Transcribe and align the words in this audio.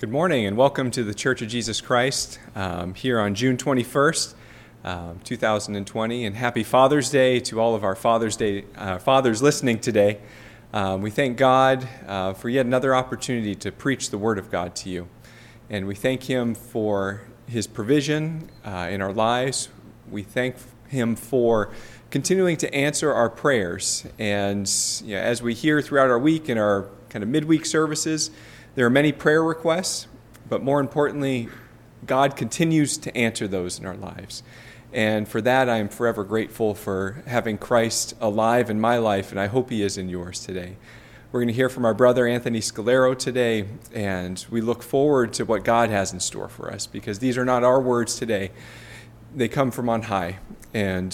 Good 0.00 0.10
morning 0.10 0.44
and 0.44 0.56
welcome 0.56 0.90
to 0.90 1.04
the 1.04 1.14
Church 1.14 1.40
of 1.40 1.46
Jesus 1.46 1.80
Christ 1.80 2.40
um, 2.56 2.94
here 2.94 3.20
on 3.20 3.36
June 3.36 3.56
21st, 3.56 4.34
um, 4.82 5.20
2020. 5.22 6.26
And 6.26 6.34
happy 6.34 6.64
Father's 6.64 7.10
Day 7.10 7.38
to 7.38 7.60
all 7.60 7.76
of 7.76 7.84
our 7.84 7.94
Father's 7.94 8.36
Day 8.36 8.64
uh, 8.76 8.98
fathers 8.98 9.40
listening 9.40 9.78
today. 9.78 10.18
Um, 10.72 11.00
we 11.00 11.10
thank 11.12 11.36
God 11.38 11.88
uh, 12.08 12.32
for 12.32 12.48
yet 12.48 12.66
another 12.66 12.92
opportunity 12.92 13.54
to 13.54 13.70
preach 13.70 14.10
the 14.10 14.18
Word 14.18 14.36
of 14.36 14.50
God 14.50 14.74
to 14.76 14.90
you. 14.90 15.08
And 15.70 15.86
we 15.86 15.94
thank 15.94 16.24
Him 16.24 16.56
for 16.56 17.22
His 17.46 17.68
provision 17.68 18.50
uh, 18.64 18.88
in 18.90 19.00
our 19.00 19.12
lives. 19.12 19.68
We 20.10 20.24
thank 20.24 20.56
Him 20.88 21.14
for 21.14 21.70
continuing 22.10 22.56
to 22.56 22.74
answer 22.74 23.12
our 23.12 23.30
prayers. 23.30 24.04
And 24.18 24.68
you 25.04 25.14
know, 25.14 25.20
as 25.20 25.40
we 25.40 25.54
hear 25.54 25.80
throughout 25.80 26.10
our 26.10 26.18
week 26.18 26.48
in 26.48 26.58
our 26.58 26.88
kind 27.10 27.22
of 27.22 27.28
midweek 27.28 27.64
services, 27.64 28.32
there 28.74 28.86
are 28.86 28.90
many 28.90 29.12
prayer 29.12 29.42
requests, 29.42 30.08
but 30.48 30.62
more 30.62 30.80
importantly, 30.80 31.48
God 32.06 32.36
continues 32.36 32.98
to 32.98 33.16
answer 33.16 33.46
those 33.46 33.78
in 33.78 33.86
our 33.86 33.96
lives. 33.96 34.42
And 34.92 35.26
for 35.28 35.40
that, 35.40 35.68
I 35.68 35.78
am 35.78 35.88
forever 35.88 36.24
grateful 36.24 36.74
for 36.74 37.22
having 37.26 37.58
Christ 37.58 38.14
alive 38.20 38.70
in 38.70 38.80
my 38.80 38.98
life, 38.98 39.30
and 39.30 39.40
I 39.40 39.46
hope 39.46 39.70
he 39.70 39.82
is 39.82 39.98
in 39.98 40.08
yours 40.08 40.40
today. 40.40 40.76
We're 41.32 41.40
going 41.40 41.48
to 41.48 41.54
hear 41.54 41.68
from 41.68 41.84
our 41.84 41.94
brother 41.94 42.28
Anthony 42.28 42.60
Scolaro 42.60 43.18
today, 43.18 43.66
and 43.92 44.44
we 44.50 44.60
look 44.60 44.84
forward 44.84 45.32
to 45.32 45.44
what 45.44 45.64
God 45.64 45.90
has 45.90 46.12
in 46.12 46.20
store 46.20 46.48
for 46.48 46.70
us 46.72 46.86
because 46.86 47.18
these 47.18 47.36
are 47.36 47.44
not 47.44 47.64
our 47.64 47.80
words 47.80 48.16
today. 48.16 48.52
They 49.34 49.48
come 49.48 49.72
from 49.72 49.88
on 49.88 50.02
high. 50.02 50.38
And 50.72 51.12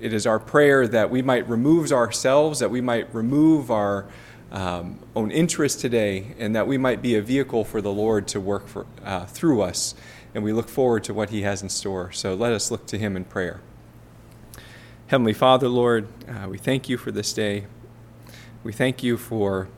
it 0.00 0.12
is 0.12 0.24
our 0.24 0.38
prayer 0.38 0.86
that 0.86 1.10
we 1.10 1.20
might 1.20 1.48
remove 1.48 1.90
ourselves, 1.90 2.60
that 2.60 2.70
we 2.70 2.80
might 2.80 3.12
remove 3.12 3.72
our 3.72 4.06
um, 4.52 5.00
own 5.14 5.30
interest 5.30 5.80
today, 5.80 6.34
and 6.38 6.54
that 6.54 6.66
we 6.66 6.78
might 6.78 7.02
be 7.02 7.14
a 7.14 7.22
vehicle 7.22 7.64
for 7.64 7.80
the 7.80 7.92
Lord 7.92 8.28
to 8.28 8.40
work 8.40 8.68
for, 8.68 8.86
uh, 9.04 9.26
through 9.26 9.62
us. 9.62 9.94
And 10.34 10.44
we 10.44 10.52
look 10.52 10.68
forward 10.68 11.04
to 11.04 11.14
what 11.14 11.30
He 11.30 11.42
has 11.42 11.62
in 11.62 11.68
store. 11.68 12.12
So 12.12 12.34
let 12.34 12.52
us 12.52 12.70
look 12.70 12.86
to 12.86 12.98
Him 12.98 13.16
in 13.16 13.24
prayer. 13.24 13.60
Heavenly 15.08 15.32
Father, 15.32 15.68
Lord, 15.68 16.08
uh, 16.28 16.48
we 16.48 16.58
thank 16.58 16.88
you 16.88 16.96
for 16.96 17.10
this 17.10 17.32
day. 17.32 17.66
We 18.62 18.72
thank 18.72 19.02
you 19.02 19.16
for 19.16 19.68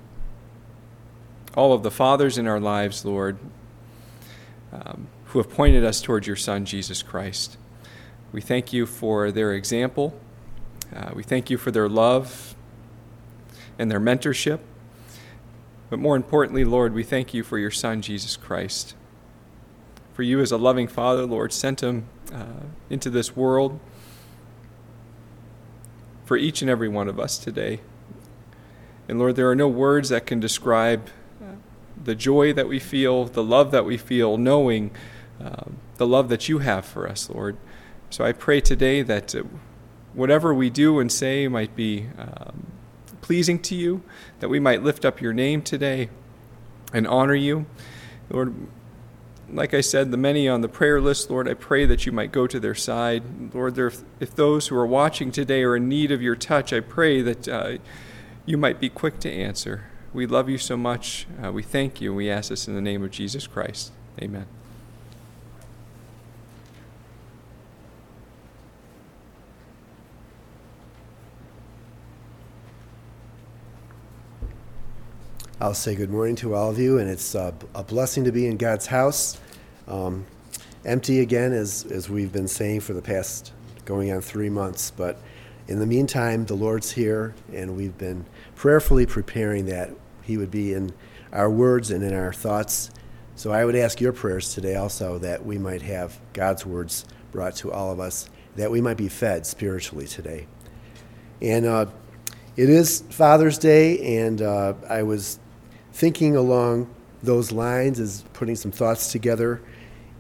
all 1.55 1.73
of 1.73 1.83
the 1.83 1.91
fathers 1.91 2.39
in 2.39 2.47
our 2.47 2.61
lives, 2.61 3.05
Lord, 3.05 3.39
um, 4.73 5.09
who 5.27 5.39
have 5.39 5.51
pointed 5.51 5.85
us 5.85 6.01
towards 6.01 6.27
your 6.27 6.37
Son, 6.37 6.65
Jesus 6.65 7.03
Christ. 7.03 7.57
We 8.33 8.41
thank 8.41 8.73
you 8.73 8.87
for 8.87 9.31
their 9.31 9.53
example. 9.53 10.19
Uh, 10.95 11.11
we 11.15 11.23
thank 11.23 11.51
you 11.51 11.59
for 11.59 11.71
their 11.71 11.89
love 11.89 12.55
and 13.79 13.91
their 13.91 14.01
mentorship. 14.01 14.61
But 15.91 15.99
more 15.99 16.17
importantly, 16.17 16.65
Lord, 16.65 16.93
we 16.93 17.03
thank 17.03 17.33
you 17.33 17.43
for 17.43 17.59
your 17.59 17.71
Son, 17.71 18.03
Jesus 18.03 18.37
Christ. 18.37 18.95
For 20.13 20.23
you, 20.23 20.41
as 20.41 20.53
a 20.53 20.59
loving 20.59 20.89
Father, 20.89 21.25
Lord, 21.25 21.53
sent 21.53 21.83
him 21.83 22.09
uh, 22.33 22.65
into 22.91 23.09
this 23.09 23.37
world 23.37 23.79
for 26.25 26.37
each 26.37 26.61
and 26.61 26.71
every 26.71 26.89
one 26.89 27.09
of 27.09 27.19
us 27.19 27.39
today. 27.39 27.81
And 29.09 29.19
Lord, 29.19 29.37
there 29.37 29.49
are 29.49 29.55
no 29.55 29.69
words 29.69 30.11
that 30.11 30.27
can 30.27 30.41
describe 30.41 31.09
uh, 31.41 31.55
the 32.03 32.15
joy 32.15 32.53
that 32.53 32.69
we 32.69 32.79
feel, 32.79 33.25
the 33.25 33.43
love 33.43 33.71
that 33.71 33.87
we 33.87 33.97
feel, 33.97 34.37
knowing 34.37 34.91
uh, 35.43 35.65
the 35.97 36.07
love 36.07 36.29
that 36.29 36.49
you 36.49 36.59
have 36.59 36.85
for 36.85 37.09
us, 37.09 37.31
Lord. 37.31 37.57
So 38.11 38.25
I 38.25 38.33
pray 38.33 38.61
today 38.61 39.01
that 39.03 39.35
uh, 39.35 39.45
whatever 40.13 40.53
we 40.53 40.69
do 40.69 40.99
and 40.99 41.11
say 41.11 41.49
might 41.49 41.75
be 41.75 42.09
um, 42.19 42.67
pleasing 43.29 43.59
to 43.59 43.75
you, 43.75 44.01
that 44.41 44.49
we 44.49 44.59
might 44.59 44.83
lift 44.83 45.05
up 45.05 45.21
your 45.21 45.35
name 45.35 45.61
today 45.61 46.09
and 46.95 47.07
honor 47.07 47.35
you. 47.35 47.67
Lord, 48.31 48.55
like 49.53 49.75
I 49.75 49.83
said, 49.83 50.11
the 50.11 50.17
many 50.17 50.49
on 50.49 50.63
the 50.63 50.69
prayer 50.69 50.99
list, 50.99 51.29
Lord, 51.29 51.47
I 51.47 51.53
pray 51.53 51.85
that 51.85 52.07
you 52.07 52.11
might 52.11 52.33
go 52.33 52.47
to 52.47 52.59
their 52.59 52.75
side. 52.75 53.23
Lord, 53.53 53.79
if 53.79 54.35
those 54.35 54.69
who 54.69 54.77
are 54.77 54.87
watching 54.87 55.31
today 55.31 55.63
are 55.63 55.77
in 55.77 55.91
need 55.91 56.11
of 56.11 56.23
your 56.23 56.37
touch, 56.37 56.73
I 56.73 56.81
pray 56.81 57.21
that 57.21 57.47
uh, 57.47 57.77
you 58.47 58.57
might 58.57 58.81
be 58.81 58.89
quick 58.89 59.21
to 59.21 59.31
answer. 59.31 59.85
We 60.15 60.27
love 60.27 60.49
you 60.49 60.57
so 60.57 60.79
much. 60.79 61.27
Uh, 61.45 61.53
we 61.53 61.63
thank 61.63 62.01
you. 62.01 62.15
We 62.15 62.31
ask 62.31 62.49
this 62.49 62.67
in 62.67 62.75
the 62.75 62.81
name 62.81 63.05
of 63.05 63.11
Jesus 63.11 63.47
Christ. 63.47 63.93
Amen. 64.23 64.47
I'll 75.61 75.75
say 75.75 75.97
good 75.97 76.11
morning 76.11 76.37
to 76.37 76.55
all 76.55 76.71
of 76.71 76.79
you, 76.79 76.99
and 76.99 77.11
it's 77.11 77.35
a, 77.35 77.53
a 77.75 77.83
blessing 77.83 78.23
to 78.23 78.31
be 78.31 78.47
in 78.47 78.59
God's 78.59 78.87
house. 78.87 79.41
Um, 79.89 80.25
empty 80.85 81.19
again, 81.19 81.53
as, 81.53 81.85
as 81.91 82.09
we've 82.09 82.33
been 82.33 82.47
saying 82.47 82.79
for 82.79 82.93
the 82.93 83.03
past 83.03 83.53
going 83.85 84.13
on 84.13 84.21
three 84.21 84.51
months. 84.51 84.93
But 84.93 85.21
in 85.67 85.81
the 85.81 85.87
meantime, 85.87 86.47
the 86.47 86.55
Lord's 86.55 86.93
here, 86.93 87.35
and 87.53 87.77
we've 87.77 87.99
been 87.99 88.25
prayerfully 88.55 89.05
preparing 89.05 89.67
that 89.67 89.91
He 90.23 90.37
would 90.37 90.53
be 90.53 90.75
in 90.75 90.93
our 91.33 91.51
words 91.51 91.91
and 91.91 92.05
in 92.05 92.15
our 92.15 92.33
thoughts. 92.33 92.91
So 93.35 93.51
I 93.51 93.65
would 93.65 93.75
ask 93.75 94.01
your 94.01 94.13
prayers 94.13 94.55
today 94.55 94.77
also 94.77 95.19
that 95.19 95.45
we 95.45 95.59
might 95.59 95.83
have 95.83 96.21
God's 96.35 96.65
words 96.65 97.05
brought 97.33 97.57
to 97.57 97.73
all 97.73 97.91
of 97.91 97.99
us, 97.99 98.31
that 98.55 98.71
we 98.71 98.81
might 98.81 98.97
be 98.97 99.09
fed 99.09 99.45
spiritually 99.45 100.07
today. 100.07 100.47
And 101.43 101.67
uh, 101.67 101.87
it 102.57 102.71
is 102.71 103.03
Father's 103.11 103.59
Day, 103.59 104.19
and 104.21 104.41
uh, 104.41 104.75
I 104.89 105.03
was 105.03 105.41
thinking 105.93 106.37
along 106.37 106.93
those 107.23 107.53
lines 107.53 107.99
is 107.99 108.25
putting 108.33 108.57
some 108.57 108.71
thoughts 108.71 109.11
together. 109.11 109.61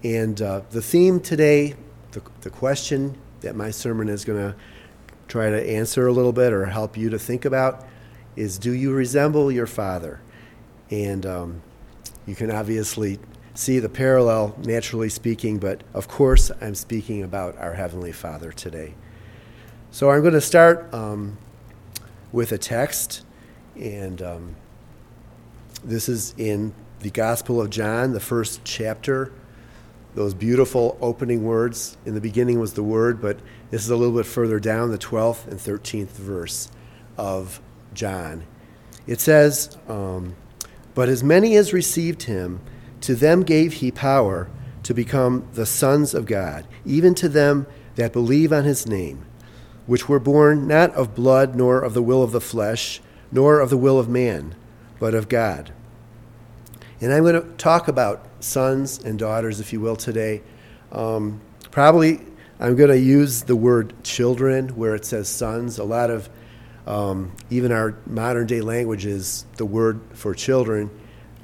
And 0.02 0.40
uh, 0.40 0.62
the 0.70 0.82
theme 0.82 1.20
today, 1.20 1.74
the, 2.12 2.22
the 2.40 2.50
question 2.50 3.16
that 3.40 3.54
my 3.54 3.70
sermon 3.70 4.08
is 4.08 4.24
going 4.24 4.38
to 4.38 4.56
try 5.28 5.50
to 5.50 5.70
answer 5.70 6.06
a 6.06 6.12
little 6.12 6.32
bit 6.32 6.52
or 6.52 6.66
help 6.66 6.96
you 6.96 7.10
to 7.10 7.18
think 7.18 7.44
about 7.44 7.86
is 8.36 8.58
Do 8.58 8.72
you 8.72 8.92
resemble 8.92 9.52
your 9.52 9.66
father? 9.66 10.20
And 10.90 11.26
um, 11.26 11.62
you 12.26 12.34
can 12.34 12.50
obviously 12.50 13.18
see 13.54 13.78
the 13.80 13.88
parallel, 13.88 14.56
naturally 14.64 15.08
speaking, 15.08 15.58
but 15.58 15.82
of 15.92 16.08
course, 16.08 16.50
I'm 16.60 16.74
speaking 16.74 17.24
about 17.24 17.58
our 17.58 17.74
Heavenly 17.74 18.12
Father 18.12 18.52
today. 18.52 18.94
So 19.90 20.10
I'm 20.10 20.20
going 20.20 20.34
to 20.34 20.40
start 20.40 20.92
um, 20.94 21.36
with 22.30 22.52
a 22.52 22.58
text, 22.58 23.24
and 23.74 24.22
um, 24.22 24.56
this 25.84 26.08
is 26.08 26.34
in 26.36 26.74
the 27.00 27.10
Gospel 27.10 27.60
of 27.60 27.70
John, 27.70 28.12
the 28.12 28.20
first 28.20 28.60
chapter. 28.64 29.32
Those 30.14 30.34
beautiful 30.34 30.98
opening 31.00 31.44
words. 31.44 31.96
In 32.04 32.14
the 32.14 32.20
beginning 32.20 32.58
was 32.58 32.74
the 32.74 32.82
Word, 32.82 33.20
but 33.20 33.38
this 33.70 33.84
is 33.84 33.90
a 33.90 33.96
little 33.96 34.16
bit 34.16 34.26
further 34.26 34.58
down, 34.58 34.90
the 34.90 34.98
12th 34.98 35.46
and 35.46 35.58
13th 35.58 36.08
verse 36.08 36.70
of 37.16 37.60
John. 37.94 38.44
It 39.06 39.20
says, 39.20 39.76
um, 39.86 40.34
But 40.94 41.08
as 41.08 41.22
many 41.22 41.56
as 41.56 41.72
received 41.72 42.24
him, 42.24 42.60
to 43.02 43.14
them 43.14 43.42
gave 43.42 43.74
he 43.74 43.92
power 43.92 44.48
to 44.82 44.94
become 44.94 45.46
the 45.52 45.66
sons 45.66 46.14
of 46.14 46.26
God, 46.26 46.66
even 46.84 47.14
to 47.16 47.28
them 47.28 47.66
that 47.94 48.12
believe 48.12 48.52
on 48.52 48.64
his 48.64 48.86
name, 48.86 49.24
which 49.86 50.08
were 50.08 50.18
born 50.18 50.66
not 50.66 50.92
of 50.94 51.14
blood, 51.14 51.54
nor 51.54 51.80
of 51.80 51.94
the 51.94 52.02
will 52.02 52.22
of 52.22 52.32
the 52.32 52.40
flesh, 52.40 53.00
nor 53.30 53.60
of 53.60 53.70
the 53.70 53.76
will 53.76 53.98
of 53.98 54.08
man 54.08 54.54
but 54.98 55.14
of 55.14 55.28
God. 55.28 55.72
And 57.00 57.12
I'm 57.12 57.22
going 57.22 57.41
to 57.41 57.48
talk 57.56 57.88
about 57.88 58.26
sons 58.41 58.98
and 58.98 59.19
daughters, 59.19 59.60
if 59.60 59.72
you 59.72 59.81
will, 59.81 59.97
today. 59.97 60.42
Um, 60.91 61.41
probably 61.70 62.20
I'm 62.60 62.75
going 62.75 62.91
to 62.91 62.98
use 62.98 63.42
the 63.42 63.54
word 63.54 64.03
children 64.03 64.70
where 64.70 64.94
it 64.94 65.04
says 65.04 65.28
sons. 65.28 65.78
A 65.78 65.84
lot 65.84 66.10
of 66.10 66.28
um, 66.88 67.32
even 67.50 67.70
our 67.70 67.97
modern 68.06 68.47
day 68.47 68.60
languages, 68.60 69.44
the 69.56 69.66
word 69.66 70.00
for 70.14 70.34
children 70.34 70.91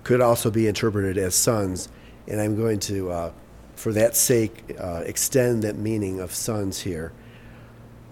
could 0.02 0.20
also 0.20 0.50
be 0.50 0.66
interpreted 0.66 1.16
as 1.18 1.34
sons. 1.34 1.88
And 2.26 2.40
I'm 2.40 2.56
going 2.56 2.80
to, 2.80 3.10
uh, 3.10 3.32
for 3.76 3.92
that 3.92 4.16
sake, 4.16 4.76
uh, 4.80 5.02
extend 5.06 5.62
that 5.62 5.76
meaning 5.76 6.18
of 6.18 6.34
sons 6.34 6.80
here 6.80 7.12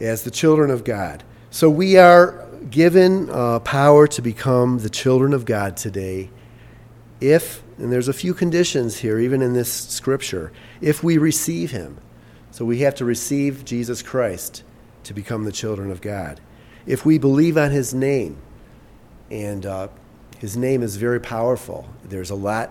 as 0.00 0.22
the 0.22 0.31
children 0.31 0.70
of 0.70 0.84
God. 0.84 1.25
So 1.50 1.69
we 1.69 1.96
are 1.96 2.46
given 2.70 3.29
uh, 3.31 3.59
power 3.61 4.06
to 4.06 4.23
become 4.23 4.79
the 4.79 4.91
children 4.91 5.32
of 5.32 5.44
God 5.44 5.76
today 5.76 6.31
if, 7.23 7.62
and 7.79 7.93
there's 7.93 8.09
a 8.09 8.12
few 8.12 8.35
conditions 8.35 8.99
here, 8.99 9.19
even 9.20 9.43
in 9.43 9.53
this 9.53 9.73
scripture, 9.73 10.53
if 10.81 11.05
we 11.05 11.19
receive 11.19 11.70
Him. 11.70 11.99
So 12.50 12.64
we 12.64 12.81
have 12.81 12.97
to 12.97 13.05
receive 13.05 13.64
Jesus 13.64 14.03
Christ 14.03 14.64
to 15.05 15.14
become 15.14 15.44
the 15.44 15.53
children 15.53 15.91
of 15.91 16.00
God. 16.00 16.41
If 16.85 17.06
we 17.06 17.19
believe 17.19 17.56
on 17.56 17.70
His 17.70 17.94
name, 17.94 18.38
and 19.31 19.64
uh, 19.64 19.88
His 20.38 20.56
name 20.56 20.82
is 20.82 20.97
very 20.97 21.20
powerful, 21.20 21.88
there's 22.03 22.31
a 22.31 22.35
lot. 22.35 22.70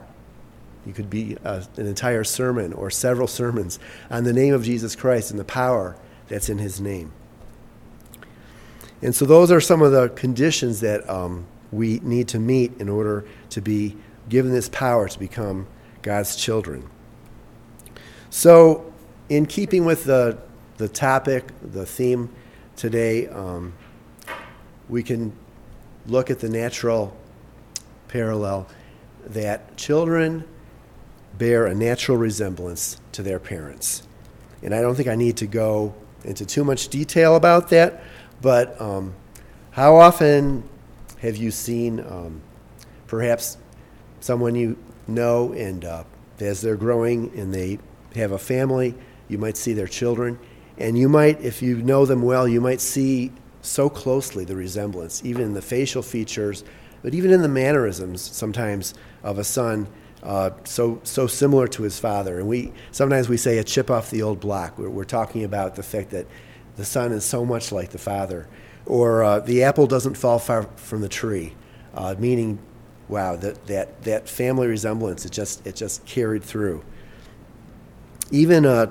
You 0.86 0.92
could 0.92 1.10
be 1.10 1.38
uh, 1.46 1.64
an 1.78 1.88
entire 1.88 2.26
sermon 2.26 2.74
or 2.74 2.90
several 2.90 3.28
sermons 3.28 3.80
on 4.10 4.26
the 4.26 4.34
name 4.34 4.54
of 4.54 4.66
Jesus 4.66 4.98
Christ 4.98 5.32
and 5.32 5.40
the 5.40 5.46
power 5.46 5.96
that's 6.28 6.50
in 6.50 6.58
His 6.58 6.82
name. 6.82 7.14
And 9.02 9.16
so 9.16 9.26
those 9.26 9.52
are 9.52 9.62
some 9.62 9.82
of 9.82 9.92
the 9.92 10.10
conditions 10.10 10.80
that 10.82 11.10
um, 11.10 11.46
we 11.72 12.00
need 12.04 12.28
to 12.30 12.40
meet 12.40 12.80
in 12.80 12.90
order 12.90 13.26
to 13.50 13.62
be 13.62 13.98
given 14.30 14.52
this 14.52 14.70
power 14.70 15.08
to 15.08 15.20
become 15.20 15.68
God's 16.02 16.36
children. 16.36 16.90
So, 18.30 18.94
in 19.30 19.46
keeping 19.46 19.86
with 19.86 20.06
the, 20.06 20.38
the 20.78 20.88
topic, 20.88 21.52
the 21.62 21.86
theme 21.86 22.30
today, 22.76 23.28
um, 23.28 23.74
we 24.90 25.04
can 25.04 25.34
look 26.08 26.30
at 26.30 26.40
the 26.40 26.50
natural 26.50 27.16
parallel 28.08 28.68
that 29.26 29.78
children 29.78 30.44
bear 31.38 31.66
a 31.66 31.74
natural 31.74 32.18
resemblance 32.18 33.00
to 33.14 33.24
their 33.24 33.40
parents. 33.40 34.04
And 34.62 34.76
I 34.76 34.82
don't 34.82 34.96
think 34.96 35.08
I 35.08 35.16
need 35.16 35.38
to 35.38 35.48
go 35.48 35.94
into 36.24 36.46
too 36.46 36.64
much 36.64 36.90
detail 36.90 37.36
about 37.36 37.70
that, 37.70 38.04
but 38.42 38.80
um, 38.82 39.14
how 39.72 39.96
often 39.96 40.68
have 41.20 41.38
you 41.38 41.52
seen 41.52 42.00
um, 42.00 42.42
perhaps 43.08 43.58
someone 44.20 44.56
you 44.56 44.78
know 45.08 45.54
and 45.54 45.86
uh, 45.86 46.04
as 46.40 46.62
they're 46.62 46.76
growing 46.76 47.32
and 47.38 47.54
they 47.54 47.80
have 48.16 48.32
a 48.32 48.38
family, 48.38 48.96
you 49.28 49.38
might 49.38 49.56
see 49.56 49.74
their 49.74 49.88
children, 49.88 50.40
and 50.78 50.98
you 50.98 51.08
might, 51.08 51.40
if 51.42 51.62
you 51.62 51.78
know 51.78 52.06
them 52.06 52.22
well, 52.22 52.48
you 52.48 52.60
might 52.60 52.82
see 52.82 53.32
so 53.62 53.90
closely 53.90 54.44
the 54.44 54.56
resemblance, 54.56 55.24
even 55.24 55.44
in 55.44 55.54
the 55.54 55.62
facial 55.62 56.02
features, 56.02 56.64
but 57.04 57.14
even 57.14 57.32
in 57.32 57.42
the 57.42 57.48
mannerisms 57.48 58.22
sometimes 58.22 58.94
of 59.24 59.38
a 59.38 59.44
son. 59.44 59.88
Uh, 60.24 60.52
so 60.66 61.00
so 61.04 61.26
similar 61.26 61.68
to 61.68 61.82
his 61.82 61.98
father, 62.00 62.38
and 62.38 62.48
we 62.48 62.72
sometimes 62.92 63.28
we 63.28 63.38
say 63.38 63.58
a 63.58 63.64
chip 63.64 63.90
off 63.90 64.12
the 64.12 64.22
old 64.22 64.40
block. 64.40 64.78
We're, 64.78 64.90
we're 64.90 65.04
talking 65.04 65.44
about 65.44 65.76
the 65.76 65.82
fact 65.82 66.12
that 66.12 66.28
the 66.82 66.86
son 66.86 67.12
is 67.12 67.24
so 67.24 67.46
much 67.46 67.72
like 67.72 67.92
the 67.92 68.00
father, 68.00 68.48
or 68.88 69.24
uh, 69.24 69.40
the 69.40 69.62
apple 69.62 69.86
doesn't 69.86 70.16
fall 70.16 70.40
far 70.40 70.64
from 70.78 71.02
the 71.02 71.08
tree, 71.08 71.54
uh, 71.94 72.16
meaning, 72.18 72.58
wow, 73.08 73.36
that, 73.36 73.68
that 73.68 74.02
that 74.02 74.28
family 74.28 74.66
resemblance 74.66 75.24
it 75.24 75.32
just 75.32 75.66
it 75.68 75.76
just 75.76 76.04
carried 76.08 76.44
through. 76.44 76.84
Even 78.32 78.66
uh, 78.66 78.88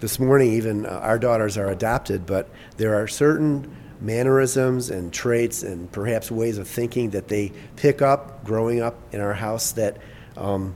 this 0.00 0.18
morning, 0.18 0.54
even 0.54 0.86
uh, 0.86 0.88
our 1.02 1.18
daughters 1.18 1.58
are 1.58 1.68
adopted, 1.68 2.24
but 2.24 2.48
there 2.78 2.94
are 2.94 3.06
certain 3.06 3.76
mannerisms 4.00 4.88
and 4.88 5.12
traits 5.12 5.62
and 5.62 5.92
perhaps 5.92 6.30
ways 6.30 6.56
of 6.56 6.66
thinking 6.66 7.10
that 7.10 7.28
they 7.28 7.52
pick 7.76 8.00
up 8.00 8.42
growing 8.42 8.80
up 8.80 8.98
in 9.12 9.20
our 9.20 9.34
house 9.34 9.72
that 9.72 9.98
um, 10.38 10.74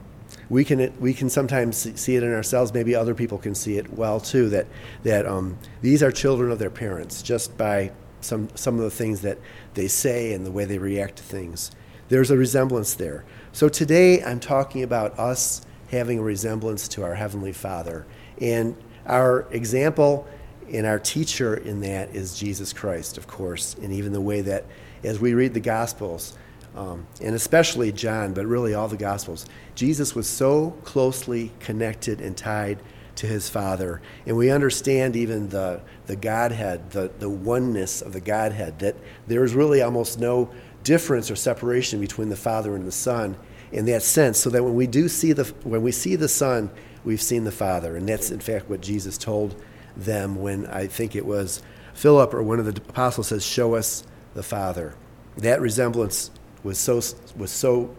we 0.49 0.63
can 0.63 0.93
we 0.99 1.13
can 1.13 1.29
sometimes 1.29 1.77
see 1.99 2.15
it 2.15 2.23
in 2.23 2.33
ourselves. 2.33 2.73
Maybe 2.73 2.95
other 2.95 3.13
people 3.13 3.37
can 3.37 3.55
see 3.55 3.77
it 3.77 3.91
well 3.93 4.19
too. 4.19 4.49
That 4.49 4.67
that 5.03 5.25
um, 5.25 5.57
these 5.81 6.01
are 6.01 6.11
children 6.11 6.51
of 6.51 6.59
their 6.59 6.69
parents 6.69 7.21
just 7.21 7.57
by 7.57 7.91
some 8.21 8.49
some 8.55 8.75
of 8.75 8.81
the 8.81 8.91
things 8.91 9.21
that 9.21 9.37
they 9.73 9.87
say 9.87 10.33
and 10.33 10.45
the 10.45 10.51
way 10.51 10.65
they 10.65 10.77
react 10.77 11.17
to 11.17 11.23
things. 11.23 11.71
There's 12.09 12.31
a 12.31 12.37
resemblance 12.37 12.93
there. 12.93 13.25
So 13.51 13.67
today 13.67 14.23
I'm 14.23 14.39
talking 14.39 14.83
about 14.83 15.17
us 15.19 15.65
having 15.91 16.19
a 16.19 16.23
resemblance 16.23 16.87
to 16.89 17.03
our 17.03 17.15
heavenly 17.15 17.53
Father, 17.53 18.05
and 18.39 18.75
our 19.05 19.47
example 19.51 20.27
and 20.71 20.85
our 20.85 20.99
teacher 20.99 21.55
in 21.55 21.79
that 21.81 22.13
is 22.13 22.37
Jesus 22.37 22.73
Christ, 22.73 23.17
of 23.17 23.27
course, 23.27 23.75
and 23.81 23.93
even 23.93 24.11
the 24.11 24.21
way 24.21 24.41
that 24.41 24.65
as 25.03 25.19
we 25.19 25.33
read 25.33 25.53
the 25.53 25.61
Gospels, 25.61 26.37
um, 26.77 27.07
and 27.21 27.33
especially 27.33 27.91
John, 27.91 28.33
but 28.33 28.45
really 28.45 28.75
all 28.75 28.87
the 28.87 28.97
Gospels, 28.97 29.47
Jesus 29.73 30.13
was 30.13 30.29
so 30.29 30.71
closely 30.83 31.51
connected 31.59 32.21
and 32.21 32.37
tied 32.37 32.79
to 33.15 33.25
his 33.25 33.49
Father. 33.49 33.99
And 34.27 34.37
we 34.37 34.51
understand 34.51 35.15
even 35.15 35.49
the, 35.49 35.81
the 36.05 36.15
Godhead, 36.15 36.91
the, 36.91 37.11
the 37.17 37.29
oneness 37.29 38.03
of 38.03 38.13
the 38.13 38.21
Godhead, 38.21 38.77
that 38.79 38.95
there 39.25 39.43
is 39.43 39.55
really 39.55 39.81
almost 39.81 40.19
no 40.19 40.51
difference 40.83 41.31
or 41.31 41.35
separation 41.35 41.99
between 41.99 42.29
the 42.29 42.35
Father 42.35 42.75
and 42.75 42.85
the 42.85 42.91
Son 42.91 43.35
in 43.71 43.85
that 43.85 44.03
sense, 44.03 44.37
so 44.37 44.49
that 44.51 44.63
when 44.63 44.75
we 44.75 44.87
do 44.87 45.09
see 45.09 45.33
the, 45.33 45.43
when 45.63 45.81
we 45.81 45.91
see 45.91 46.15
the 46.15 46.29
Son, 46.29 46.69
we've 47.03 47.21
seen 47.21 47.43
the 47.43 47.51
Father. 47.51 47.97
And 47.97 48.07
that's 48.07 48.29
in 48.29 48.39
fact 48.39 48.69
what 48.69 48.81
Jesus 48.81 49.17
told 49.17 49.61
them 49.95 50.35
when 50.35 50.67
I 50.67 50.85
think 50.85 51.15
it 51.15 51.25
was 51.25 51.63
Philip 51.95 52.35
or 52.35 52.43
one 52.43 52.59
of 52.59 52.65
the 52.65 52.79
apostles 52.89 53.29
says, 53.29 53.43
Show 53.43 53.73
us 53.73 54.05
the 54.35 54.43
Father. 54.43 54.95
That 55.37 55.59
resemblance 55.59 56.31
was 56.63 56.77
so, 56.77 57.01
was 57.35 57.51
so 57.51 57.95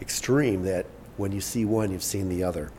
extreme 0.00 0.62
that 0.64 0.86
when 1.16 1.32
you 1.32 1.40
see 1.40 1.64
one, 1.64 1.90
you've 1.90 2.02
seen 2.02 2.28
the 2.28 2.44
other. 2.44 2.70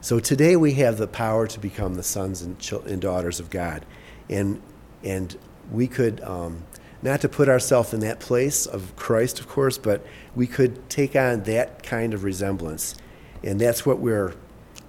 So 0.00 0.18
today 0.18 0.56
we 0.56 0.72
have 0.74 0.96
the 0.96 1.06
power 1.06 1.46
to 1.46 1.60
become 1.60 1.94
the 1.94 2.02
sons 2.02 2.40
and, 2.42 2.58
ch- 2.58 2.72
and 2.72 3.00
daughters 3.00 3.38
of 3.38 3.50
God. 3.50 3.84
And, 4.30 4.62
and 5.04 5.36
we 5.70 5.86
could, 5.86 6.22
um, 6.22 6.64
not 7.02 7.20
to 7.20 7.28
put 7.28 7.48
ourselves 7.48 7.92
in 7.92 8.00
that 8.00 8.18
place 8.18 8.66
of 8.66 8.96
Christ, 8.96 9.40
of 9.40 9.48
course, 9.48 9.76
but 9.76 10.04
we 10.34 10.46
could 10.46 10.88
take 10.88 11.14
on 11.14 11.42
that 11.42 11.82
kind 11.82 12.14
of 12.14 12.24
resemblance. 12.24 12.94
And 13.42 13.60
that's 13.60 13.84
what 13.84 13.98
we're 13.98 14.34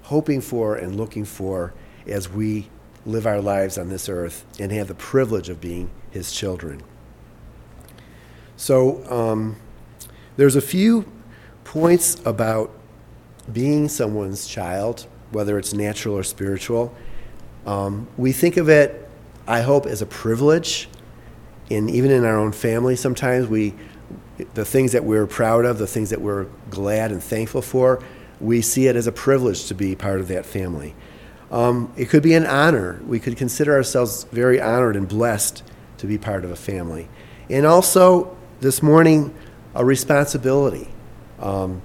hoping 0.03 0.41
for 0.41 0.75
and 0.75 0.95
looking 0.95 1.25
for 1.25 1.73
as 2.07 2.29
we 2.29 2.69
live 3.05 3.27
our 3.27 3.41
lives 3.41 3.77
on 3.77 3.89
this 3.89 4.07
earth 4.07 4.45
and 4.59 4.71
have 4.71 4.87
the 4.87 4.95
privilege 4.95 5.49
of 5.49 5.59
being 5.59 5.89
His 6.11 6.31
children. 6.31 6.81
So, 8.61 9.03
um, 9.09 9.55
there's 10.37 10.55
a 10.55 10.61
few 10.61 11.11
points 11.63 12.21
about 12.25 12.69
being 13.51 13.89
someone's 13.89 14.45
child, 14.45 15.07
whether 15.31 15.57
it's 15.57 15.73
natural 15.73 16.15
or 16.15 16.21
spiritual. 16.21 16.93
Um, 17.65 18.07
we 18.17 18.31
think 18.31 18.57
of 18.57 18.69
it, 18.69 19.09
I 19.47 19.61
hope, 19.61 19.87
as 19.87 20.03
a 20.03 20.05
privilege. 20.05 20.87
And 21.71 21.89
even 21.89 22.11
in 22.11 22.23
our 22.23 22.37
own 22.37 22.51
family, 22.51 22.95
sometimes 22.95 23.47
we, 23.47 23.73
the 24.53 24.63
things 24.63 24.91
that 24.91 25.05
we're 25.05 25.25
proud 25.25 25.65
of, 25.65 25.79
the 25.79 25.87
things 25.87 26.11
that 26.11 26.21
we're 26.21 26.45
glad 26.69 27.11
and 27.11 27.21
thankful 27.21 27.63
for, 27.63 28.03
we 28.39 28.61
see 28.61 28.85
it 28.85 28.95
as 28.95 29.07
a 29.07 29.11
privilege 29.11 29.65
to 29.69 29.73
be 29.73 29.95
part 29.95 30.19
of 30.19 30.27
that 30.27 30.45
family. 30.45 30.93
Um, 31.49 31.91
it 31.97 32.09
could 32.09 32.21
be 32.21 32.35
an 32.35 32.45
honor. 32.45 33.01
We 33.07 33.19
could 33.19 33.37
consider 33.37 33.73
ourselves 33.73 34.25
very 34.25 34.61
honored 34.61 34.95
and 34.95 35.07
blessed 35.07 35.63
to 35.97 36.05
be 36.05 36.19
part 36.19 36.45
of 36.45 36.51
a 36.51 36.55
family. 36.55 37.09
And 37.49 37.65
also, 37.65 38.37
this 38.61 38.83
morning, 38.83 39.33
a 39.73 39.83
responsibility. 39.83 40.87
Um, 41.39 41.81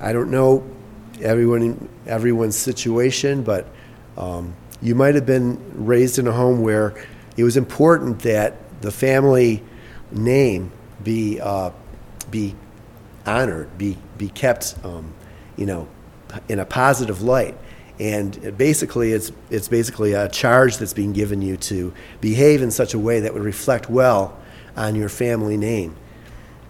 I 0.00 0.12
don't 0.12 0.32
know 0.32 0.68
everyone 1.22 1.88
everyone's 2.06 2.56
situation, 2.56 3.44
but 3.44 3.68
um, 4.16 4.54
you 4.82 4.96
might 4.96 5.14
have 5.14 5.26
been 5.26 5.86
raised 5.86 6.18
in 6.18 6.26
a 6.26 6.32
home 6.32 6.60
where 6.60 6.94
it 7.36 7.44
was 7.44 7.56
important 7.56 8.18
that 8.20 8.56
the 8.80 8.90
family 8.90 9.62
name 10.10 10.72
be 11.04 11.40
uh, 11.40 11.70
be 12.32 12.56
honored, 13.24 13.78
be 13.78 13.96
be 14.18 14.28
kept, 14.28 14.74
um, 14.82 15.14
you 15.56 15.66
know, 15.66 15.86
in 16.48 16.58
a 16.58 16.66
positive 16.66 17.22
light. 17.22 17.56
And 18.00 18.56
basically, 18.58 19.12
it's 19.12 19.30
it's 19.50 19.68
basically 19.68 20.14
a 20.14 20.28
charge 20.28 20.78
that's 20.78 20.94
being 20.94 21.12
given 21.12 21.42
you 21.42 21.56
to 21.58 21.92
behave 22.20 22.60
in 22.60 22.72
such 22.72 22.92
a 22.92 22.98
way 22.98 23.20
that 23.20 23.32
would 23.32 23.44
reflect 23.44 23.88
well 23.88 24.36
on 24.76 24.96
your 24.96 25.08
family 25.08 25.56
name. 25.56 25.94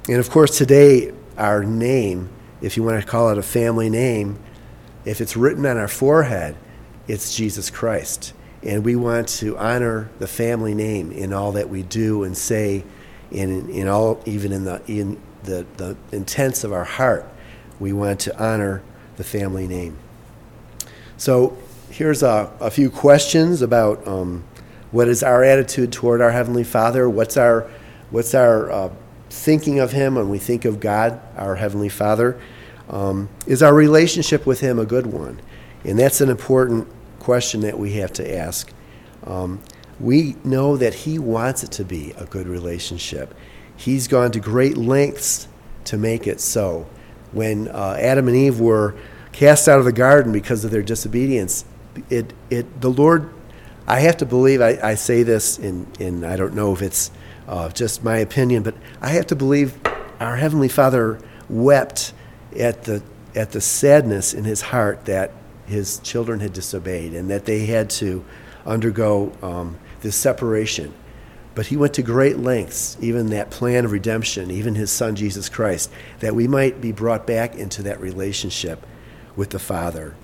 And 0.08 0.16
of 0.18 0.30
course, 0.30 0.56
today 0.56 1.12
our 1.36 1.62
name 1.64 2.30
if 2.60 2.76
you 2.76 2.82
want 2.82 3.00
to 3.00 3.06
call 3.06 3.30
it 3.30 3.38
a 3.38 3.42
family 3.42 3.88
name, 3.88 4.38
if 5.04 5.20
it's 5.20 5.36
written 5.36 5.64
on 5.66 5.76
our 5.76 5.88
forehead, 5.88 6.56
it's 7.06 7.34
Jesus 7.34 7.70
Christ. 7.70 8.32
And 8.62 8.84
we 8.84 8.96
want 8.96 9.28
to 9.28 9.56
honor 9.56 10.10
the 10.18 10.26
family 10.26 10.74
name 10.74 11.12
in 11.12 11.32
all 11.32 11.52
that 11.52 11.68
we 11.68 11.82
do 11.84 12.24
and 12.24 12.36
say, 12.36 12.84
in, 13.30 13.70
in 13.70 13.86
all, 13.86 14.20
even 14.26 14.52
in 14.52 14.64
the, 14.64 14.82
in 14.88 15.20
the, 15.44 15.64
the 15.76 15.96
intents 16.10 16.64
of 16.64 16.72
our 16.72 16.84
heart. 16.84 17.24
We 17.78 17.92
want 17.92 18.20
to 18.20 18.42
honor 18.42 18.82
the 19.16 19.24
family 19.24 19.68
name. 19.68 19.96
So 21.16 21.56
here's 21.90 22.22
a, 22.22 22.52
a 22.60 22.70
few 22.70 22.90
questions 22.90 23.62
about 23.62 24.06
um, 24.06 24.44
what 24.90 25.06
is 25.06 25.22
our 25.22 25.44
attitude 25.44 25.92
toward 25.92 26.20
our 26.20 26.32
Heavenly 26.32 26.64
Father? 26.64 27.08
What's 27.08 27.36
our, 27.36 27.70
what's 28.10 28.34
our 28.34 28.70
uh, 28.72 28.90
thinking 29.30 29.78
of 29.78 29.92
Him 29.92 30.14
when 30.14 30.28
we 30.28 30.38
think 30.38 30.64
of 30.64 30.80
God, 30.80 31.20
our 31.36 31.56
Heavenly 31.56 31.88
Father? 31.88 32.40
Um, 32.88 33.28
is 33.46 33.62
our 33.62 33.74
relationship 33.74 34.46
with 34.46 34.60
Him 34.60 34.78
a 34.78 34.86
good 34.86 35.06
one? 35.06 35.40
And 35.84 35.98
that's 35.98 36.20
an 36.20 36.30
important 36.30 36.88
question 37.18 37.60
that 37.60 37.78
we 37.78 37.92
have 37.94 38.12
to 38.14 38.36
ask. 38.36 38.72
Um, 39.24 39.60
we 40.00 40.36
know 40.44 40.76
that 40.76 40.94
He 40.94 41.18
wants 41.18 41.62
it 41.62 41.72
to 41.72 41.84
be 41.84 42.12
a 42.16 42.24
good 42.24 42.46
relationship. 42.46 43.34
He's 43.76 44.08
gone 44.08 44.30
to 44.32 44.40
great 44.40 44.76
lengths 44.76 45.48
to 45.84 45.96
make 45.96 46.26
it 46.26 46.40
so. 46.40 46.86
When 47.32 47.68
uh, 47.68 47.96
Adam 48.00 48.28
and 48.28 48.36
Eve 48.36 48.60
were 48.60 48.94
cast 49.32 49.68
out 49.68 49.78
of 49.78 49.84
the 49.84 49.92
garden 49.92 50.32
because 50.32 50.64
of 50.64 50.70
their 50.70 50.82
disobedience, 50.82 51.64
it, 52.10 52.32
it, 52.50 52.80
the 52.80 52.90
Lord, 52.90 53.30
I 53.86 54.00
have 54.00 54.16
to 54.18 54.26
believe, 54.26 54.60
I, 54.60 54.78
I 54.82 54.94
say 54.94 55.22
this, 55.22 55.58
and, 55.58 56.24
I 56.24 56.36
don't 56.36 56.54
know 56.54 56.72
if 56.72 56.82
it's 56.82 57.10
uh, 57.48 57.68
just 57.70 58.04
my 58.04 58.18
opinion, 58.18 58.62
but 58.62 58.74
I 59.00 59.08
have 59.08 59.26
to 59.28 59.36
believe 59.36 59.78
our 60.20 60.36
Heavenly 60.36 60.68
Father 60.68 61.18
wept 61.48 62.12
at 62.56 62.84
the, 62.84 63.02
at 63.34 63.52
the 63.52 63.60
sadness 63.60 64.34
in 64.34 64.44
his 64.44 64.60
heart 64.60 65.06
that 65.06 65.32
his 65.66 65.98
children 66.00 66.40
had 66.40 66.52
disobeyed 66.52 67.14
and 67.14 67.30
that 67.30 67.44
they 67.44 67.66
had 67.66 67.90
to 67.90 68.24
undergo 68.66 69.32
um, 69.42 69.78
this 70.00 70.14
separation. 70.14 70.94
But 71.54 71.66
he 71.66 71.76
went 71.76 71.94
to 71.94 72.02
great 72.02 72.38
lengths, 72.38 72.96
even 73.00 73.30
that 73.30 73.50
plan 73.50 73.84
of 73.84 73.92
redemption, 73.92 74.50
even 74.50 74.74
his 74.74 74.92
son 74.92 75.16
Jesus 75.16 75.48
Christ, 75.48 75.90
that 76.20 76.34
we 76.34 76.46
might 76.46 76.80
be 76.80 76.92
brought 76.92 77.26
back 77.26 77.56
into 77.56 77.82
that 77.82 78.00
relationship 78.00 78.86
with 79.34 79.50
the 79.50 79.58
Father. 79.58 80.14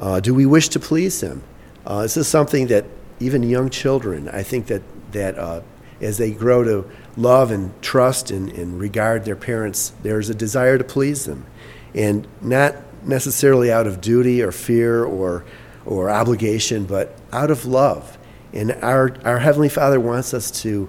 Uh, 0.00 0.20
do 0.20 0.34
we 0.34 0.46
wish 0.46 0.68
to 0.68 0.78
please 0.78 1.20
Him? 1.20 1.42
Uh, 1.84 2.02
this 2.02 2.16
is 2.16 2.28
something 2.28 2.68
that 2.68 2.84
even 3.18 3.42
young 3.42 3.70
children, 3.70 4.28
I 4.28 4.42
think 4.42 4.66
that, 4.66 4.82
that 5.12 5.36
uh, 5.38 5.62
as 6.00 6.18
they 6.18 6.30
grow 6.30 6.62
to 6.64 6.88
love 7.16 7.50
and 7.50 7.80
trust 7.82 8.30
and, 8.30 8.50
and 8.52 8.78
regard 8.80 9.24
their 9.24 9.36
parents, 9.36 9.92
there's 10.02 10.30
a 10.30 10.34
desire 10.34 10.78
to 10.78 10.84
please 10.84 11.24
them. 11.24 11.46
And 11.94 12.26
not 12.40 12.76
necessarily 13.04 13.72
out 13.72 13.86
of 13.86 14.00
duty 14.00 14.42
or 14.42 14.52
fear 14.52 15.04
or, 15.04 15.44
or 15.84 16.10
obligation, 16.10 16.84
but 16.84 17.18
out 17.32 17.50
of 17.50 17.64
love. 17.64 18.18
And 18.52 18.72
our, 18.82 19.16
our 19.24 19.38
Heavenly 19.38 19.68
Father 19.68 20.00
wants 20.00 20.32
us 20.32 20.50
to 20.62 20.88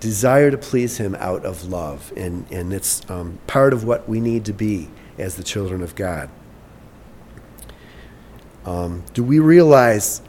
desire 0.00 0.50
to 0.50 0.58
please 0.58 0.98
Him 0.98 1.14
out 1.16 1.44
of 1.44 1.64
love. 1.64 2.12
And, 2.16 2.50
and 2.50 2.72
it's 2.72 3.08
um, 3.10 3.38
part 3.46 3.72
of 3.72 3.84
what 3.84 4.08
we 4.08 4.20
need 4.20 4.44
to 4.46 4.52
be 4.52 4.88
as 5.18 5.36
the 5.36 5.44
children 5.44 5.82
of 5.82 5.94
God. 5.94 6.30
Um, 8.64 9.04
do 9.14 9.22
we 9.22 9.38
realize, 9.38 10.22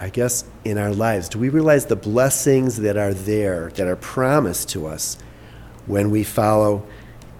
I 0.00 0.08
guess, 0.08 0.44
in 0.68 0.76
our 0.76 0.92
lives, 0.92 1.30
do 1.30 1.38
we 1.38 1.48
realize 1.48 1.86
the 1.86 1.96
blessings 1.96 2.76
that 2.76 2.98
are 2.98 3.14
there, 3.14 3.70
that 3.70 3.88
are 3.88 3.96
promised 3.96 4.68
to 4.68 4.86
us 4.86 5.16
when 5.86 6.10
we 6.10 6.22
follow 6.22 6.86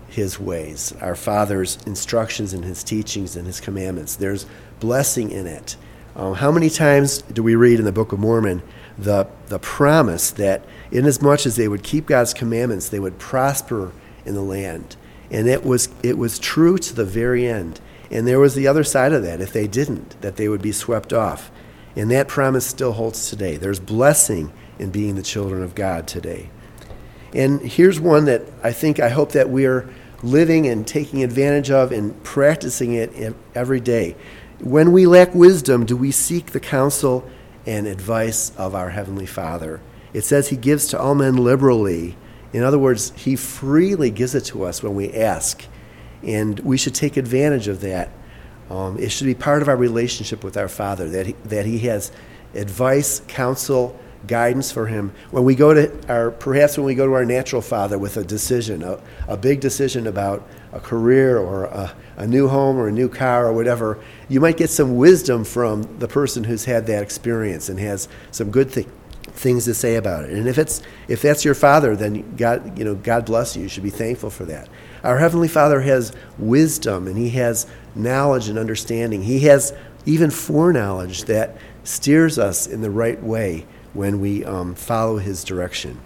His 0.09 0.41
ways, 0.41 0.95
our 1.03 1.15
Father's 1.15 1.77
instructions 1.85 2.55
and 2.55 2.65
His 2.65 2.83
teachings 2.83 3.37
and 3.37 3.47
His 3.47 3.61
commandments? 3.61 4.17
There's 4.17 4.47
blessing 4.81 5.31
in 5.31 5.47
it. 5.47 5.77
Um, 6.17 6.35
how 6.35 6.51
many 6.51 6.71
times 6.71 7.21
do 7.21 7.43
we 7.43 7.55
read 7.55 7.79
in 7.79 7.85
the 7.85 7.93
Book 7.93 8.13
of 8.13 8.19
Mormon 8.19 8.63
the, 8.97 9.29
the 9.49 9.59
promise 9.59 10.31
that, 10.33 10.65
inasmuch 10.91 11.45
as 11.45 11.57
they 11.57 11.69
would 11.69 11.83
keep 11.83 12.07
God's 12.07 12.33
commandments, 12.33 12.89
they 12.89 12.99
would 12.99 13.19
prosper 13.19 13.93
in 14.25 14.35
the 14.35 14.43
land? 14.43 14.97
And 15.31 15.47
it 15.47 15.65
was, 15.65 15.91
it 16.03 16.17
was 16.17 16.39
true 16.39 16.79
to 16.79 16.95
the 16.95 17.05
very 17.05 17.47
end. 17.47 17.79
And 18.11 18.27
there 18.27 18.41
was 18.41 18.55
the 18.55 18.67
other 18.67 18.85
side 18.85 19.13
of 19.13 19.23
that. 19.25 19.43
If 19.43 19.53
they 19.53 19.67
didn't, 19.67 20.19
that 20.23 20.37
they 20.37 20.49
would 20.49 20.63
be 20.63 20.73
swept 20.73 21.13
off. 21.13 21.51
And 21.99 22.13
that 22.13 22.29
promise 22.29 22.65
still 22.65 22.93
holds 22.93 23.29
today. 23.29 23.57
There's 23.57 23.81
blessing 23.81 24.53
in 24.79 24.91
being 24.91 25.17
the 25.17 25.23
children 25.23 25.65
of 25.65 25.75
God 25.75 26.07
today. 26.07 26.49
And 27.35 27.61
here's 27.61 27.99
one 27.99 28.27
that 28.27 28.43
I 28.63 28.71
think 28.71 29.01
I 29.01 29.09
hope 29.09 29.33
that 29.33 29.51
we're 29.51 29.93
living 30.23 30.69
and 30.69 30.87
taking 30.87 31.25
advantage 31.25 31.73
of 31.73 31.91
and 31.91 32.23
practicing 32.23 32.93
it 32.95 33.35
every 33.53 33.81
day. 33.81 34.15
When 34.61 34.93
we 34.93 35.07
lack 35.07 35.35
wisdom, 35.35 35.87
do 35.87 35.97
we 35.97 36.13
seek 36.13 36.53
the 36.53 36.61
counsel 36.61 37.29
and 37.67 37.89
advice 37.89 38.55
of 38.57 38.77
our 38.77 38.91
Heavenly 38.91 39.27
Father? 39.27 39.81
It 40.13 40.23
says 40.23 40.51
He 40.51 40.57
gives 40.57 40.87
to 40.89 41.01
all 41.01 41.17
men 41.17 41.37
liberally. 41.37 42.17
In 42.53 42.63
other 42.63 42.79
words, 42.79 43.13
He 43.17 43.35
freely 43.35 44.13
gives 44.13 44.37
it 44.37 44.45
to 44.47 44.63
us 44.63 44.85
when 44.85 44.95
we 44.95 45.13
ask. 45.13 45.65
And 46.23 46.61
we 46.61 46.77
should 46.77 46.95
take 46.95 47.17
advantage 47.17 47.67
of 47.67 47.81
that. 47.81 48.11
Um, 48.71 48.99
it 48.99 49.11
should 49.11 49.27
be 49.27 49.35
part 49.35 49.63
of 49.63 49.69
our 49.69 49.77
relationship 49.77 50.45
with 50.45 50.57
our 50.57 50.69
Father 50.69 51.09
that 51.11 51.27
he, 51.27 51.33
that 51.45 51.65
he 51.65 51.79
has 51.81 52.13
advice, 52.55 53.23
counsel, 53.29 53.99
guidance 54.27 54.73
for 54.73 54.87
him. 54.87 55.13
When 55.31 55.45
we 55.45 55.55
go 55.55 55.75
to 55.75 56.13
our, 56.13 56.31
perhaps 56.31 56.77
when 56.77 56.87
we 56.87 56.95
go 56.95 57.07
to 57.07 57.13
our 57.13 57.25
natural 57.25 57.63
father 57.63 57.99
with 57.99 58.17
a 58.17 58.25
decision, 58.25 58.83
a, 58.83 59.01
a 59.29 59.37
big 59.37 59.61
decision 59.61 60.07
about 60.07 60.47
a 60.73 60.81
career 60.81 61.39
or 61.39 61.65
a, 61.65 61.95
a, 62.17 62.27
new 62.27 62.49
home 62.49 62.77
or 62.77 62.89
a 62.89 62.93
new 62.93 63.09
car 63.09 63.47
or 63.47 63.53
whatever, 63.53 63.99
you 64.29 64.41
might 64.41 64.57
get 64.57 64.71
some 64.71 64.97
wisdom 64.97 65.45
from 65.45 65.99
the 65.99 66.09
person 66.09 66.45
who's 66.45 66.65
had 66.65 66.87
that 66.87 67.03
experience 67.03 67.69
and 67.69 67.79
has 67.79 68.09
some 68.31 68.51
good 68.51 68.73
th- 68.73 68.89
things 69.23 69.65
to 69.67 69.75
say 69.75 69.95
about 69.95 70.25
it. 70.25 70.33
And 70.33 70.49
if 70.49 70.59
it's 70.59 70.83
if 71.07 71.23
that's 71.23 71.45
your 71.45 71.55
father, 71.55 71.95
then 71.95 72.37
God, 72.37 72.77
you 72.77 72.85
know, 72.85 72.97
God 72.97 73.25
bless 73.25 73.57
you. 73.57 73.63
You 73.63 73.69
should 73.69 73.85
be 73.85 73.91
thankful 73.91 74.31
for 74.31 74.45
that. 74.47 74.69
Our 75.05 75.19
Heavenly 75.19 75.49
Father 75.49 75.81
has 75.83 76.13
wisdom 76.39 77.07
and 77.07 77.17
He 77.17 77.31
has 77.31 77.67
knowledge 77.99 78.49
and 78.49 78.59
understanding. 78.59 79.23
He 79.23 79.41
has 79.41 79.75
even 80.07 80.31
foreknowledge 80.31 81.25
that 81.25 81.57
steers 81.85 82.39
us 82.39 82.67
in 82.67 82.81
the 82.81 82.91
right 82.91 83.23
way 83.23 83.67
when 83.93 84.21
we 84.21 84.45
um, 84.45 84.75
follow 84.75 85.19
His 85.19 85.45
direction. 85.45 86.01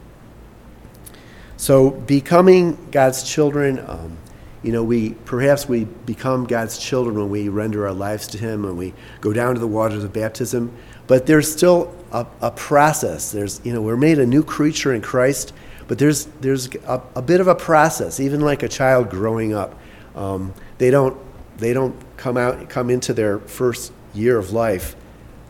So, 1.57 1.91
becoming 1.91 2.91
God's 2.91 3.23
children, 3.23 3.79
um, 3.87 4.17
you 4.63 4.73
know, 4.73 4.83
we 4.83 5.11
perhaps 5.25 5.69
we 5.69 5.85
become 5.85 6.45
God's 6.45 6.79
children 6.79 7.17
when 7.17 7.31
we 7.31 7.49
render 7.49 7.87
our 7.87 7.93
lives 7.93 8.27
to 8.29 8.39
Him, 8.39 8.63
when 8.63 8.77
we 8.77 8.95
go 9.21 9.33
down 9.33 9.55
to 9.55 9.61
the 9.61 9.69
waters 9.69 10.03
of 10.03 10.13
baptism. 10.13 10.73
But 11.07 11.27
there's 11.27 11.51
still 11.51 11.95
a, 12.13 12.27
a 12.41 12.51
process. 12.51 13.33
There's, 13.33 13.61
you 13.65 13.73
know, 13.73 13.83
we're 13.83 13.97
made 13.97 14.19
a 14.19 14.27
new 14.27 14.43
creature 14.43 14.95
in 14.95 15.03
Christ 15.03 15.53
but 15.93 15.99
there's, 15.99 16.25
there's 16.41 16.75
a, 16.87 17.03
a 17.17 17.21
bit 17.21 17.41
of 17.41 17.49
a 17.49 17.55
process, 17.55 18.19
even 18.19 18.41
like 18.41 18.63
a 18.63 18.69
child 18.69 19.11
growing 19.11 19.53
up. 19.53 19.79
Um, 20.15 20.55
they, 20.79 20.91
don't, 20.91 21.19
they 21.63 21.73
don't 21.73 21.95
come 22.17 22.37
out, 22.37 22.69
come 22.69 22.91
into 22.91 23.15
their 23.15 23.39
first 23.39 23.93
year 24.15 24.39
of 24.39 24.53
life 24.53 24.97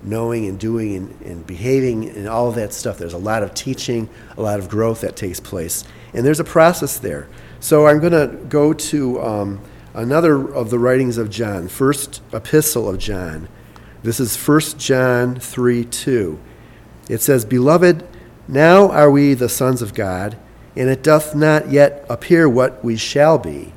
knowing 0.02 0.46
and 0.46 0.58
doing 0.58 0.96
and, 0.96 1.20
and 1.22 1.46
behaving 1.46 2.08
and 2.08 2.28
all 2.28 2.48
of 2.48 2.56
that 2.56 2.72
stuff. 2.72 2.98
There's 2.98 3.12
a 3.12 3.18
lot 3.18 3.42
of 3.42 3.54
teaching, 3.54 4.08
a 4.36 4.42
lot 4.42 4.58
of 4.58 4.68
growth 4.68 5.02
that 5.02 5.16
takes 5.16 5.40
place. 5.40 5.84
And 6.12 6.26
there's 6.26 6.40
a 6.40 6.44
process 6.44 6.98
there. 6.98 7.28
So 7.60 7.86
I'm 7.86 8.00
going 8.00 8.12
to 8.12 8.36
go 8.46 8.72
to 8.72 9.22
um, 9.22 9.60
another 9.94 10.52
of 10.52 10.70
the 10.70 10.78
writings 10.78 11.18
of 11.18 11.30
John, 11.30 11.68
first 11.68 12.20
epistle 12.32 12.88
of 12.88 12.98
John. 12.98 13.48
This 14.02 14.18
is 14.18 14.36
1 14.36 14.60
John 14.78 15.36
3 15.38 15.84
2. 15.84 16.40
It 17.08 17.20
says, 17.20 17.44
Beloved, 17.44 18.06
now 18.48 18.90
are 18.90 19.10
we 19.10 19.34
the 19.34 19.48
sons 19.48 19.80
of 19.82 19.94
God, 19.94 20.36
and 20.74 20.88
it 20.88 21.02
doth 21.02 21.34
not 21.36 21.70
yet 21.70 22.04
appear 22.08 22.48
what 22.48 22.84
we 22.84 22.96
shall 22.96 23.38
be, 23.38 23.72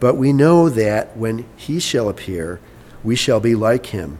but 0.00 0.14
we 0.14 0.32
know 0.32 0.68
that 0.68 1.16
when 1.16 1.46
he 1.56 1.80
shall 1.80 2.08
appear, 2.08 2.60
we 3.02 3.16
shall 3.16 3.40
be 3.40 3.54
like 3.54 3.86
him, 3.86 4.18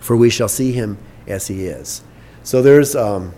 for 0.00 0.16
we 0.16 0.30
shall 0.30 0.48
see 0.48 0.72
him 0.72 0.98
as 1.26 1.48
he 1.48 1.66
is. 1.66 2.02
So 2.42 2.62
there's, 2.62 2.94
um, 2.94 3.34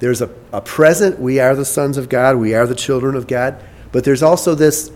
there's 0.00 0.20
a, 0.20 0.30
a 0.52 0.60
present, 0.60 1.20
we 1.20 1.38
are 1.38 1.54
the 1.54 1.64
sons 1.64 1.96
of 1.96 2.08
God, 2.08 2.36
we 2.36 2.54
are 2.54 2.66
the 2.66 2.74
children 2.74 3.14
of 3.14 3.26
God, 3.26 3.62
but 3.92 4.04
there's 4.04 4.22
also 4.22 4.54
this, 4.54 4.90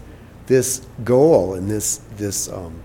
this 0.47 0.87
goal 1.05 1.55
and 1.55 1.71
this, 1.71 1.99
this 2.17 2.49
um, 2.49 2.81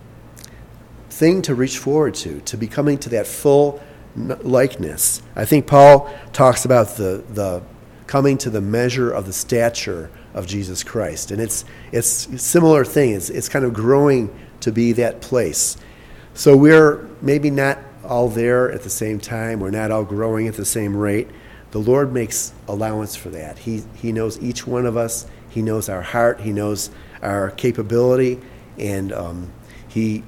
thing 1.10 1.42
to 1.44 1.56
reach 1.56 1.78
forward 1.78 2.14
to, 2.16 2.42
to 2.42 2.58
becoming 2.58 2.98
to 3.00 3.10
that 3.10 3.28
full 3.28 3.82
likeness. 4.16 5.22
I 5.36 5.46
think 5.46 5.68
Paul 5.68 6.14
talks 6.34 6.66
about 6.66 6.98
the, 6.98 7.24
the 7.30 7.64
coming 8.08 8.38
to 8.40 8.50
the 8.50 8.62
measure 8.62 9.12
of 9.12 9.26
the 9.26 9.34
stature 9.34 10.10
of 10.34 10.48
Jesus 10.48 10.84
Christ. 10.84 11.32
And 11.32 11.42
it's, 11.42 11.66
it's 11.92 12.28
a 12.28 12.38
similar 12.38 12.86
thing. 12.86 13.12
It's, 13.12 13.30
it's 13.30 13.50
kind 13.50 13.66
of 13.66 13.74
growing 13.74 14.34
to 14.62 14.72
be 14.72 14.94
that 14.94 15.22
place. 15.22 15.78
So 16.34 16.56
we're 16.56 17.10
maybe 17.22 17.50
not 17.50 17.78
all 18.04 18.30
there 18.30 18.72
at 18.72 18.84
the 18.84 18.90
same 18.90 19.20
time. 19.20 19.60
We're 19.60 19.72
not 19.72 19.92
all 19.92 20.04
growing 20.06 20.48
at 20.48 20.56
the 20.56 20.66
same 20.66 20.96
rate. 20.96 21.30
The 21.72 21.80
Lord 21.80 22.14
makes 22.14 22.54
allowance 22.68 23.16
for 23.16 23.30
that. 23.30 23.60
He, 23.60 23.84
he 23.96 24.12
knows 24.12 24.40
each 24.42 24.68
one 24.68 24.86
of 24.86 24.98
us. 24.98 25.28
He 25.50 25.62
knows 25.62 25.90
our 25.90 26.02
heart. 26.02 26.42
He 26.42 26.52
knows 26.52 26.90
our 27.22 27.52
capability. 27.52 28.40
And 28.78 29.12
um, 29.12 29.52
He, 29.88 30.24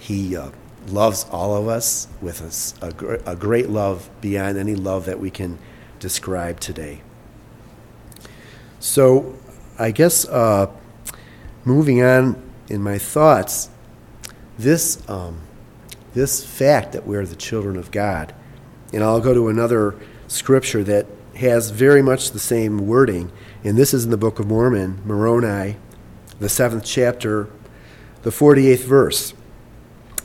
he 0.00 0.36
uh, 0.36 0.50
loves 0.88 1.26
all 1.30 1.54
of 1.54 1.68
us 1.68 2.08
with 2.20 2.40
a, 2.82 2.86
a, 2.86 3.32
a 3.32 3.36
great 3.36 3.68
love 3.68 4.08
beyond 4.20 4.58
any 4.58 4.74
love 4.74 5.04
that 5.04 5.20
we 5.20 5.30
can 5.30 5.58
describe 5.98 6.60
today. 6.60 7.02
So, 8.84 9.34
I 9.78 9.92
guess 9.92 10.28
uh, 10.28 10.70
moving 11.64 12.02
on 12.02 12.36
in 12.68 12.82
my 12.82 12.98
thoughts, 12.98 13.70
this, 14.58 15.02
um, 15.08 15.40
this 16.12 16.44
fact 16.44 16.92
that 16.92 17.06
we're 17.06 17.24
the 17.24 17.34
children 17.34 17.78
of 17.78 17.90
God, 17.90 18.34
and 18.92 19.02
I'll 19.02 19.22
go 19.22 19.32
to 19.32 19.48
another 19.48 19.98
scripture 20.26 20.84
that 20.84 21.06
has 21.36 21.70
very 21.70 22.02
much 22.02 22.32
the 22.32 22.38
same 22.38 22.86
wording, 22.86 23.32
and 23.64 23.78
this 23.78 23.94
is 23.94 24.04
in 24.04 24.10
the 24.10 24.18
Book 24.18 24.38
of 24.38 24.48
Mormon, 24.48 25.00
Moroni, 25.06 25.76
the 26.38 26.50
seventh 26.50 26.84
chapter, 26.84 27.48
the 28.20 28.28
48th 28.28 28.84
verse. 28.84 29.32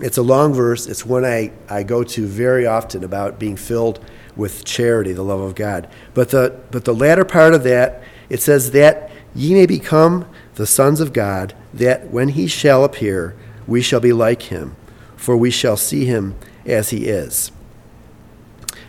It's 0.02 0.18
a 0.18 0.22
long 0.22 0.54
verse. 0.54 0.86
It's 0.86 1.06
one 1.06 1.24
I, 1.24 1.54
I 1.70 1.84
go 1.84 2.04
to 2.04 2.28
very 2.28 2.66
often 2.66 3.06
about 3.06 3.40
being 3.40 3.56
filled 3.56 4.04
with 4.36 4.66
charity, 4.66 5.14
the 5.14 5.24
love 5.24 5.40
of 5.40 5.56
God. 5.56 5.88
But 6.14 6.32
the, 6.32 6.60
but 6.72 6.84
the 6.84 6.94
latter 6.94 7.24
part 7.24 7.54
of 7.54 7.64
that, 7.64 8.04
it 8.30 8.42
says, 8.42 8.72
That 8.72 9.12
ye 9.36 9.54
may 9.54 9.66
become 9.66 10.26
the 10.56 10.68
sons 10.68 11.00
of 11.00 11.14
God, 11.14 11.54
that 11.74 12.10
when 12.10 12.30
he 12.30 12.48
shall 12.48 12.84
appear, 12.84 13.36
we 13.68 13.82
shall 13.82 14.00
be 14.00 14.14
like 14.14 14.44
him, 14.44 14.76
for 15.16 15.38
we 15.38 15.52
shall 15.52 15.78
see 15.78 16.06
him 16.06 16.36
as 16.66 16.90
he 16.90 17.08
is. 17.08 17.52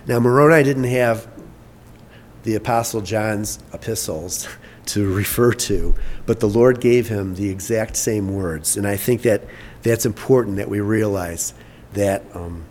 Now, 0.07 0.19
Moroni 0.19 0.65
didn't 0.65 0.85
have 0.85 1.29
the 2.43 2.55
Apostle 2.55 3.01
John's 3.01 3.59
epistles 3.73 4.49
to 4.87 5.13
refer 5.13 5.53
to, 5.53 5.95
but 6.27 6.41
the 6.41 6.49
Lord 6.49 6.81
gave 6.81 7.09
him 7.09 7.35
the 7.35 7.51
exact 7.51 7.97
same 7.97 8.35
words. 8.35 8.77
And 8.77 8.87
I 8.87 8.97
think 8.97 9.23
that 9.23 9.45
that's 9.83 10.07
important 10.07 10.57
that 10.57 10.69
we 10.69 10.81
realize 10.81 11.55
that 11.93 12.25
um, 12.35 12.65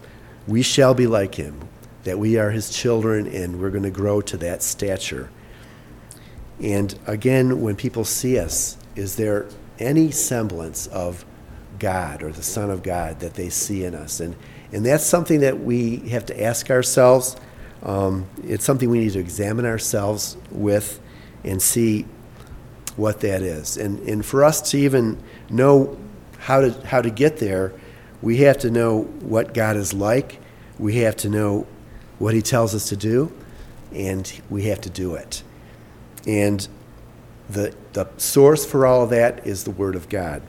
we 0.47 0.61
shall 0.61 0.93
be 0.93 1.07
like 1.07 1.35
him, 1.35 1.67
that 2.03 2.19
we 2.19 2.37
are 2.37 2.51
his 2.51 2.69
children, 2.69 3.27
and 3.27 3.59
we're 3.59 3.69
going 3.69 3.83
to 3.83 3.89
grow 3.89 4.21
to 4.21 4.37
that 4.37 4.63
stature. 4.63 5.29
And 6.61 6.97
again, 7.07 7.61
when 7.61 7.75
people 7.75 8.03
see 8.03 8.37
us, 8.37 8.77
is 8.95 9.15
there 9.15 9.47
any 9.79 10.11
semblance 10.11 10.87
of 10.87 11.25
God 11.79 12.21
or 12.21 12.31
the 12.31 12.43
Son 12.43 12.69
of 12.69 12.83
God 12.83 13.21
that 13.21 13.33
they 13.33 13.49
see 13.49 13.83
in 13.83 13.95
us. 13.95 14.19
And, 14.19 14.35
and 14.71 14.85
that's 14.85 15.05
something 15.05 15.39
that 15.39 15.59
we 15.59 15.97
have 16.09 16.25
to 16.27 16.43
ask 16.43 16.69
ourselves. 16.69 17.35
Um, 17.81 18.27
it's 18.43 18.65
something 18.65 18.89
we 18.89 18.99
need 18.99 19.13
to 19.13 19.19
examine 19.19 19.65
ourselves 19.65 20.37
with 20.51 20.99
and 21.43 21.61
see 21.61 22.05
what 22.97 23.21
that 23.21 23.41
is. 23.41 23.77
And, 23.77 23.99
and 24.07 24.25
for 24.25 24.43
us 24.43 24.71
to 24.71 24.77
even 24.77 25.17
know 25.49 25.97
how 26.37 26.61
to, 26.61 26.71
how 26.85 27.01
to 27.01 27.09
get 27.09 27.37
there, 27.37 27.71
we 28.21 28.37
have 28.37 28.57
to 28.59 28.69
know 28.69 29.03
what 29.21 29.53
God 29.53 29.77
is 29.77 29.93
like. 29.93 30.39
We 30.77 30.97
have 30.97 31.15
to 31.17 31.29
know 31.29 31.65
what 32.19 32.33
He 32.33 32.41
tells 32.41 32.75
us 32.75 32.89
to 32.89 32.97
do, 32.97 33.31
and 33.93 34.41
we 34.49 34.63
have 34.63 34.81
to 34.81 34.89
do 34.89 35.15
it. 35.15 35.41
And 36.29 36.67
the, 37.49 37.73
the 37.93 38.07
source 38.17 38.63
for 38.63 38.85
all 38.85 39.01
of 39.01 39.09
that 39.09 39.47
is 39.47 39.63
the 39.63 39.71
Word 39.71 39.95
of 39.95 40.09
God. 40.09 40.43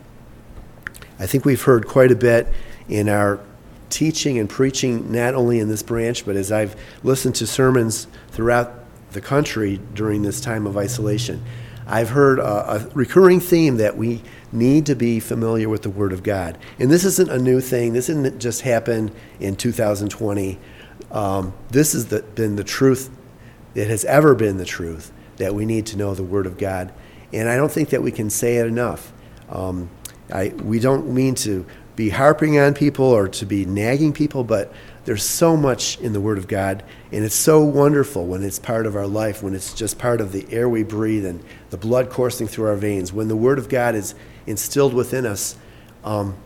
I 1.19 1.27
think 1.27 1.47
we've 1.47 1.63
heard 1.63 1.89
quite 1.89 2.11
a 2.11 2.17
bit 2.17 2.47
in 2.87 3.09
our 3.09 3.41
teaching 3.89 4.39
and 4.39 4.49
preaching, 4.49 5.11
not 5.11 5.35
only 5.35 5.59
in 5.59 5.71
this 5.71 5.83
branch, 5.83 6.27
but 6.27 6.37
as 6.37 6.53
I've 6.53 6.77
listened 7.03 7.35
to 7.37 7.47
sermons 7.47 8.09
throughout 8.29 8.75
the 9.13 9.23
country 9.23 9.81
during 9.95 10.21
this 10.21 10.43
time 10.43 10.67
of 10.67 10.77
isolation. 10.77 11.43
I've 11.87 12.11
heard 12.11 12.41
a, 12.41 12.75
a, 12.75 12.89
recurring 12.93 13.41
theme 13.41 13.79
that 13.79 13.97
we 13.97 14.21
need 14.53 14.85
to 14.87 14.95
be 14.95 15.19
familiar 15.19 15.71
with 15.71 15.81
the 15.81 15.91
Word 15.91 16.13
of 16.13 16.23
God. 16.23 16.59
And 16.79 16.91
this 16.91 17.05
isn't 17.07 17.31
a 17.31 17.39
new 17.39 17.63
thing, 17.63 17.95
this 17.95 18.09
didn't 18.09 18.39
just 18.39 18.61
happen 18.61 19.13
in 19.41 19.57
2020. 19.57 20.59
Um, 21.11 21.55
this 21.71 21.95
has 21.95 22.09
the, 22.09 22.21
been 22.21 22.57
the 22.57 22.65
truth, 22.65 23.09
it 23.75 23.89
has 23.89 24.05
ever 24.05 24.35
been 24.35 24.59
the 24.59 24.67
truth 24.67 25.11
that 25.41 25.55
we 25.55 25.65
need 25.67 25.87
to 25.87 25.97
know 25.97 26.15
the 26.15 26.23
Word 26.23 26.47
of 26.47 26.57
God. 26.57 26.93
And 27.33 27.49
I 27.49 27.57
don't 27.57 27.73
think 27.73 27.91
that 27.91 28.03
we 28.03 28.13
can 28.13 28.31
say 28.31 28.59
it 28.59 28.67
enough. 28.67 29.13
Um, 29.49 29.91
I, 30.33 30.49
we 30.49 30.79
don't 30.79 31.13
mean 31.13 31.35
to 31.37 31.67
be 31.97 32.11
harping 32.11 32.59
on 32.59 32.75
people 32.75 33.07
or 33.07 33.27
to 33.29 33.47
be 33.47 33.65
nagging 33.65 34.13
people, 34.13 34.45
but 34.45 34.73
there's 35.07 35.25
so 35.25 35.57
much 35.57 35.99
in 36.01 36.13
the 36.13 36.21
Word 36.21 36.39
of 36.39 36.47
God, 36.47 36.85
and 37.11 37.25
it's 37.25 37.35
so 37.35 37.65
wonderful 37.65 38.27
when 38.27 38.43
it's 38.43 38.59
part 38.59 38.87
of 38.87 38.95
our 38.95 39.07
life, 39.07 39.43
when 39.43 39.55
it's 39.55 39.73
just 39.73 39.99
part 39.99 40.21
of 40.21 40.33
the 40.33 40.47
air 40.53 40.69
we 40.69 40.83
breathe 40.83 41.25
and 41.25 41.43
the 41.71 41.77
blood 41.79 42.11
coursing 42.11 42.47
through 42.47 42.67
our 42.67 42.77
veins. 42.77 43.13
When 43.13 43.29
the 43.29 43.37
Word 43.37 43.59
of 43.59 43.69
God 43.69 43.95
is 43.95 44.15
instilled 44.47 44.95
within 44.95 45.25
us, 45.25 45.57
um, 46.05 46.37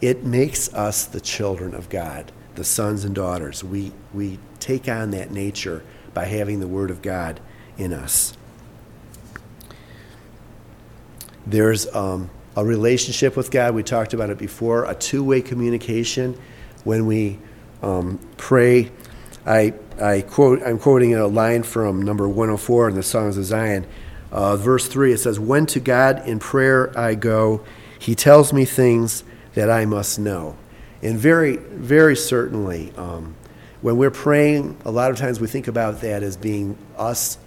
it 0.00 0.24
makes 0.24 0.72
us 0.72 1.04
the 1.04 1.20
children 1.20 1.74
of 1.74 1.88
God, 1.88 2.30
the 2.54 2.64
sons 2.64 3.04
and 3.04 3.14
daughters. 3.14 3.64
We, 3.64 3.92
we 4.14 4.38
take 4.60 4.88
on 4.88 5.10
that 5.10 5.32
nature 5.32 5.82
by 6.14 6.26
having 6.26 6.60
the 6.60 6.68
Word 6.68 6.90
of 6.90 7.02
God 7.02 7.40
in 7.78 7.92
us. 7.92 8.36
There's 11.46 11.86
um, 11.94 12.30
a 12.56 12.64
relationship 12.64 13.36
with 13.36 13.50
God. 13.50 13.74
We 13.74 13.82
talked 13.82 14.14
about 14.14 14.30
it 14.30 14.38
before, 14.38 14.84
a 14.84 14.94
two 14.94 15.22
way 15.22 15.40
communication 15.40 16.38
when 16.84 17.06
we 17.06 17.38
um, 17.82 18.18
pray. 18.36 18.90
I, 19.44 19.74
I 20.00 20.22
quote, 20.22 20.62
I'm 20.62 20.78
quoting 20.78 21.14
a 21.14 21.26
line 21.26 21.62
from 21.62 22.02
number 22.02 22.28
104 22.28 22.88
in 22.88 22.94
the 22.96 23.02
Songs 23.02 23.36
of 23.36 23.44
Zion. 23.44 23.86
Uh, 24.32 24.56
verse 24.56 24.88
3, 24.88 25.12
it 25.12 25.18
says, 25.18 25.38
When 25.38 25.66
to 25.66 25.80
God 25.80 26.26
in 26.26 26.40
prayer 26.40 26.96
I 26.98 27.14
go, 27.14 27.64
he 27.98 28.14
tells 28.14 28.52
me 28.52 28.64
things 28.64 29.22
that 29.54 29.70
I 29.70 29.84
must 29.84 30.18
know. 30.18 30.56
And 31.02 31.16
very, 31.18 31.56
very 31.56 32.16
certainly, 32.16 32.92
um, 32.96 33.36
when 33.82 33.96
we're 33.96 34.10
praying, 34.10 34.76
a 34.84 34.90
lot 34.90 35.10
of 35.10 35.16
times 35.16 35.38
we 35.38 35.46
think 35.46 35.68
about 35.68 36.00
that 36.00 36.22
as 36.22 36.36
being 36.36 36.76
us 36.96 37.38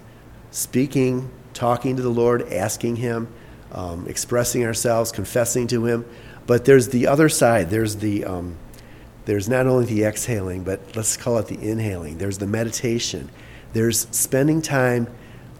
speaking, 0.50 1.30
talking 1.54 1.96
to 1.96 2.02
the 2.02 2.10
Lord, 2.10 2.52
asking 2.52 2.96
Him, 2.96 3.28
um, 3.72 4.06
expressing 4.08 4.64
ourselves, 4.64 5.12
confessing 5.12 5.66
to 5.68 5.86
Him. 5.86 6.04
But 6.46 6.64
there's 6.64 6.88
the 6.88 7.06
other 7.06 7.28
side. 7.28 7.70
There's 7.70 7.96
the 7.96 8.24
um, 8.24 8.56
there's 9.26 9.48
not 9.48 9.66
only 9.66 9.84
the 9.84 10.04
exhaling, 10.04 10.64
but 10.64 10.80
let's 10.96 11.16
call 11.16 11.38
it 11.38 11.46
the 11.46 11.60
inhaling. 11.60 12.18
There's 12.18 12.38
the 12.38 12.46
meditation. 12.46 13.30
There's 13.72 14.08
spending 14.10 14.62
time 14.62 15.06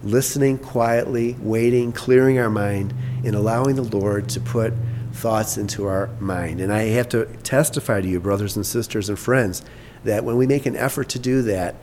listening 0.03 0.59
quietly, 0.59 1.37
waiting, 1.41 1.93
clearing 1.93 2.39
our 2.39 2.51
mind, 2.51 2.95
and 3.25 3.37
allowing 3.37 3.77
the 3.77 3.83
Lord 3.83 4.29
to 4.31 4.41
put 4.41 4.73
thoughts 5.13 5.59
into 5.59 5.87
our 5.87 6.09
mind. 6.19 6.61
And 6.61 6.73
I 6.73 6.85
have 6.85 7.09
to 7.11 7.27
testify 7.43 8.01
to 8.01 8.09
you, 8.09 8.19
brothers 8.19 8.57
and 8.57 8.65
sisters 8.65 9.09
and 9.09 9.19
friends, 9.19 9.63
that 10.05 10.25
when 10.25 10.37
we 10.37 10.47
make 10.47 10.67
an 10.67 10.77
effort 10.77 11.11
to 11.11 11.19
do 11.19 11.43
that, 11.43 11.75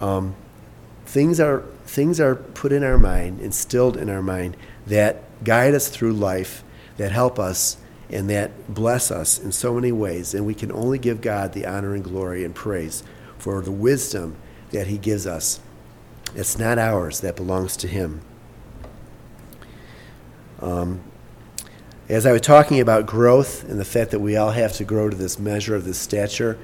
um, 0.00 0.34
things 1.04 1.38
are 1.38 1.62
things 1.92 2.18
are 2.18 2.34
put 2.34 2.72
in 2.72 2.82
our 2.82 2.96
mind, 2.96 3.38
instilled 3.38 3.98
in 3.98 4.08
our 4.08 4.22
mind 4.22 4.56
that 4.86 5.22
guide 5.44 5.74
us 5.74 5.88
through 5.88 6.14
life, 6.14 6.64
that 6.96 7.12
help 7.12 7.38
us 7.38 7.76
and 8.08 8.30
that 8.30 8.72
bless 8.72 9.10
us 9.10 9.38
in 9.38 9.52
so 9.52 9.74
many 9.74 9.92
ways. 9.92 10.32
And 10.32 10.46
we 10.46 10.54
can 10.54 10.72
only 10.72 10.98
give 10.98 11.20
God 11.20 11.52
the 11.52 11.66
honor 11.66 11.94
and 11.94 12.02
glory 12.02 12.44
and 12.44 12.54
praise 12.54 13.02
for 13.36 13.60
the 13.60 13.70
wisdom 13.70 14.36
that 14.70 14.86
He 14.86 14.96
gives 14.96 15.26
us. 15.26 15.60
It's 16.34 16.58
not 16.58 16.78
ours, 16.78 17.20
that 17.20 17.36
belongs 17.36 17.76
to 17.78 17.88
Him. 17.88 18.22
Um, 20.60 21.02
as 22.08 22.24
I 22.24 22.32
was 22.32 22.40
talking 22.40 22.80
about 22.80 23.04
growth 23.04 23.64
and 23.64 23.78
the 23.78 23.84
fact 23.84 24.12
that 24.12 24.20
we 24.20 24.34
all 24.34 24.52
have 24.52 24.72
to 24.74 24.84
grow 24.84 25.10
to 25.10 25.16
this 25.16 25.38
measure 25.38 25.74
of 25.74 25.84
this 25.84 25.98
stature, 25.98 26.58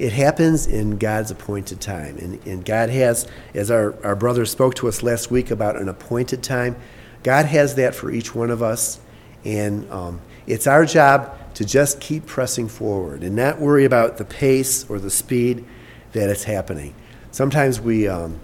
it 0.00 0.14
happens 0.14 0.66
in 0.66 0.96
God's 0.96 1.30
appointed 1.30 1.78
time. 1.78 2.16
And, 2.16 2.46
and 2.46 2.64
God 2.64 2.88
has, 2.88 3.28
as 3.52 3.70
our, 3.70 3.94
our 4.02 4.16
brother 4.16 4.46
spoke 4.46 4.74
to 4.76 4.88
us 4.88 5.02
last 5.02 5.30
week 5.30 5.50
about 5.50 5.76
an 5.76 5.90
appointed 5.90 6.42
time, 6.42 6.76
God 7.22 7.44
has 7.44 7.74
that 7.74 7.94
for 7.94 8.10
each 8.10 8.34
one 8.34 8.50
of 8.50 8.62
us. 8.62 8.98
And 9.44 9.90
um, 9.90 10.22
it's 10.46 10.66
our 10.66 10.86
job 10.86 11.36
to 11.54 11.66
just 11.66 12.00
keep 12.00 12.24
pressing 12.24 12.66
forward 12.66 13.22
and 13.22 13.36
not 13.36 13.60
worry 13.60 13.84
about 13.84 14.16
the 14.16 14.24
pace 14.24 14.88
or 14.88 14.98
the 14.98 15.10
speed 15.10 15.66
that 16.12 16.30
it's 16.30 16.44
happening. 16.44 16.94
Sometimes 17.30 17.78
we, 17.78 18.08
um, 18.08 18.40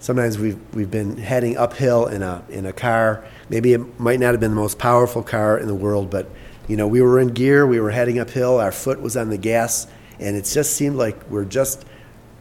sometimes 0.00 0.38
we've, 0.38 0.58
we've 0.74 0.90
been 0.90 1.18
heading 1.18 1.58
uphill 1.58 2.06
in 2.06 2.22
a, 2.22 2.42
in 2.48 2.64
a 2.64 2.72
car. 2.72 3.26
Maybe 3.50 3.74
it 3.74 4.00
might 4.00 4.20
not 4.20 4.30
have 4.30 4.40
been 4.40 4.52
the 4.52 4.60
most 4.60 4.78
powerful 4.78 5.22
car 5.22 5.58
in 5.58 5.66
the 5.66 5.74
world, 5.74 6.08
but 6.08 6.30
you 6.66 6.78
know, 6.78 6.86
we 6.86 7.02
were 7.02 7.20
in 7.20 7.28
gear, 7.28 7.66
we 7.66 7.78
were 7.78 7.90
heading 7.90 8.18
uphill, 8.18 8.58
our 8.58 8.72
foot 8.72 9.02
was 9.02 9.18
on 9.18 9.28
the 9.28 9.36
gas, 9.36 9.86
and 10.22 10.36
it 10.36 10.44
just 10.44 10.74
seemed 10.74 10.96
like 10.96 11.28
we're 11.28 11.44
just, 11.44 11.84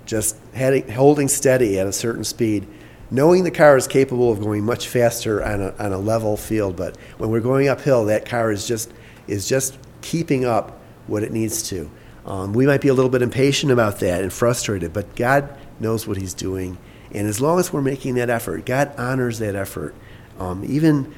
just 0.05 0.37
heading, 0.53 0.89
holding 0.89 1.27
steady 1.27 1.79
at 1.79 1.87
a 1.87 1.93
certain 1.93 2.23
speed 2.23 2.67
knowing 3.11 3.43
the 3.43 3.51
car 3.51 3.75
is 3.75 3.87
capable 3.87 4.31
of 4.31 4.39
going 4.39 4.63
much 4.63 4.87
faster 4.87 5.43
on 5.43 5.61
a, 5.61 5.75
on 5.77 5.91
a 5.91 5.97
level 5.97 6.37
field, 6.37 6.77
but 6.77 6.95
when 7.17 7.29
we're 7.29 7.41
going 7.41 7.67
uphill, 7.67 8.05
that 8.05 8.25
car 8.25 8.51
is 8.51 8.65
just 8.65 8.91
is 9.27 9.47
just 9.47 9.77
keeping 10.01 10.45
up 10.45 10.79
what 11.05 11.21
it 11.21 11.31
needs 11.31 11.61
to. 11.61 11.91
Um, 12.25 12.53
we 12.53 12.65
might 12.65 12.81
be 12.81 12.87
a 12.87 12.93
little 12.93 13.11
bit 13.11 13.21
impatient 13.21 13.71
about 13.71 13.99
that 13.99 14.23
and 14.23 14.33
frustrated, 14.33 14.93
but 14.93 15.15
God 15.15 15.55
knows 15.79 16.07
what 16.07 16.17
He's 16.17 16.33
doing, 16.33 16.77
and 17.11 17.27
as 17.27 17.41
long 17.41 17.59
as 17.59 17.71
we're 17.73 17.81
making 17.81 18.15
that 18.15 18.29
effort, 18.29 18.65
God 18.65 18.93
honors 18.97 19.39
that 19.39 19.55
effort. 19.55 19.93
Um, 20.39 20.63
even 20.65 21.13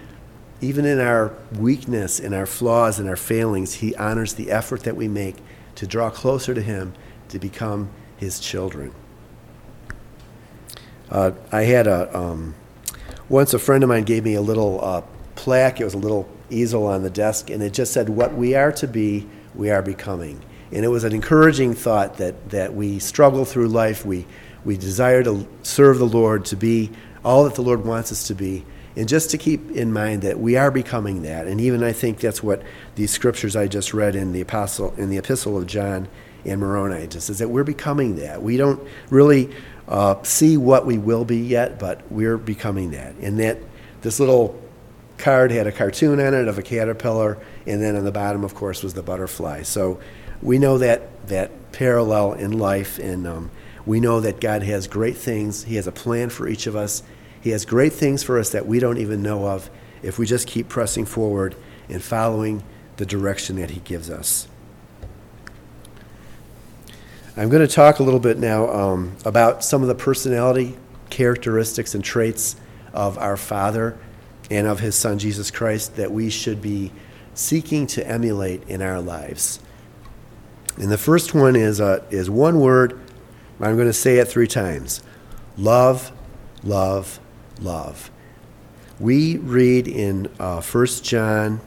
even 0.59 0.85
in 0.85 0.99
our 0.99 1.33
weakness, 1.57 2.19
in 2.19 2.33
our 2.33 2.45
flaws, 2.45 2.97
and 2.97 3.07
our 3.07 3.15
failings, 3.15 3.75
He 3.75 3.95
honors 3.95 4.33
the 4.33 4.49
effort 4.49 4.83
that 4.83 4.95
we 4.95 5.07
make 5.07 5.35
to 5.75 5.87
draw 5.87 6.09
closer 6.09 6.53
to 6.53 6.61
Him, 6.61 6.93
to 7.29 7.39
become 7.39 7.89
His 8.17 8.39
children. 8.39 8.93
Uh, 11.09 11.31
I 11.51 11.63
had 11.63 11.87
a 11.87 12.15
um, 12.17 12.55
once 13.29 13.53
a 13.53 13.59
friend 13.59 13.83
of 13.83 13.89
mine 13.89 14.03
gave 14.03 14.23
me 14.23 14.33
a 14.33 14.41
little 14.41 14.83
uh, 14.83 15.01
plaque. 15.35 15.79
It 15.79 15.85
was 15.85 15.93
a 15.93 15.99
little 15.99 16.27
easel 16.49 16.87
on 16.87 17.03
the 17.03 17.09
desk, 17.09 17.49
and 17.49 17.61
it 17.61 17.73
just 17.73 17.93
said, 17.93 18.09
"What 18.09 18.33
we 18.33 18.55
are 18.55 18.71
to 18.73 18.87
be, 18.87 19.27
we 19.53 19.69
are 19.69 19.81
becoming." 19.81 20.41
And 20.71 20.83
it 20.83 20.87
was 20.87 21.03
an 21.03 21.13
encouraging 21.13 21.73
thought 21.73 22.17
that 22.17 22.49
that 22.49 22.73
we 22.73 22.99
struggle 22.99 23.45
through 23.45 23.67
life. 23.67 24.05
We 24.05 24.25
we 24.65 24.77
desire 24.77 25.23
to 25.23 25.47
serve 25.61 25.99
the 25.99 26.07
Lord, 26.07 26.45
to 26.45 26.55
be 26.55 26.91
all 27.23 27.43
that 27.45 27.55
the 27.55 27.61
Lord 27.61 27.85
wants 27.85 28.11
us 28.11 28.27
to 28.27 28.35
be, 28.35 28.65
and 28.95 29.07
just 29.07 29.31
to 29.31 29.37
keep 29.37 29.71
in 29.71 29.91
mind 29.91 30.21
that 30.21 30.39
we 30.39 30.55
are 30.55 30.71
becoming 30.71 31.23
that. 31.23 31.47
And 31.47 31.59
even 31.59 31.83
I 31.83 31.93
think 31.93 32.19
that's 32.19 32.43
what 32.43 32.61
these 32.95 33.11
scriptures 33.11 33.55
I 33.55 33.67
just 33.67 33.93
read 33.93 34.15
in 34.15 34.33
the 34.33 34.41
apostle 34.41 34.93
in 34.97 35.09
the 35.09 35.17
epistle 35.17 35.57
of 35.57 35.65
John 35.67 36.07
and 36.45 36.59
Moroni 36.59 37.07
just 37.07 37.29
is 37.29 37.39
that 37.39 37.49
we're 37.49 37.63
becoming 37.63 38.17
that. 38.17 38.41
We 38.41 38.57
don't 38.57 38.85
really 39.09 39.53
uh, 39.87 40.21
see 40.23 40.57
what 40.57 40.85
we 40.85 40.97
will 40.97 41.25
be 41.25 41.37
yet, 41.37 41.79
but 41.79 42.01
we're 42.11 42.37
becoming 42.37 42.91
that. 42.91 43.15
And 43.15 43.39
that 43.39 43.57
this 44.01 44.19
little 44.19 44.59
card 45.17 45.51
had 45.51 45.67
a 45.67 45.71
cartoon 45.71 46.19
on 46.19 46.33
it 46.33 46.47
of 46.47 46.57
a 46.57 46.61
caterpillar, 46.61 47.37
and 47.65 47.81
then 47.81 47.95
on 47.95 48.03
the 48.03 48.11
bottom, 48.11 48.43
of 48.43 48.55
course, 48.55 48.83
was 48.83 48.93
the 48.93 49.03
butterfly. 49.03 49.63
So 49.63 49.99
we 50.41 50.57
know 50.59 50.77
that 50.77 51.27
that 51.27 51.71
parallel 51.71 52.33
in 52.33 52.51
life, 52.59 52.99
and 52.99 53.25
um, 53.25 53.51
we 53.85 53.99
know 53.99 54.19
that 54.19 54.39
God 54.39 54.63
has 54.63 54.87
great 54.87 55.17
things. 55.17 55.63
He 55.63 55.75
has 55.75 55.87
a 55.87 55.91
plan 55.91 56.29
for 56.29 56.47
each 56.47 56.67
of 56.67 56.75
us. 56.75 57.03
He 57.43 57.49
has 57.49 57.65
great 57.65 57.91
things 57.91 58.23
for 58.23 58.39
us 58.39 58.51
that 58.51 58.65
we 58.65 58.79
don't 58.79 58.97
even 58.97 59.21
know 59.21 59.45
of 59.47 59.69
if 60.01 60.17
we 60.17 60.25
just 60.25 60.47
keep 60.47 60.69
pressing 60.69 61.05
forward 61.05 61.57
and 61.89 62.01
following 62.01 62.63
the 62.95 63.05
direction 63.05 63.57
that 63.57 63.71
He 63.71 63.81
gives 63.81 64.09
us. 64.09 64.47
I'm 67.35 67.49
going 67.49 67.67
to 67.67 67.73
talk 67.73 67.99
a 67.99 68.03
little 68.03 68.21
bit 68.21 68.37
now 68.37 68.69
um, 68.69 69.17
about 69.25 69.61
some 69.61 69.81
of 69.81 69.89
the 69.89 69.95
personality 69.95 70.77
characteristics 71.09 71.93
and 71.93 72.03
traits 72.03 72.55
of 72.93 73.17
our 73.17 73.35
Father 73.35 73.97
and 74.49 74.65
of 74.65 74.79
His 74.79 74.95
Son 74.95 75.19
Jesus 75.19 75.51
Christ 75.51 75.97
that 75.97 76.13
we 76.13 76.29
should 76.29 76.61
be 76.61 76.93
seeking 77.33 77.87
to 77.87 78.07
emulate 78.07 78.63
in 78.69 78.81
our 78.81 79.01
lives. 79.01 79.59
And 80.77 80.89
the 80.89 80.97
first 80.97 81.33
one 81.33 81.57
is, 81.57 81.81
uh, 81.81 82.05
is 82.09 82.29
one 82.29 82.61
word. 82.61 83.01
I'm 83.59 83.75
going 83.75 83.87
to 83.87 83.93
say 83.93 84.19
it 84.19 84.29
three 84.29 84.47
times 84.47 85.01
love, 85.57 86.11
love, 86.63 87.19
love. 87.59 88.11
We 88.99 89.37
read 89.37 89.87
in 89.87 90.29
uh, 90.39 90.61
1 90.61 90.85
John, 91.03 91.61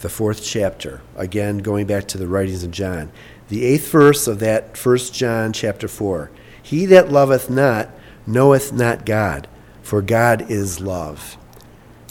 the 0.00 0.08
fourth 0.08 0.42
chapter, 0.42 1.02
again 1.16 1.58
going 1.58 1.86
back 1.86 2.06
to 2.08 2.18
the 2.18 2.26
writings 2.26 2.64
of 2.64 2.70
John, 2.70 3.12
the 3.48 3.64
eighth 3.64 3.90
verse 3.90 4.26
of 4.26 4.40
that 4.40 4.76
1 4.76 4.98
John 5.12 5.52
chapter 5.52 5.88
4. 5.88 6.30
He 6.62 6.86
that 6.86 7.12
loveth 7.12 7.50
not 7.50 7.90
knoweth 8.26 8.72
not 8.72 9.04
God, 9.04 9.48
for 9.82 10.00
God 10.00 10.50
is 10.50 10.80
love. 10.80 11.36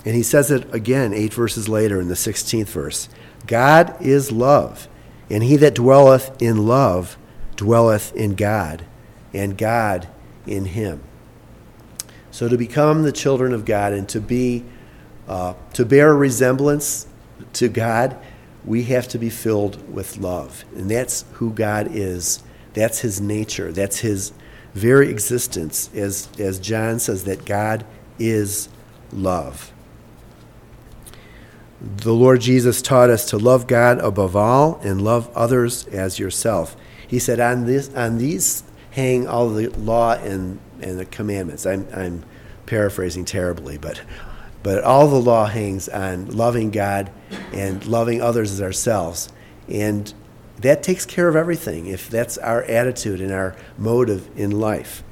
And 0.06 0.15
he 0.15 0.23
says 0.23 0.52
it 0.52 0.71
again 0.73 1.13
eight 1.13 1.34
verses 1.34 1.67
later 1.69 1.99
in 1.99 2.08
the 2.08 2.13
16th 2.13 2.67
verse 2.67 3.10
God 3.47 3.95
is 4.02 4.32
love, 4.32 4.88
and 5.30 5.43
he 5.43 5.58
that 5.58 5.76
dwelleth 5.76 6.41
in 6.41 6.65
love 6.65 7.17
dwelleth 7.56 8.15
in 8.15 8.36
God, 8.36 8.86
and 9.34 9.58
God 9.58 10.08
in 10.45 10.65
him. 10.65 11.02
So 12.34 12.50
to 12.50 12.58
become 12.58 13.04
the 13.04 13.12
children 13.12 13.54
of 13.54 13.63
God 13.63 13.93
and 13.93 14.10
to 14.10 14.19
be 14.19 14.65
uh, 15.28 15.54
to 15.74 15.86
bear 15.86 16.10
a 16.10 16.15
resemblance 16.15 17.06
to 17.54 17.69
God, 17.69 18.17
we 18.65 18.86
have 18.86 19.08
to 19.10 19.19
be 19.19 19.30
filled 19.30 19.93
with 19.93 20.17
love, 20.17 20.65
and 20.76 20.89
that's 20.89 21.26
who 21.34 21.52
God 21.52 21.89
is. 21.91 22.41
That's 22.74 23.00
His 23.02 23.22
nature. 23.22 23.72
That's 23.72 24.00
His 24.00 24.34
very 24.74 25.10
existence. 25.10 25.91
As 25.93 26.28
as 26.39 26.58
John 26.60 26.98
says, 26.98 27.26
that 27.26 27.46
God 27.46 27.86
is 28.17 28.67
love. 29.12 29.72
The 31.80 32.15
Lord 32.15 32.41
Jesus 32.41 32.82
taught 32.82 33.12
us 33.12 33.30
to 33.30 33.38
love 33.38 33.67
God 33.67 34.00
above 34.00 34.36
all 34.36 34.80
and 34.84 35.04
love 35.04 35.30
others 35.36 35.86
as 35.89 36.17
yourself. 36.17 36.76
He 37.08 37.19
said, 37.19 37.39
"On 37.39 37.67
this, 37.67 37.93
on 37.93 38.17
these 38.17 38.63
hang 38.89 39.28
all 39.28 39.50
the 39.50 39.67
law 39.69 40.13
and 40.13 40.60
and 40.82 41.00
the 41.00 41.06
commandments. 41.06 41.66
I'm, 41.66 41.88
I'm 41.94 42.24
paraphrasing 42.66 43.26
terribly, 43.26 43.78
but, 43.78 44.02
but 44.62 44.84
all 44.84 45.08
the 45.08 45.20
law 45.20 45.46
hangs 45.46 45.90
on 45.90 46.28
loving 46.28 46.72
God 46.72 47.12
and 47.52 47.86
loving 47.86 48.22
others 48.22 48.52
as 48.52 48.62
ourselves. 48.62 49.32
And 49.68 50.14
that 50.60 50.84
takes 50.84 51.06
care 51.06 51.28
of 51.28 51.36
everything 51.36 51.88
if 51.88 52.10
that's 52.10 52.38
our 52.38 52.64
attitude 52.64 53.22
and 53.22 53.32
our 53.32 53.56
motive 53.78 54.30
in 54.38 54.52
life. 54.52 55.04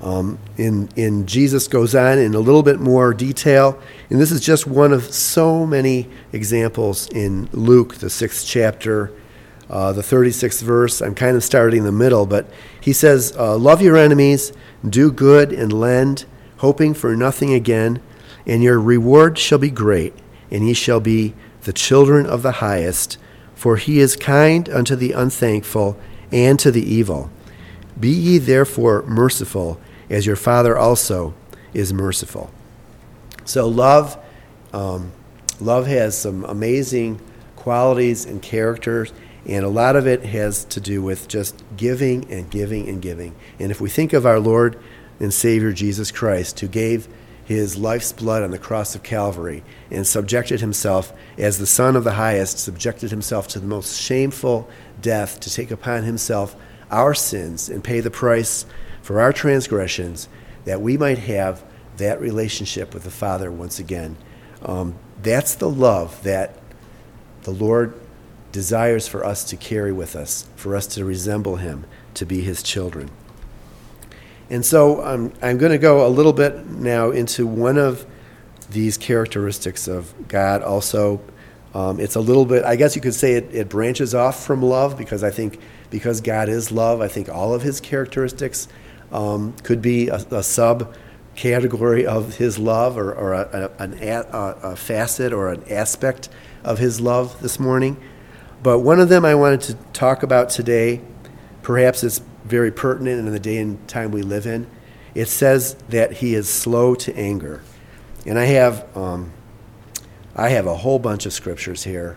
Um, 0.00 0.38
in, 0.58 0.90
in 0.96 1.26
Jesus 1.26 1.66
goes 1.66 1.94
on 1.94 2.18
in 2.18 2.34
a 2.34 2.38
little 2.38 2.62
bit 2.62 2.78
more 2.78 3.14
detail, 3.14 3.80
and 4.10 4.20
this 4.20 4.30
is 4.30 4.40
just 4.40 4.66
one 4.66 4.92
of 4.92 5.14
so 5.14 5.64
many 5.64 6.10
examples 6.32 7.08
in 7.08 7.48
Luke, 7.52 7.94
the 7.96 8.10
sixth 8.10 8.46
chapter, 8.46 9.12
uh, 9.68 9.92
the 9.92 10.02
36th 10.02 10.62
verse. 10.62 11.00
I'm 11.00 11.14
kind 11.14 11.36
of 11.36 11.44
starting 11.44 11.80
in 11.80 11.84
the 11.84 11.92
middle, 11.92 12.26
but 12.26 12.46
he 12.80 12.92
says, 12.92 13.34
uh, 13.36 13.56
Love 13.56 13.80
your 13.80 13.96
enemies, 13.96 14.52
do 14.88 15.10
good, 15.10 15.52
and 15.52 15.72
lend, 15.72 16.26
hoping 16.58 16.94
for 16.94 17.16
nothing 17.16 17.52
again, 17.52 18.00
and 18.46 18.62
your 18.62 18.80
reward 18.80 19.38
shall 19.38 19.58
be 19.58 19.70
great, 19.70 20.14
and 20.50 20.66
ye 20.66 20.74
shall 20.74 21.00
be 21.00 21.34
the 21.62 21.72
children 21.72 22.26
of 22.26 22.42
the 22.42 22.52
highest, 22.52 23.18
for 23.54 23.76
he 23.76 24.00
is 24.00 24.16
kind 24.16 24.68
unto 24.68 24.94
the 24.94 25.12
unthankful 25.12 25.98
and 26.30 26.58
to 26.58 26.70
the 26.70 26.82
evil. 26.82 27.30
Be 27.98 28.10
ye 28.10 28.38
therefore 28.38 29.02
merciful, 29.06 29.80
as 30.10 30.26
your 30.26 30.36
Father 30.36 30.76
also 30.76 31.34
is 31.72 31.92
merciful. 31.92 32.50
So, 33.44 33.68
love, 33.68 34.18
um, 34.72 35.12
love 35.60 35.86
has 35.86 36.16
some 36.18 36.44
amazing 36.44 37.20
qualities 37.56 38.26
and 38.26 38.42
characters 38.42 39.12
and 39.46 39.64
a 39.64 39.68
lot 39.68 39.96
of 39.96 40.06
it 40.06 40.24
has 40.24 40.64
to 40.66 40.80
do 40.80 41.02
with 41.02 41.28
just 41.28 41.62
giving 41.76 42.30
and 42.32 42.50
giving 42.50 42.88
and 42.88 43.02
giving. 43.02 43.34
And 43.58 43.70
if 43.70 43.80
we 43.80 43.90
think 43.90 44.12
of 44.12 44.24
our 44.24 44.40
Lord 44.40 44.78
and 45.20 45.32
Savior 45.32 45.72
Jesus 45.72 46.10
Christ, 46.10 46.60
who 46.60 46.68
gave 46.68 47.08
his 47.44 47.76
life's 47.76 48.12
blood 48.12 48.42
on 48.42 48.50
the 48.50 48.58
cross 48.58 48.94
of 48.94 49.02
Calvary 49.02 49.62
and 49.90 50.06
subjected 50.06 50.60
himself 50.60 51.12
as 51.36 51.58
the 51.58 51.66
Son 51.66 51.94
of 51.94 52.04
the 52.04 52.12
highest, 52.12 52.58
subjected 52.58 53.10
himself 53.10 53.46
to 53.48 53.60
the 53.60 53.66
most 53.66 54.00
shameful 54.00 54.68
death 55.00 55.40
to 55.40 55.52
take 55.52 55.70
upon 55.70 56.04
himself 56.04 56.56
our 56.90 57.14
sins 57.14 57.68
and 57.68 57.84
pay 57.84 58.00
the 58.00 58.10
price 58.10 58.64
for 59.02 59.20
our 59.20 59.32
transgressions, 59.32 60.28
that 60.64 60.80
we 60.80 60.96
might 60.96 61.18
have 61.18 61.62
that 61.98 62.20
relationship 62.20 62.94
with 62.94 63.04
the 63.04 63.10
Father 63.10 63.52
once 63.52 63.78
again. 63.78 64.16
Um, 64.62 64.94
that's 65.22 65.56
the 65.56 65.68
love 65.68 66.22
that 66.22 66.58
the 67.42 67.50
Lord 67.50 68.00
desires 68.54 69.08
for 69.08 69.26
us 69.26 69.42
to 69.42 69.56
carry 69.56 69.92
with 69.92 70.14
us, 70.14 70.46
for 70.54 70.76
us 70.76 70.86
to 70.86 71.04
resemble 71.04 71.56
him, 71.56 71.84
to 72.14 72.24
be 72.24 72.40
his 72.40 72.62
children. 72.62 73.10
And 74.48 74.64
so 74.64 75.04
um, 75.04 75.32
I'm 75.42 75.58
going 75.58 75.72
to 75.72 75.78
go 75.78 76.06
a 76.06 76.08
little 76.08 76.32
bit 76.32 76.64
now 76.64 77.10
into 77.10 77.48
one 77.48 77.76
of 77.76 78.06
these 78.70 78.96
characteristics 78.96 79.88
of 79.88 80.14
God 80.28 80.62
also. 80.62 81.20
Um, 81.74 81.98
it's 81.98 82.14
a 82.14 82.20
little 82.20 82.44
bit, 82.44 82.62
I 82.64 82.76
guess 82.76 82.94
you 82.94 83.02
could 83.02 83.14
say 83.14 83.32
it, 83.32 83.52
it 83.52 83.68
branches 83.68 84.14
off 84.14 84.46
from 84.46 84.62
love 84.62 84.96
because 84.96 85.24
I 85.24 85.32
think 85.32 85.58
because 85.90 86.20
God 86.20 86.48
is 86.48 86.70
love, 86.70 87.00
I 87.00 87.08
think 87.08 87.28
all 87.28 87.54
of 87.54 87.62
his 87.62 87.80
characteristics 87.80 88.68
um, 89.10 89.52
could 89.64 89.82
be 89.82 90.08
a, 90.08 90.18
a 90.30 90.44
sub 90.44 90.94
category 91.34 92.06
of 92.06 92.36
his 92.36 92.56
love 92.60 92.96
or, 92.96 93.12
or 93.12 93.32
a, 93.32 93.72
a, 93.80 93.86
a, 93.88 94.56
a 94.70 94.76
facet 94.76 95.32
or 95.32 95.48
an 95.50 95.64
aspect 95.68 96.28
of 96.62 96.78
his 96.78 97.00
love 97.00 97.42
this 97.42 97.58
morning. 97.58 97.96
But 98.64 98.78
one 98.78 98.98
of 98.98 99.10
them 99.10 99.26
I 99.26 99.34
wanted 99.34 99.60
to 99.60 99.74
talk 99.92 100.22
about 100.22 100.48
today, 100.48 101.02
perhaps 101.60 102.02
it's 102.02 102.22
very 102.46 102.70
pertinent 102.72 103.18
in 103.18 103.30
the 103.30 103.38
day 103.38 103.58
and 103.58 103.86
time 103.86 104.10
we 104.10 104.22
live 104.22 104.46
in. 104.46 104.66
It 105.14 105.28
says 105.28 105.74
that 105.90 106.12
he 106.12 106.34
is 106.34 106.48
slow 106.48 106.94
to 106.94 107.14
anger. 107.14 107.62
And 108.24 108.38
I 108.38 108.46
have, 108.46 108.96
um, 108.96 109.34
I 110.34 110.48
have 110.48 110.66
a 110.66 110.76
whole 110.76 110.98
bunch 110.98 111.26
of 111.26 111.34
scriptures 111.34 111.84
here 111.84 112.16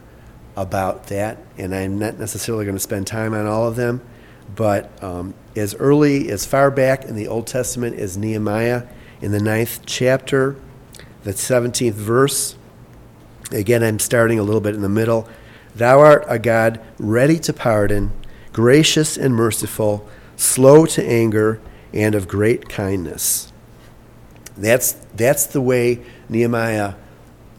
about 0.55 1.07
that, 1.07 1.37
and 1.57 1.75
I'm 1.75 1.99
not 1.99 2.17
necessarily 2.17 2.63
going 2.63 2.77
to 2.77 2.81
spend 2.81 3.07
time 3.07 3.33
on 3.33 3.45
all 3.45 3.67
of 3.67 3.75
them. 3.75 4.01
But 4.55 5.03
um, 5.03 5.33
as 5.53 5.75
early, 5.75 6.31
as 6.31 6.45
far 6.45 6.71
back 6.71 7.03
in 7.03 7.17
the 7.17 7.27
Old 7.27 7.45
Testament 7.45 7.99
as 7.99 8.17
Nehemiah, 8.17 8.83
in 9.19 9.33
the 9.33 9.41
ninth 9.41 9.81
chapter, 9.85 10.55
the 11.23 11.31
17th 11.31 11.91
verse, 11.91 12.55
again, 13.51 13.83
I'm 13.83 13.99
starting 13.99 14.39
a 14.39 14.43
little 14.43 14.61
bit 14.61 14.75
in 14.75 14.81
the 14.81 14.87
middle. 14.87 15.27
Thou 15.77 15.99
art 15.99 16.25
a 16.27 16.39
God 16.39 16.81
ready 16.97 17.37
to 17.39 17.53
pardon, 17.53 18.11
gracious 18.51 19.15
and 19.15 19.35
merciful, 19.35 20.07
slow 20.35 20.87
to 20.87 21.05
anger, 21.05 21.61
and 21.93 22.15
of 22.15 22.27
great 22.27 22.67
kindness. 22.67 23.53
That's, 24.57 24.93
that's 25.13 25.45
the 25.45 25.61
way 25.61 26.01
Nehemiah 26.29 26.95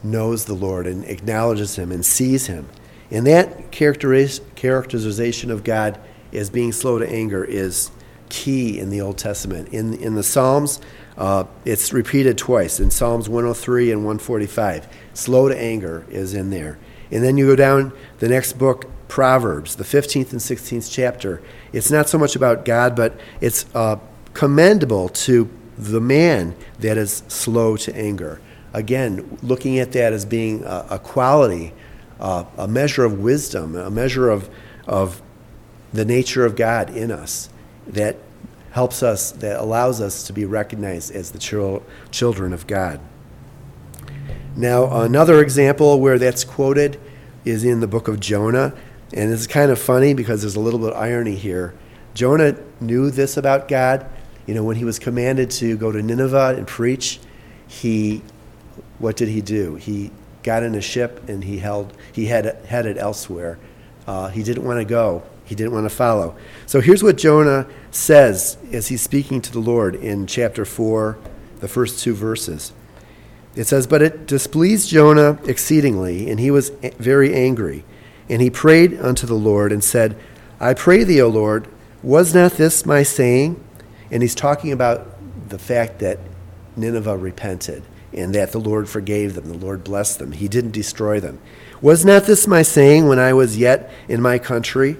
knows 0.03 0.45
the 0.45 0.53
Lord 0.53 0.85
and 0.85 1.05
acknowledges 1.05 1.77
him 1.77 1.91
and 1.93 2.05
sees 2.05 2.47
him. 2.47 2.67
And 3.09 3.25
that 3.25 3.71
characterization 3.71 5.51
of 5.51 5.63
God 5.63 5.99
as 6.33 6.49
being 6.49 6.73
slow 6.73 6.99
to 6.99 7.09
anger 7.09 7.43
is 7.43 7.89
key 8.27 8.79
in 8.79 8.89
the 8.89 9.01
Old 9.01 9.17
Testament. 9.17 9.69
In, 9.69 9.93
in 9.95 10.15
the 10.15 10.23
Psalms, 10.23 10.79
uh, 11.17 11.45
it's 11.65 11.91
repeated 11.93 12.37
twice 12.37 12.79
in 12.79 12.91
Psalms 12.91 13.27
103 13.27 13.91
and 13.91 14.01
145. 14.01 14.87
Slow 15.13 15.47
to 15.47 15.57
anger 15.57 16.05
is 16.09 16.33
in 16.33 16.49
there. 16.49 16.77
And 17.11 17.23
then 17.23 17.37
you 17.37 17.47
go 17.47 17.55
down 17.55 17.93
the 18.19 18.29
next 18.29 18.53
book, 18.53 18.85
Proverbs, 19.07 19.75
the 19.75 19.83
15th 19.83 20.31
and 20.31 20.39
16th 20.39 20.91
chapter. 20.91 21.41
It's 21.73 21.89
not 21.89 22.07
so 22.07 22.17
much 22.17 22.35
about 22.35 22.65
God, 22.65 22.95
but 22.95 23.19
it's 23.41 23.65
uh, 23.73 23.97
commendable 24.33 25.09
to 25.09 25.49
the 25.77 26.01
man 26.01 26.55
that 26.79 26.97
is 26.97 27.23
slow 27.27 27.77
to 27.77 27.95
anger. 27.95 28.39
Again, 28.73 29.39
looking 29.41 29.79
at 29.79 29.93
that 29.93 30.13
as 30.13 30.25
being 30.25 30.63
a, 30.63 30.85
a 30.91 30.99
quality, 30.99 31.73
uh, 32.19 32.43
a 32.57 32.67
measure 32.67 33.03
of 33.03 33.19
wisdom, 33.19 33.75
a 33.75 33.89
measure 33.89 34.29
of, 34.29 34.49
of 34.85 35.21
the 35.91 36.05
nature 36.05 36.45
of 36.45 36.55
God 36.55 36.95
in 36.95 37.11
us 37.11 37.49
that 37.87 38.17
helps 38.71 39.01
us, 39.01 39.31
that 39.31 39.59
allows 39.59 39.99
us 40.01 40.23
to 40.27 40.33
be 40.33 40.45
recognized 40.45 41.11
as 41.15 41.31
the 41.31 41.39
chil- 41.39 41.83
children 42.11 42.53
of 42.53 42.67
God. 42.67 42.99
Now, 44.59 45.03
another 45.03 45.41
example 45.41 46.01
where 46.01 46.19
that's 46.19 46.43
quoted 46.43 46.99
is 47.45 47.63
in 47.63 47.79
the 47.79 47.87
book 47.87 48.09
of 48.09 48.19
Jonah. 48.19 48.73
And 49.13 49.31
it's 49.31 49.47
kind 49.47 49.71
of 49.71 49.79
funny 49.79 50.13
because 50.13 50.41
there's 50.41 50.57
a 50.57 50.59
little 50.59 50.81
bit 50.81 50.89
of 50.89 50.97
irony 50.97 51.37
here. 51.37 51.73
Jonah 52.13 52.57
knew 52.81 53.09
this 53.09 53.37
about 53.37 53.69
God. 53.69 54.05
You 54.47 54.53
know, 54.53 54.65
when 54.65 54.75
he 54.75 54.83
was 54.83 54.99
commanded 54.99 55.49
to 55.51 55.77
go 55.77 55.93
to 55.93 56.01
Nineveh 56.01 56.55
and 56.57 56.67
preach, 56.67 57.21
he, 57.69 58.21
what 58.97 59.15
did 59.15 59.29
he 59.29 59.39
do? 59.39 59.75
He 59.75 60.11
got 60.43 60.63
in 60.63 60.75
a 60.75 60.81
ship 60.81 61.29
and 61.29 61.41
he 61.41 61.59
held, 61.59 61.93
he 62.11 62.25
had 62.25 62.57
headed 62.65 62.97
elsewhere. 62.97 63.59
Uh, 64.07 64.27
he 64.27 64.43
didn't 64.43 64.65
want 64.65 64.79
to 64.79 64.85
go. 64.85 65.23
He 65.45 65.55
didn't 65.55 65.71
want 65.71 65.85
to 65.85 65.95
follow. 65.95 66.35
So 66.65 66.81
here's 66.81 67.01
what 67.01 67.17
Jonah 67.17 67.65
says 67.91 68.57
as 68.73 68.89
he's 68.89 69.01
speaking 69.01 69.39
to 69.39 69.53
the 69.53 69.59
Lord 69.59 69.95
in 69.95 70.27
chapter 70.27 70.65
4, 70.65 71.17
the 71.61 71.69
first 71.69 72.03
two 72.03 72.13
verses. 72.13 72.73
It 73.59 73.67
says, 73.67 73.87
But 73.87 74.01
it 74.01 74.25
displeased 74.25 74.87
Jonah 74.87 75.37
exceedingly, 75.43 76.31
and 76.31 76.39
he 76.39 76.49
was 76.49 76.69
very 76.97 77.35
angry. 77.35 77.83
And 78.29 78.41
he 78.41 78.49
prayed 78.49 78.97
unto 78.97 79.27
the 79.27 79.33
Lord 79.33 79.73
and 79.73 79.83
said, 79.83 80.15
I 80.61 80.73
pray 80.73 81.03
thee, 81.03 81.21
O 81.21 81.27
Lord, 81.27 81.67
was 82.01 82.33
not 82.33 82.53
this 82.53 82.85
my 82.85 83.03
saying? 83.03 83.61
And 84.09 84.23
he's 84.23 84.33
talking 84.33 84.71
about 84.71 85.09
the 85.49 85.59
fact 85.59 85.99
that 85.99 86.19
Nineveh 86.77 87.17
repented 87.17 87.83
and 88.13 88.33
that 88.33 88.53
the 88.53 88.59
Lord 88.59 88.87
forgave 88.87 89.35
them, 89.35 89.47
the 89.49 89.57
Lord 89.57 89.83
blessed 89.83 90.19
them. 90.19 90.31
He 90.31 90.47
didn't 90.47 90.71
destroy 90.71 91.19
them. 91.19 91.39
Was 91.81 92.05
not 92.05 92.23
this 92.23 92.47
my 92.47 92.61
saying 92.61 93.09
when 93.09 93.19
I 93.19 93.33
was 93.33 93.57
yet 93.57 93.91
in 94.07 94.21
my 94.21 94.39
country? 94.39 94.95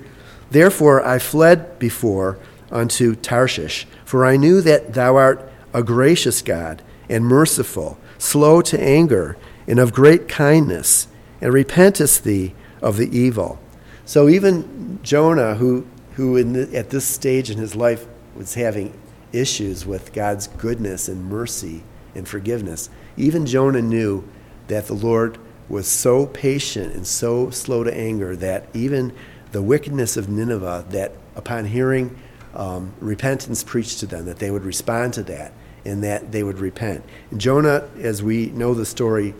Therefore 0.51 1.01
I 1.05 1.17
fled 1.17 1.79
before 1.79 2.37
unto 2.71 3.15
Tarshish, 3.15 3.87
for 4.03 4.25
I 4.25 4.35
knew 4.35 4.59
that 4.59 4.95
thou 4.95 5.15
art 5.15 5.49
a 5.73 5.81
gracious 5.81 6.41
God 6.41 6.81
and 7.07 7.25
merciful, 7.25 7.97
slow 8.19 8.61
to 8.61 8.79
anger, 8.79 9.35
and 9.67 9.79
of 9.79 9.91
great 9.93 10.27
kindness, 10.27 11.07
and 11.41 11.51
repentest 11.51 12.21
thee 12.21 12.53
of 12.81 12.97
the 12.97 13.17
evil. 13.17 13.59
So 14.05 14.29
even 14.29 14.99
Jonah, 15.01 15.55
who, 15.55 15.87
who 16.13 16.43
the, 16.43 16.77
at 16.77 16.91
this 16.91 17.05
stage 17.05 17.49
in 17.49 17.57
his 17.57 17.75
life 17.75 18.05
was 18.35 18.53
having 18.53 18.93
issues 19.31 19.85
with 19.85 20.13
God's 20.13 20.47
goodness 20.47 21.07
and 21.07 21.25
mercy 21.25 21.83
and 22.13 22.27
forgiveness, 22.27 22.89
even 23.17 23.45
Jonah 23.45 23.81
knew 23.81 24.27
that 24.67 24.87
the 24.87 24.93
Lord 24.93 25.37
was 25.67 25.87
so 25.87 26.25
patient 26.25 26.93
and 26.93 27.05
so 27.05 27.49
slow 27.51 27.83
to 27.83 27.95
anger 27.95 28.35
that 28.35 28.67
even 28.73 29.13
the 29.51 29.61
wickedness 29.61 30.17
of 30.17 30.27
Nineveh, 30.29 30.85
that 30.89 31.13
upon 31.35 31.65
hearing 31.65 32.17
um, 32.55 32.93
repentance 32.99 33.63
preached 33.63 33.99
to 33.99 34.07
them, 34.07 34.25
that 34.25 34.39
they 34.39 34.51
would 34.51 34.63
respond 34.63 35.13
to 35.13 35.23
that 35.23 35.53
and 35.85 36.03
that 36.03 36.31
they 36.31 36.43
would 36.43 36.59
repent. 36.59 37.03
Jonah, 37.35 37.89
as 37.99 38.21
we 38.21 38.47
know 38.47 38.73
the 38.73 38.85
story, 38.85 39.33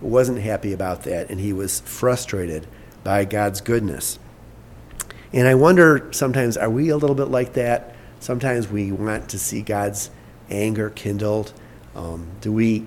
wasn't 0.00 0.40
happy 0.40 0.72
about 0.72 1.02
that 1.02 1.30
and 1.30 1.40
he 1.40 1.52
was 1.52 1.80
frustrated 1.80 2.66
by 3.04 3.24
God's 3.24 3.60
goodness. 3.60 4.18
And 5.32 5.46
I 5.46 5.54
wonder 5.54 6.08
sometimes, 6.12 6.56
are 6.56 6.70
we 6.70 6.88
a 6.88 6.96
little 6.96 7.16
bit 7.16 7.28
like 7.28 7.52
that? 7.54 7.94
Sometimes 8.18 8.68
we 8.68 8.92
want 8.92 9.28
to 9.30 9.38
see 9.38 9.62
God's 9.62 10.10
anger 10.50 10.90
kindled. 10.90 11.52
Um, 11.94 12.26
do 12.40 12.52
we 12.52 12.84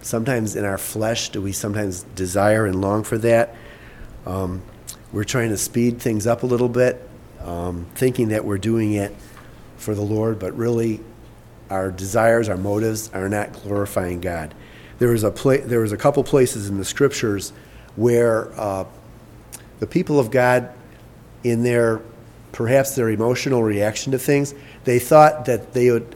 sometimes 0.00 0.56
in 0.56 0.64
our 0.64 0.78
flesh, 0.78 1.30
do 1.30 1.40
we 1.40 1.52
sometimes 1.52 2.02
desire 2.14 2.66
and 2.66 2.80
long 2.80 3.04
for 3.04 3.18
that? 3.18 3.54
Um, 4.26 4.62
we're 5.12 5.24
trying 5.24 5.50
to 5.50 5.56
speed 5.56 6.00
things 6.00 6.26
up 6.26 6.42
a 6.42 6.46
little 6.46 6.68
bit, 6.68 7.06
um, 7.40 7.86
thinking 7.94 8.28
that 8.28 8.44
we're 8.44 8.58
doing 8.58 8.94
it 8.94 9.14
for 9.76 9.94
the 9.94 10.02
Lord, 10.02 10.38
but 10.38 10.56
really 10.56 11.00
our 11.74 11.90
desires, 11.90 12.48
our 12.48 12.56
motives 12.56 13.10
are 13.12 13.28
not 13.28 13.52
glorifying 13.52 14.20
God. 14.20 14.54
There 15.00 15.08
was 15.08 15.24
a, 15.24 15.30
pla- 15.32 15.64
there 15.64 15.80
was 15.80 15.90
a 15.90 15.96
couple 15.96 16.22
places 16.22 16.68
in 16.68 16.78
the 16.78 16.84
scriptures 16.84 17.52
where 17.96 18.52
uh, 18.58 18.84
the 19.80 19.86
people 19.88 20.20
of 20.20 20.30
God, 20.30 20.72
in 21.42 21.64
their 21.64 22.00
perhaps 22.52 22.94
their 22.94 23.10
emotional 23.10 23.64
reaction 23.64 24.12
to 24.12 24.18
things, 24.18 24.54
they 24.84 25.00
thought 25.00 25.46
that 25.46 25.72
they 25.72 25.90
would 25.90 26.14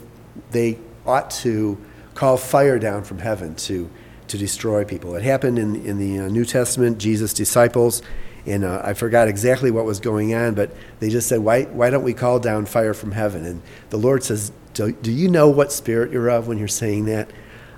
they 0.53 0.79
ought 1.05 1.31
to 1.31 1.77
call 2.15 2.37
fire 2.37 2.79
down 2.79 3.03
from 3.03 3.19
heaven 3.19 3.57
to 3.57 3.91
to 4.29 4.39
destroy 4.39 4.85
people. 4.85 5.17
It 5.17 5.25
happened 5.25 5.59
in 5.59 5.85
in 5.85 5.99
the 5.99 6.21
uh, 6.21 6.29
New 6.29 6.45
Testament. 6.45 6.99
Jesus' 6.99 7.35
disciples, 7.35 8.01
and 8.49 8.65
uh, 8.65 8.81
I 8.85 8.95
forgot 8.95 9.29
exactly 9.29 9.71
what 9.71 9.85
was 9.85 10.01
going 10.01 10.35
on, 10.35 10.55
but 10.55 10.71
they 11.01 11.11
just 11.11 11.29
said, 11.29 11.41
"Why 11.41 11.65
why 11.65 11.91
don't 11.91 12.05
we 12.05 12.15
call 12.15 12.39
down 12.39 12.67
fire 12.67 12.95
from 12.95 13.13
heaven?" 13.13 13.45
And 13.45 13.63
the 13.91 13.99
Lord 13.99 14.25
says, 14.25 14.53
"Do, 14.75 14.93
do 14.93 15.13
you 15.13 15.29
know 15.29 15.49
what 15.49 15.73
spirit 15.73 16.13
you're 16.13 16.29
of 16.29 16.49
when 16.49 16.59
you're 16.59 16.69
saying 16.69 17.07
that?" 17.07 17.31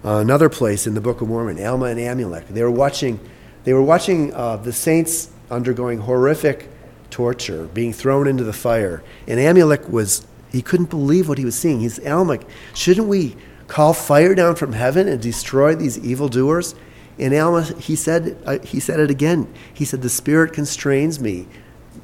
Uh, 0.02 0.16
another 0.16 0.48
place 0.48 0.87
in 0.87 0.94
the 0.94 1.00
Book 1.00 1.20
of 1.20 1.28
Mormon, 1.28 1.62
Alma 1.62 1.87
and 1.87 2.00
Amulek, 2.00 2.48
they 2.48 2.62
were 2.62 2.70
watching 2.70 3.20
they 3.64 3.74
were 3.74 3.83
watching 3.83 4.33
uh, 4.33 4.56
the 4.56 4.72
saints 4.72 5.30
undergoing 5.50 5.98
horrific 6.00 6.68
torture, 7.11 7.66
being 7.74 7.92
thrown 7.92 8.26
into 8.26 8.44
the 8.44 8.52
fire. 8.52 9.02
And 9.26 9.38
Amulek 9.38 9.90
was, 9.90 10.26
he 10.50 10.62
couldn't 10.62 10.90
believe 10.90 11.28
what 11.28 11.38
he 11.38 11.44
was 11.44 11.59
seeing. 11.59 11.80
He's, 11.80 12.04
Alma, 12.06 12.38
shouldn't 12.74 13.09
we 13.09 13.37
call 13.68 13.92
fire 13.92 14.35
down 14.35 14.54
from 14.56 14.72
heaven 14.72 15.09
and 15.09 15.20
destroy 15.20 15.74
these 15.74 15.98
evildoers? 15.98 16.74
And 17.20 17.35
Alma, 17.35 17.62
he 17.62 17.94
said, 17.94 18.42
uh, 18.46 18.59
he 18.61 18.80
said 18.80 18.98
it 18.98 19.11
again. 19.11 19.52
He 19.72 19.85
said, 19.85 20.02
the 20.02 20.09
Spirit 20.09 20.52
constrains 20.52 21.20
me 21.20 21.46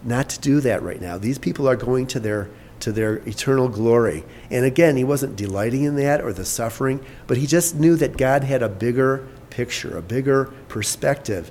not 0.05 0.29
to 0.29 0.40
do 0.40 0.61
that 0.61 0.83
right 0.83 1.00
now. 1.00 1.18
These 1.18 1.38
people 1.38 1.68
are 1.68 1.76
going 1.76 2.07
to 2.09 2.20
their 2.20 2.48
to 2.79 2.92
their 2.92 3.16
eternal 3.26 3.68
glory. 3.68 4.22
And 4.50 4.66
again, 4.66 4.96
he 4.96 5.05
wasn't 5.05 5.35
delighting 5.35 5.85
in 5.85 5.96
that 5.96 6.20
or 6.20 6.35
the 6.35 6.44
suffering, 6.44 7.05
but 7.26 7.38
he 7.38 7.46
just 7.46 7.74
knew 7.74 7.96
that 7.96 8.18
God 8.18 8.44
had 8.44 8.62
a 8.62 8.68
bigger 8.68 9.26
picture, 9.48 9.96
a 9.96 10.02
bigger 10.02 10.52
perspective. 10.68 11.50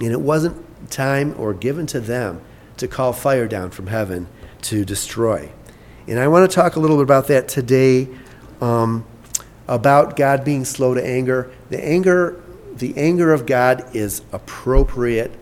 And 0.00 0.12
it 0.12 0.20
wasn't 0.20 0.64
time 0.90 1.34
or 1.36 1.52
given 1.52 1.86
to 1.88 1.98
them 2.00 2.40
to 2.76 2.86
call 2.86 3.12
fire 3.12 3.48
down 3.48 3.70
from 3.70 3.88
heaven 3.88 4.28
to 4.62 4.84
destroy. 4.84 5.50
And 6.06 6.20
I 6.20 6.28
want 6.28 6.48
to 6.48 6.54
talk 6.54 6.76
a 6.76 6.80
little 6.80 6.96
bit 6.96 7.02
about 7.02 7.26
that 7.26 7.48
today 7.48 8.08
um, 8.60 9.04
about 9.66 10.16
God 10.16 10.44
being 10.44 10.64
slow 10.64 10.94
to 10.94 11.04
anger. 11.04 11.50
The 11.68 11.84
anger, 11.84 12.40
the 12.74 12.96
anger 12.96 13.32
of 13.32 13.46
God 13.46 13.84
is 13.94 14.22
appropriate 14.32 15.32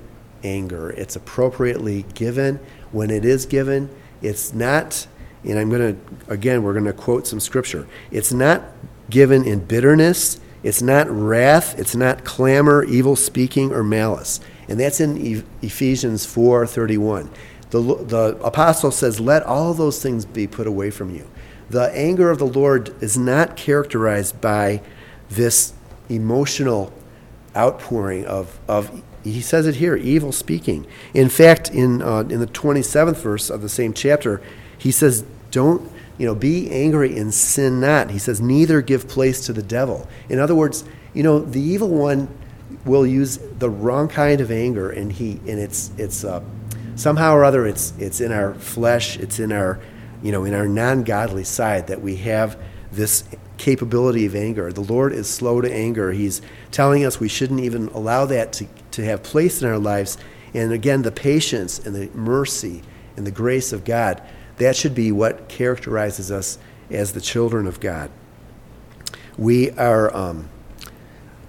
anger. 0.43 0.91
It's 0.91 1.17
appropriately 1.17 2.05
given 2.15 2.61
when 2.93 3.11
it 3.11 3.25
is 3.25 3.47
given. 3.47 3.91
It's 4.23 4.53
not, 4.53 5.07
and 5.45 5.59
I'm 5.59 5.71
going 5.71 5.97
to, 5.97 6.33
again, 6.33 6.63
we're 6.63 6.73
going 6.73 6.85
to 6.85 6.93
quote 6.93 7.27
some 7.27 7.41
scripture. 7.41 7.87
It's 8.11 8.33
not 8.33 8.63
given 9.11 9.45
in 9.45 9.65
bitterness. 9.65 10.41
It's 10.63 10.83
not 10.83 11.09
wrath. 11.11 11.79
It's 11.79 11.95
not 11.95 12.25
clamor, 12.25 12.85
evil 12.85 13.17
speaking, 13.17 13.73
or 13.73 13.85
malice 13.85 14.41
and 14.69 14.81
that's 14.81 15.01
in 15.01 15.45
Ephesians 15.63 16.27
4:31. 16.27 17.29
The, 17.71 17.81
the 17.81 18.39
apostle 18.43 18.91
says, 18.91 19.21
"Let 19.21 19.43
all 19.43 19.75
those 19.75 20.01
things 20.01 20.25
be 20.25 20.47
put 20.47 20.67
away 20.67 20.91
from 20.91 21.15
you." 21.15 21.27
The 21.69 21.95
anger 21.95 22.31
of 22.31 22.39
the 22.39 22.47
Lord 22.47 22.95
is 23.01 23.19
not 23.19 23.57
characterized 23.57 24.41
by 24.41 24.83
this 25.29 25.73
emotional 26.09 26.93
outpouring 27.57 28.27
of, 28.27 28.59
of 28.69 29.03
he 29.25 29.41
says 29.41 29.67
it 29.67 29.77
here, 29.77 29.97
evil 29.97 30.31
speaking. 30.31 30.87
In 31.13 31.29
fact, 31.29 31.71
in, 31.71 32.01
uh, 32.01 32.21
in 32.21 32.39
the 32.39 32.47
27th 32.47 33.17
verse 33.17 33.51
of 33.51 33.63
the 33.63 33.69
same 33.69 33.93
chapter, 33.93 34.41
he 34.79 34.93
says, 34.93 35.25
Don't, 35.51 35.91
you 36.17 36.27
know, 36.27 36.35
be 36.35 36.71
angry 36.71 37.19
and 37.19 37.35
sin 37.35 37.81
not. 37.81 38.11
He 38.11 38.19
says, 38.19 38.41
Neither 38.41 38.83
give 38.83 39.09
place 39.09 39.45
to 39.47 39.53
the 39.53 39.63
devil. 39.63 40.07
In 40.29 40.39
other 40.39 40.55
words, 40.55 40.85
you 41.13 41.23
know, 41.23 41.41
the 41.41 41.61
evil 41.61 41.89
one 41.89 42.29
will 42.85 43.07
use 43.07 43.39
the 43.59 43.69
wrong 43.71 44.09
kind 44.09 44.41
of 44.41 44.51
anger, 44.51 44.91
and 44.91 45.13
he 45.13 45.41
and 45.47 45.59
it's 45.59 45.91
it's 45.99 46.25
uh, 46.25 46.43
somehow 46.95 47.35
or 47.35 47.45
other 47.45 47.67
it's 47.67 47.93
it's 47.99 48.21
in 48.21 48.33
our 48.33 48.55
flesh, 48.55 49.19
it's 49.19 49.39
in 49.39 49.53
our 49.53 49.81
you 50.23 50.33
know 50.33 50.45
in 50.45 50.55
our 50.55 50.69
non-godly 50.69 51.45
side 51.45 51.89
that 51.89 52.01
we 52.01 52.17
have 52.17 52.59
this 52.97 53.25
capability 53.59 54.27
of 54.27 54.35
anger. 54.35 54.73
The 54.73 54.81
Lord 54.81 55.13
is 55.13 55.29
slow 55.29 55.61
to 55.61 55.73
anger. 55.73 56.13
He's 56.13 56.43
telling 56.71 57.05
us 57.05 57.21
we 57.21 57.29
shouldn't 57.29 57.61
even 57.61 57.89
allow 57.89 58.27
that 58.27 58.53
to, 58.55 58.67
to 58.93 59.05
have 59.05 59.23
place 59.23 59.63
in 59.63 59.69
our 59.69 59.79
lives. 59.79 60.19
And 60.55 60.73
again, 60.73 61.03
the 61.03 61.13
patience 61.13 61.79
and 61.79 61.95
the 61.95 62.11
mercy 62.17 62.83
and 63.17 63.27
the 63.27 63.31
grace 63.31 63.73
of 63.73 63.85
God, 63.85 64.23
that 64.57 64.77
should 64.77 64.95
be 64.95 65.13
what 65.13 65.49
characterizes 65.49 66.31
us 66.31 66.59
as 66.91 67.13
the 67.13 67.21
children 67.21 67.67
of 67.67 67.81
God. 67.81 68.11
We 69.39 69.71
are 69.73 70.15
um, 70.17 70.49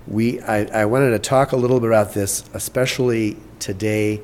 we 0.07 0.41
I, 0.41 0.81
I, 0.81 0.85
wanted 0.85 1.11
to 1.11 1.19
talk 1.19 1.51
a 1.51 1.57
little 1.57 1.79
bit 1.79 1.89
about 1.89 2.13
this, 2.13 2.43
especially 2.53 3.37
today, 3.59 4.21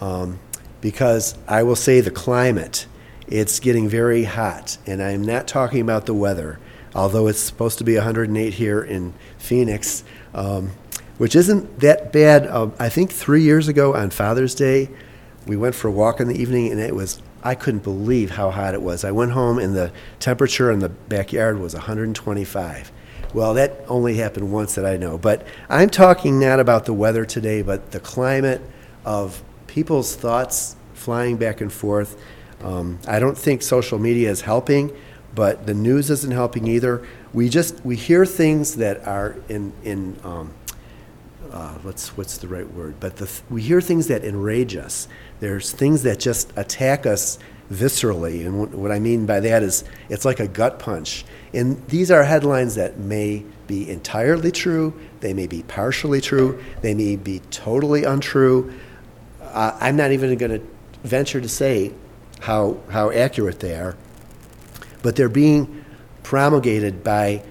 um, 0.00 0.38
because 0.80 1.36
I 1.46 1.62
will 1.62 1.76
say 1.76 2.00
the 2.00 2.10
climate. 2.10 2.86
It's 3.28 3.60
getting 3.60 3.88
very 3.88 4.24
hot, 4.24 4.78
and 4.86 5.02
I'm 5.02 5.22
not 5.22 5.46
talking 5.46 5.80
about 5.80 6.06
the 6.06 6.14
weather, 6.14 6.58
although 6.94 7.26
it's 7.26 7.40
supposed 7.40 7.78
to 7.78 7.84
be 7.84 7.96
108 7.96 8.54
here 8.54 8.80
in 8.82 9.14
Phoenix, 9.38 10.04
um, 10.34 10.72
which 11.18 11.36
isn't 11.36 11.80
that 11.80 12.12
bad. 12.12 12.46
Uh, 12.46 12.70
I 12.78 12.88
think 12.88 13.12
three 13.12 13.42
years 13.42 13.68
ago 13.68 13.94
on 13.94 14.10
Father's 14.10 14.54
Day, 14.54 14.88
we 15.46 15.56
went 15.56 15.74
for 15.74 15.88
a 15.88 15.92
walk 15.92 16.20
in 16.20 16.28
the 16.28 16.40
evening, 16.40 16.70
and 16.70 16.80
it 16.80 16.94
was 16.94 17.20
I 17.42 17.54
couldn't 17.54 17.84
believe 17.84 18.30
how 18.30 18.50
hot 18.50 18.74
it 18.74 18.82
was. 18.82 19.04
I 19.04 19.12
went 19.12 19.32
home, 19.32 19.58
and 19.58 19.76
the 19.76 19.92
temperature 20.18 20.70
in 20.72 20.80
the 20.80 20.88
backyard 20.88 21.60
was 21.60 21.74
125 21.74 22.92
well, 23.34 23.54
that 23.54 23.84
only 23.88 24.14
happened 24.14 24.50
once 24.52 24.74
that 24.76 24.86
I 24.86 24.96
know. 24.96 25.18
But 25.18 25.46
I'm 25.68 25.90
talking 25.90 26.40
not 26.40 26.60
about 26.60 26.86
the 26.86 26.94
weather 26.94 27.24
today, 27.24 27.62
but 27.62 27.90
the 27.90 28.00
climate 28.00 28.62
of 29.04 29.42
people's 29.66 30.16
thoughts 30.16 30.76
flying 30.94 31.36
back 31.36 31.60
and 31.60 31.72
forth. 31.72 32.20
Um, 32.62 32.98
I 33.06 33.18
don't 33.18 33.38
think 33.38 33.62
social 33.62 33.98
media 33.98 34.30
is 34.30 34.40
helping, 34.40 34.96
but 35.34 35.66
the 35.66 35.74
news 35.74 36.10
isn't 36.10 36.32
helping 36.32 36.66
either. 36.66 37.06
We 37.32 37.48
just 37.48 37.84
we 37.84 37.96
hear 37.96 38.26
things 38.26 38.76
that 38.76 39.06
are 39.06 39.36
in 39.48 39.72
in 39.84 40.18
um, 40.24 40.52
uh, 41.52 41.74
what's 41.82 42.16
what's 42.16 42.38
the 42.38 42.48
right 42.48 42.70
word? 42.72 42.96
But 43.00 43.16
the, 43.16 43.30
we 43.48 43.62
hear 43.62 43.80
things 43.80 44.08
that 44.08 44.24
enrage 44.24 44.76
us. 44.76 45.08
There's 45.40 45.72
things 45.72 46.02
that 46.02 46.18
just 46.18 46.52
attack 46.56 47.06
us 47.06 47.38
viscerally. 47.70 48.46
And 48.46 48.72
what 48.72 48.90
I 48.90 48.98
mean 48.98 49.26
by 49.26 49.40
that 49.40 49.62
is 49.62 49.84
it's 50.08 50.24
like 50.24 50.40
a 50.40 50.48
gut 50.48 50.78
punch. 50.78 51.24
And 51.52 51.86
these 51.88 52.10
are 52.10 52.24
headlines 52.24 52.74
that 52.74 52.98
may 52.98 53.44
be 53.66 53.88
entirely 53.88 54.50
true, 54.50 54.98
they 55.20 55.34
may 55.34 55.46
be 55.46 55.62
partially 55.62 56.20
true, 56.20 56.62
they 56.80 56.94
may 56.94 57.16
be 57.16 57.40
totally 57.50 58.04
untrue. 58.04 58.72
Uh, 59.42 59.76
I'm 59.80 59.96
not 59.96 60.12
even 60.12 60.36
going 60.38 60.60
to 60.60 60.66
venture 61.04 61.40
to 61.40 61.48
say 61.48 61.92
how, 62.40 62.78
how 62.90 63.10
accurate 63.10 63.60
they 63.60 63.74
are, 63.74 63.96
but 65.02 65.16
they're 65.16 65.28
being 65.28 65.84
promulgated 66.22 67.02
by 67.02 67.42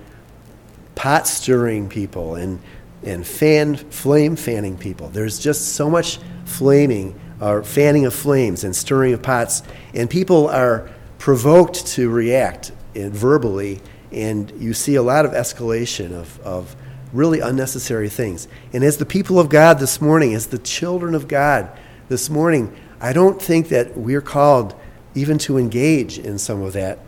pot 0.95 1.27
stirring 1.27 1.89
people 1.89 2.35
and, 2.35 2.59
and 3.03 3.25
fan, 3.25 3.75
flame 3.75 4.35
fanning 4.35 4.77
people. 4.77 5.09
There's 5.09 5.39
just 5.39 5.75
so 5.75 5.89
much 5.89 6.19
flaming 6.45 7.19
or 7.39 7.63
fanning 7.63 8.05
of 8.05 8.13
flames 8.13 8.63
and 8.63 8.75
stirring 8.75 9.13
of 9.13 9.21
pots, 9.21 9.61
and 9.93 10.09
people 10.09 10.47
are 10.47 10.89
provoked 11.17 11.85
to 11.87 12.09
react 12.09 12.71
eh, 12.95 13.09
verbally, 13.11 13.81
and 14.11 14.51
you 14.59 14.73
see 14.73 14.95
a 14.95 15.03
lot 15.03 15.25
of 15.25 15.31
escalation 15.31 16.13
of, 16.13 16.39
of 16.41 16.75
really 17.13 17.39
unnecessary 17.39 18.09
things. 18.09 18.47
And 18.73 18.83
as 18.83 18.97
the 18.97 19.05
people 19.05 19.39
of 19.39 19.49
God 19.49 19.79
this 19.79 20.01
morning, 20.01 20.33
as 20.33 20.47
the 20.47 20.57
children 20.57 21.15
of 21.15 21.27
God 21.27 21.69
this 22.09 22.29
morning, 22.29 22.75
I 22.99 23.13
don't 23.13 23.41
think 23.41 23.69
that 23.69 23.97
we're 23.97 24.21
called 24.21 24.75
even 25.13 25.37
to 25.39 25.57
engage 25.57 26.19
in 26.19 26.37
some 26.37 26.61
of 26.61 26.73
that 26.73 26.99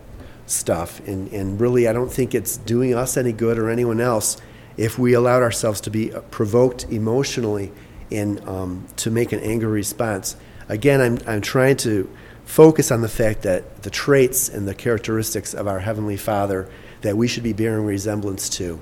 stuff. 0.46 1.00
And, 1.08 1.32
and 1.32 1.60
really, 1.60 1.88
I 1.88 1.94
don't 1.94 2.12
think 2.12 2.34
it's 2.34 2.58
doing 2.58 2.94
us 2.94 3.18
any 3.18 3.32
good 3.32 3.58
or 3.58 3.70
anyone 3.70 4.02
else 4.02 4.38
if 4.78 4.98
we 4.98 5.14
allowed 5.14 5.42
ourselves 5.42 5.82
to 5.82 5.92
be 5.92 6.12
provoked 6.32 6.86
emotionally 6.86 7.72
and 8.12 8.40
um, 8.48 8.88
to 8.98 9.12
make 9.12 9.32
an 9.32 9.40
angry 9.40 9.68
response. 9.68 10.36
Again, 10.68 11.02
I'm, 11.02 11.20
I'm 11.28 11.42
trying 11.42 11.78
to 11.78 12.10
focus 12.46 12.92
on 12.92 13.02
the 13.02 13.10
fact 13.10 13.44
that 13.44 13.84
the 13.84 13.90
traits 13.90 14.50
and 14.50 14.68
the 14.68 14.74
characteristics 14.74 15.54
of 15.54 15.68
our 15.68 15.80
Heavenly 15.80 16.18
Father 16.18 16.70
that 17.02 17.16
we 17.16 17.28
should 17.28 17.44
be 17.44 17.54
bearing 17.54 17.86
resemblance 17.86 18.50
to. 18.50 18.80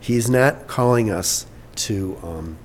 He's 0.00 0.30
not 0.30 0.66
calling 0.66 1.10
us 1.10 1.46
to, 1.76 2.18
um, 2.22 2.58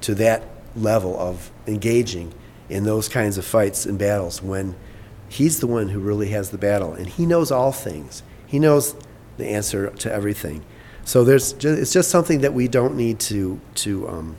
to 0.00 0.14
that 0.16 0.44
level 0.74 1.18
of 1.18 1.50
engaging 1.66 2.34
in 2.68 2.84
those 2.84 3.08
kinds 3.08 3.38
of 3.38 3.44
fights 3.44 3.86
and 3.86 3.98
battles 3.98 4.42
when 4.42 4.74
He's 5.28 5.58
the 5.60 5.66
one 5.66 5.88
who 5.88 5.98
really 5.98 6.28
has 6.28 6.50
the 6.50 6.58
battle, 6.58 6.92
and 6.92 7.06
He 7.06 7.26
knows 7.26 7.50
all 7.50 7.72
things. 7.72 8.22
He 8.46 8.58
knows 8.58 8.94
the 9.36 9.46
answer 9.46 9.90
to 9.90 10.12
everything. 10.12 10.64
So 11.04 11.24
there's 11.24 11.52
just, 11.54 11.78
it's 11.78 11.92
just 11.92 12.10
something 12.10 12.40
that 12.42 12.54
we 12.54 12.68
don't 12.68 12.96
need 12.96 13.18
to, 13.20 13.60
to 13.76 14.08
um, 14.08 14.36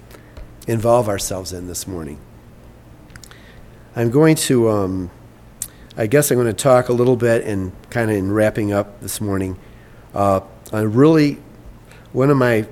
involve 0.68 1.10
ourselves 1.10 1.54
in 1.54 1.68
this 1.68 1.86
morning. 1.88 2.20
I'm 3.96 4.10
going 4.10 4.36
to, 4.36 4.70
um, 4.70 5.12
I 5.98 6.08
guess 6.08 6.32
I'm 6.32 6.38
going 6.38 6.48
to 6.48 6.54
talk 6.54 6.90
a 6.90 6.94
little 6.94 7.16
bit 7.16 7.46
and 7.46 7.72
kind 7.90 8.10
of 8.10 8.18
in 8.18 8.32
wrapping 8.32 8.72
up 8.72 9.02
this 9.02 9.22
morning 9.22 9.58
uh, 10.16 10.42
really 10.72 11.38
one 12.14 12.30
of 12.30 12.38
my 12.38 12.68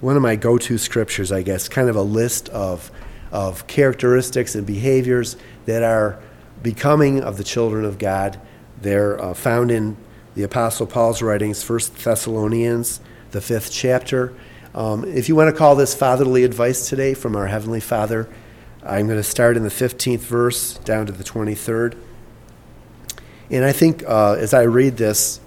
one 0.00 0.16
of 0.16 0.22
my 0.22 0.36
go-to 0.36 0.76
scriptures, 0.76 1.32
I 1.32 1.42
guess, 1.42 1.68
kind 1.68 1.88
of 1.88 1.96
a 1.96 2.02
list 2.02 2.50
of 2.50 2.90
of 3.30 3.66
characteristics 3.66 4.54
and 4.54 4.66
behaviors 4.66 5.36
that 5.66 5.82
are 5.82 6.20
becoming 6.62 7.22
of 7.22 7.36
the 7.36 7.44
children 7.44 7.84
of 7.84 7.98
God. 7.98 8.40
They're 8.80 9.20
uh, 9.20 9.34
found 9.34 9.70
in 9.70 9.96
the 10.34 10.42
Apostle 10.42 10.86
Paul's 10.86 11.22
writings, 11.22 11.62
First 11.62 11.96
Thessalonians, 11.96 13.00
the 13.30 13.40
fifth 13.40 13.72
chapter. 13.72 14.34
Um, 14.74 15.04
if 15.04 15.28
you 15.28 15.36
want 15.36 15.52
to 15.52 15.56
call 15.56 15.76
this 15.76 15.94
fatherly 15.94 16.44
advice 16.44 16.88
today 16.88 17.14
from 17.14 17.34
our 17.34 17.46
Heavenly 17.46 17.80
Father, 17.80 18.28
I'm 18.82 19.06
going 19.06 19.18
to 19.18 19.24
start 19.24 19.56
in 19.56 19.62
the 19.62 19.70
15th 19.70 20.20
verse 20.20 20.78
down 20.78 21.06
to 21.06 21.12
the 21.12 21.24
23rd. 21.24 21.96
And 23.50 23.64
I 23.64 23.72
think 23.72 24.04
uh, 24.06 24.34
as 24.34 24.52
I 24.52 24.62
read 24.62 24.96
this, 24.96 25.40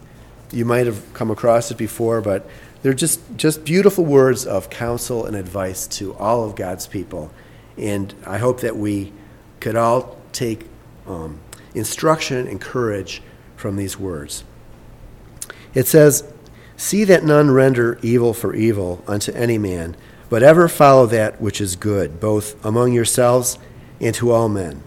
you 0.52 0.66
might 0.66 0.88
have 0.88 1.14
come 1.14 1.30
across 1.30 1.70
it 1.70 1.78
before, 1.78 2.22
but 2.22 2.50
they're 2.82 2.94
just, 2.94 3.20
just 3.38 3.64
beautiful 3.64 4.06
words 4.06 4.46
of 4.46 4.70
counsel 4.70 5.26
and 5.26 5.36
advice 5.36 5.86
to 5.88 6.16
all 6.16 6.44
of 6.44 6.56
God's 6.56 6.88
people. 6.88 7.32
And 7.80 8.14
I 8.26 8.38
hope 8.38 8.62
that 8.62 8.78
we 8.78 9.14
could 9.60 9.76
all 9.76 10.18
take 10.32 10.68
um, 11.08 11.40
instruction 11.74 12.48
and 12.48 12.60
courage 12.60 13.22
from 13.56 13.78
these 13.78 13.98
words. 13.98 14.44
It 15.74 15.88
says, 15.88 16.32
See 16.78 17.04
that 17.06 17.24
none 17.24 17.52
render 17.52 18.00
evil 18.02 18.34
for 18.34 18.54
evil 18.54 19.04
unto 19.08 19.32
any 19.34 19.58
man, 19.58 19.98
but 20.30 20.44
ever 20.44 20.68
follow 20.68 21.06
that 21.08 21.42
which 21.42 21.60
is 21.60 21.76
good, 21.76 22.20
both 22.20 22.64
among 22.64 22.94
yourselves 22.94 23.58
and 24.00 24.16
to 24.16 24.32
all 24.32 24.48
men. 24.48 24.82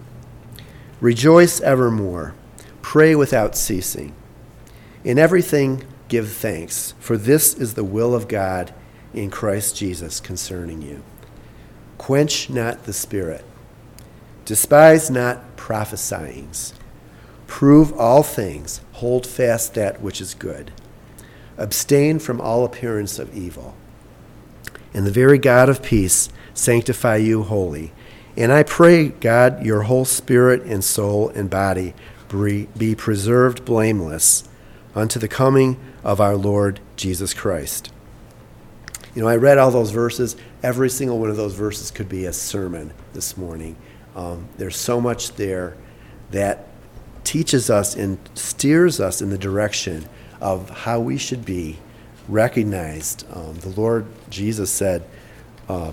Rejoice 0.99 1.61
evermore, 1.61 2.33
pray 2.81 3.15
without 3.15 3.55
ceasing. 3.55 4.15
In 5.03 5.19
everything 5.19 5.83
give 6.07 6.31
thanks, 6.31 6.93
for 6.99 7.17
this 7.17 7.53
is 7.53 7.73
the 7.73 7.83
will 7.83 8.15
of 8.15 8.27
God 8.27 8.73
in 9.13 9.29
Christ 9.29 9.75
Jesus 9.75 10.19
concerning 10.19 10.81
you. 10.81 11.03
Quench 11.97 12.49
not 12.49 12.83
the 12.83 12.93
spirit, 12.93 13.45
despise 14.45 15.09
not 15.09 15.55
prophesyings. 15.57 16.73
Prove 17.47 17.93
all 17.99 18.23
things, 18.23 18.81
hold 18.93 19.27
fast 19.27 19.75
that 19.75 20.01
which 20.01 20.19
is 20.19 20.33
good 20.33 20.71
Abstain 21.57 22.19
from 22.19 22.41
all 22.41 22.65
appearance 22.65 23.19
of 23.19 23.35
evil. 23.35 23.75
And 24.93 25.05
the 25.05 25.11
very 25.11 25.37
God 25.37 25.69
of 25.69 25.83
peace 25.83 26.29
sanctify 26.53 27.17
you 27.17 27.43
wholly. 27.43 27.91
And 28.35 28.51
I 28.51 28.63
pray, 28.63 29.09
God, 29.09 29.63
your 29.63 29.83
whole 29.83 30.05
spirit 30.05 30.63
and 30.63 30.83
soul 30.83 31.29
and 31.29 31.49
body 31.49 31.93
be 32.77 32.95
preserved 32.95 33.63
blameless 33.63 34.43
unto 34.95 35.19
the 35.19 35.27
coming 35.27 35.79
of 36.03 36.19
our 36.19 36.35
Lord 36.35 36.79
Jesus 36.95 37.33
Christ. 37.33 37.91
You 39.13 39.21
know, 39.21 39.27
I 39.27 39.35
read 39.35 39.59
all 39.59 39.69
those 39.69 39.91
verses. 39.91 40.35
Every 40.63 40.89
single 40.89 41.19
one 41.19 41.29
of 41.29 41.35
those 41.35 41.53
verses 41.53 41.91
could 41.91 42.07
be 42.07 42.25
a 42.25 42.31
sermon 42.31 42.93
this 43.11 43.35
morning. 43.35 43.75
Um, 44.15 44.47
there's 44.57 44.77
so 44.77 45.01
much 45.01 45.33
there 45.33 45.75
that 46.31 46.69
teaches 47.25 47.69
us 47.69 47.95
and 47.97 48.17
steers 48.33 49.01
us 49.01 49.21
in 49.21 49.29
the 49.29 49.37
direction 49.37 50.07
of 50.39 50.69
how 50.69 51.01
we 51.01 51.17
should 51.17 51.43
be 51.43 51.79
recognized. 52.29 53.25
Um, 53.33 53.55
the 53.55 53.69
Lord 53.69 54.05
Jesus 54.29 54.71
said, 54.71 55.03
uh, 55.67 55.91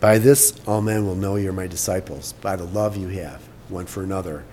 By 0.00 0.16
this 0.16 0.58
all 0.66 0.80
men 0.80 1.06
will 1.06 1.14
know 1.14 1.36
you're 1.36 1.52
my 1.52 1.66
disciples, 1.66 2.32
by 2.32 2.56
the 2.56 2.64
love 2.64 2.96
you 2.96 3.08
have 3.08 3.42
one 3.68 3.84
for 3.84 4.02
another. 4.02 4.44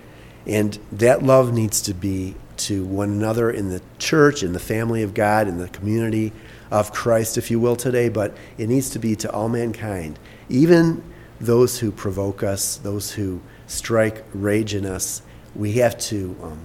And 0.45 0.77
that 0.91 1.23
love 1.23 1.53
needs 1.53 1.81
to 1.83 1.93
be 1.93 2.35
to 2.57 2.83
one 2.83 3.11
another 3.11 3.49
in 3.49 3.69
the 3.69 3.81
church, 3.97 4.43
in 4.43 4.51
the 4.51 4.59
family 4.59 5.03
of 5.03 5.13
God, 5.13 5.47
in 5.47 5.57
the 5.57 5.69
community 5.69 6.33
of 6.73 6.91
Christ, 6.91 7.37
if 7.37 7.49
you 7.49 7.59
will, 7.59 7.77
today, 7.77 8.09
but 8.09 8.35
it 8.57 8.67
needs 8.67 8.89
to 8.89 8.99
be 8.99 9.15
to 9.17 9.31
all 9.31 9.47
mankind, 9.47 10.19
even 10.49 11.01
those 11.39 11.79
who 11.79 11.91
provoke 11.91 12.43
us, 12.43 12.75
those 12.75 13.11
who 13.11 13.39
strike 13.67 14.25
rage 14.33 14.75
in 14.75 14.85
us. 14.85 15.21
We 15.55 15.73
have 15.73 15.97
to, 15.99 16.35
um, 16.41 16.59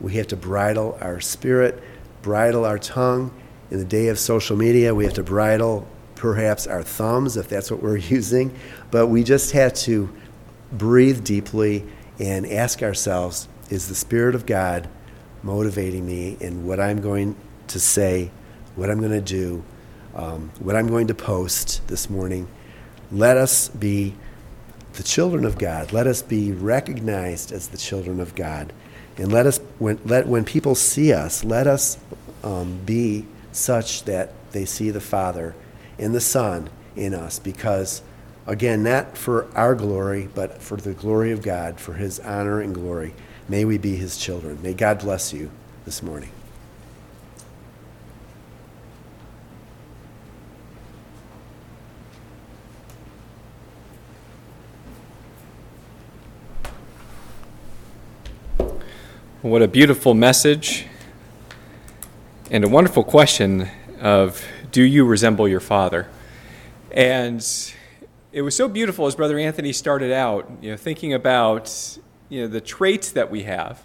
we 0.00 0.14
have 0.14 0.26
to 0.28 0.36
bridle 0.36 0.98
our 1.00 1.20
spirit 1.20 1.82
bridle 2.22 2.64
our 2.64 2.78
tongue. 2.78 3.32
In 3.70 3.78
the 3.78 3.84
day 3.84 4.08
of 4.08 4.18
social 4.18 4.56
media, 4.56 4.94
we 4.94 5.04
have 5.04 5.14
to 5.14 5.22
bridle 5.22 5.86
perhaps 6.14 6.66
our 6.66 6.82
thumbs 6.82 7.36
if 7.36 7.48
that's 7.48 7.70
what 7.70 7.82
we're 7.82 7.96
using. 8.16 8.54
But 8.90 9.08
we 9.08 9.24
just 9.24 9.52
have 9.52 9.74
to 9.74 10.08
breathe 10.70 11.24
deeply 11.24 11.84
and 12.18 12.46
ask 12.46 12.82
ourselves 12.82 13.48
is 13.68 13.88
the 13.88 13.94
Spirit 13.94 14.34
of 14.34 14.46
God 14.46 14.88
motivating 15.42 16.06
me 16.06 16.36
in 16.40 16.66
what 16.66 16.78
I'm 16.78 17.00
going 17.00 17.34
to 17.68 17.80
say, 17.80 18.30
what 18.76 18.90
I'm 18.90 19.00
going 19.00 19.12
to 19.12 19.20
do, 19.20 19.62
um, 20.14 20.50
what 20.58 20.76
I'm 20.76 20.88
going 20.88 21.08
to 21.08 21.14
post 21.14 21.86
this 21.88 22.08
morning? 22.08 22.48
Let 23.10 23.36
us 23.36 23.68
be 23.68 24.14
the 24.94 25.02
children 25.02 25.44
of 25.44 25.58
God. 25.58 25.92
Let 25.92 26.06
us 26.06 26.22
be 26.22 26.52
recognized 26.52 27.52
as 27.52 27.68
the 27.68 27.78
children 27.78 28.20
of 28.20 28.34
God. 28.34 28.72
And 29.16 29.32
let 29.32 29.46
us, 29.46 29.58
when, 29.78 30.00
let, 30.04 30.26
when 30.26 30.44
people 30.44 30.74
see 30.74 31.12
us, 31.12 31.44
let 31.44 31.66
us 31.66 31.98
um, 32.42 32.80
be 32.84 33.26
such 33.52 34.04
that 34.04 34.32
they 34.52 34.64
see 34.64 34.90
the 34.90 35.00
Father 35.00 35.54
and 35.98 36.14
the 36.14 36.20
Son 36.20 36.70
in 36.96 37.14
us 37.14 37.38
because, 37.38 38.02
again, 38.46 38.82
not 38.82 39.16
for 39.16 39.54
our 39.56 39.74
glory, 39.74 40.28
but 40.34 40.62
for 40.62 40.76
the 40.76 40.94
glory 40.94 41.32
of 41.32 41.42
God, 41.42 41.78
for 41.78 41.94
His 41.94 42.18
honor 42.20 42.60
and 42.60 42.74
glory. 42.74 43.14
May 43.48 43.64
we 43.64 43.78
be 43.78 43.96
His 43.96 44.16
children. 44.16 44.62
May 44.62 44.74
God 44.74 45.00
bless 45.00 45.32
you 45.32 45.50
this 45.84 46.02
morning. 46.02 46.30
What 59.42 59.60
a 59.60 59.66
beautiful 59.66 60.14
message 60.14 60.86
and 62.52 62.62
a 62.62 62.68
wonderful 62.68 63.02
question 63.02 63.68
of 64.00 64.46
do 64.70 64.84
you 64.84 65.04
resemble 65.04 65.48
your 65.48 65.58
father? 65.58 66.08
And 66.92 67.44
it 68.30 68.42
was 68.42 68.54
so 68.54 68.68
beautiful 68.68 69.08
as 69.08 69.16
Brother 69.16 69.36
Anthony 69.40 69.72
started 69.72 70.12
out, 70.12 70.48
you 70.60 70.70
know, 70.70 70.76
thinking 70.76 71.12
about 71.12 71.98
you 72.28 72.42
know 72.42 72.46
the 72.46 72.60
traits 72.60 73.10
that 73.10 73.32
we 73.32 73.42
have. 73.42 73.84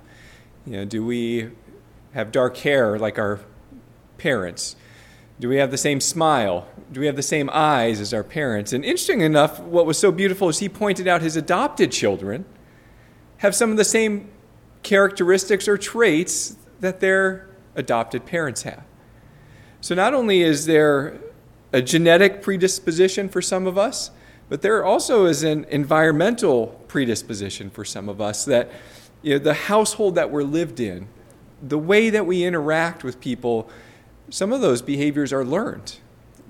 You 0.67 0.73
know, 0.73 0.85
do 0.85 1.03
we 1.03 1.49
have 2.13 2.31
dark 2.31 2.57
hair 2.57 2.99
like 2.99 3.17
our 3.17 3.39
parents? 4.19 4.75
Do 5.39 5.49
we 5.49 5.55
have 5.57 5.71
the 5.71 5.77
same 5.77 5.99
smile? 5.99 6.67
Do 6.91 6.99
we 6.99 7.07
have 7.07 7.15
the 7.15 7.23
same 7.23 7.49
eyes 7.51 7.99
as 7.99 8.13
our 8.13 8.23
parents? 8.23 8.73
And 8.73 8.85
interesting 8.85 9.21
enough, 9.21 9.59
what 9.59 9.87
was 9.87 9.97
so 9.97 10.11
beautiful 10.11 10.49
is 10.49 10.59
he 10.59 10.69
pointed 10.69 11.07
out 11.07 11.23
his 11.23 11.35
adopted 11.35 11.91
children 11.91 12.45
have 13.37 13.55
some 13.55 13.71
of 13.71 13.77
the 13.77 13.85
same 13.85 14.29
characteristics 14.87 15.67
or 15.67 15.77
traits 15.77 16.55
that 16.79 17.01
their 17.01 17.49
adopted 17.75 18.25
parents 18.25 18.63
have. 18.63 18.85
So 19.81 19.93
not 19.93 20.13
only 20.13 20.41
is 20.41 20.65
there 20.65 21.19
a 21.73 21.81
genetic 21.81 22.41
predisposition 22.41 23.27
for 23.27 23.41
some 23.41 23.67
of 23.67 23.77
us, 23.77 24.11
but 24.47 24.61
there 24.61 24.85
also 24.85 25.25
is 25.25 25.43
an 25.43 25.65
environmental 25.65 26.67
predisposition 26.87 27.69
for 27.69 27.83
some 27.83 28.07
of 28.07 28.21
us 28.21 28.45
that 28.45 28.71
you 29.21 29.33
know, 29.33 29.39
the 29.39 29.53
household 29.53 30.15
that 30.15 30.31
we're 30.31 30.43
lived 30.43 30.79
in, 30.79 31.09
the 31.61 31.77
way 31.77 32.09
that 32.09 32.25
we 32.25 32.45
interact 32.45 33.03
with 33.03 33.19
people, 33.19 33.69
some 34.29 34.53
of 34.53 34.61
those 34.61 34.81
behaviors 34.81 35.33
are 35.33 35.43
learned. 35.43 35.97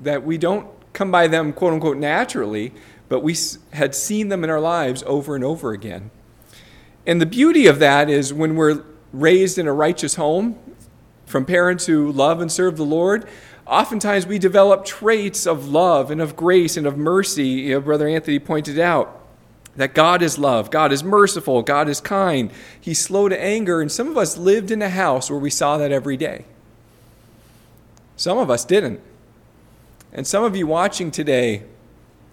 That 0.04 0.24
we 0.24 0.38
don't 0.38 0.68
come 0.94 1.10
by 1.10 1.28
them, 1.28 1.54
quote 1.54 1.74
unquote, 1.74 1.98
naturally, 1.98 2.72
but 3.10 3.22
we 3.22 3.36
had 3.72 3.96
seen 3.96 4.30
them 4.30 4.44
in 4.44 4.52
our 4.52 4.62
lives 4.62 5.04
over 5.08 5.34
and 5.34 5.44
over 5.44 5.72
again. 5.72 6.12
And 7.08 7.22
the 7.22 7.26
beauty 7.26 7.68
of 7.68 7.80
that 7.80 8.10
is 8.10 8.34
when 8.34 8.56
we're 8.58 8.84
raised 9.14 9.58
in 9.58 9.66
a 9.66 9.72
righteous 9.72 10.16
home 10.16 10.60
from 11.26 11.46
parents 11.46 11.86
who 11.86 12.12
love 12.12 12.42
and 12.42 12.52
serve 12.52 12.76
the 12.76 12.86
Lord, 12.86 13.28
oftentimes 13.66 14.28
we 14.28 14.38
develop 14.38 14.84
traits 14.84 15.48
of 15.48 15.70
love 15.70 16.12
and 16.12 16.22
of 16.22 16.36
grace 16.36 16.76
and 16.76 16.86
of 16.86 16.98
mercy. 16.98 17.48
You 17.48 17.76
know, 17.76 17.82
Brother 17.82 18.10
Anthony 18.10 18.40
pointed 18.40 18.78
out 18.78 19.26
that 19.78 19.94
God 19.94 20.22
is 20.22 20.38
love, 20.38 20.70
God 20.70 20.92
is 20.92 21.04
merciful, 21.04 21.62
God 21.62 21.88
is 21.88 22.02
kind, 22.02 22.52
He's 22.80 23.00
slow 23.00 23.30
to 23.30 23.42
anger. 23.42 23.80
And 23.80 23.92
some 23.92 24.10
of 24.10 24.18
us 24.18 24.38
lived 24.38 24.70
in 24.70 24.82
a 24.82 24.90
house 24.90 25.30
where 25.30 25.40
we 25.40 25.50
saw 25.50 25.78
that 25.78 25.94
every 25.94 26.18
day. 26.18 26.46
Some 28.18 28.38
of 28.38 28.50
us 28.50 28.66
didn't. 28.66 29.00
And 30.12 30.28
some 30.28 30.44
of 30.44 30.58
you 30.58 30.68
watching 30.68 31.12
today 31.12 31.64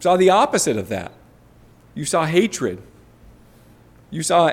saw 0.01 0.17
the 0.17 0.31
opposite 0.31 0.77
of 0.77 0.89
that. 0.89 1.13
You 1.95 2.05
saw 2.05 2.25
hatred. 2.25 2.83
You 4.11 4.23
saw 4.23 4.53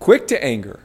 quick 0.00 0.26
to 0.28 0.44
anger. 0.44 0.80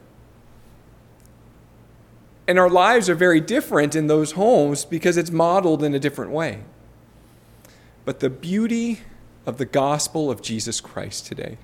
And 2.47 2.59
our 2.59 2.69
lives 2.69 3.09
are 3.09 3.15
very 3.15 3.41
different 3.41 3.95
in 3.95 4.05
those 4.05 4.33
homes 4.33 4.85
because 4.85 5.17
it's 5.17 5.31
modeled 5.31 5.81
in 5.81 5.95
a 5.95 5.99
different 5.99 6.31
way. 6.31 6.61
But 8.05 8.19
the 8.19 8.29
beauty 8.29 9.01
of 9.47 9.57
the 9.57 9.65
gospel 9.65 10.29
of 10.29 10.41
Jesus 10.41 10.81
Christ 10.81 11.25
today. 11.25 11.57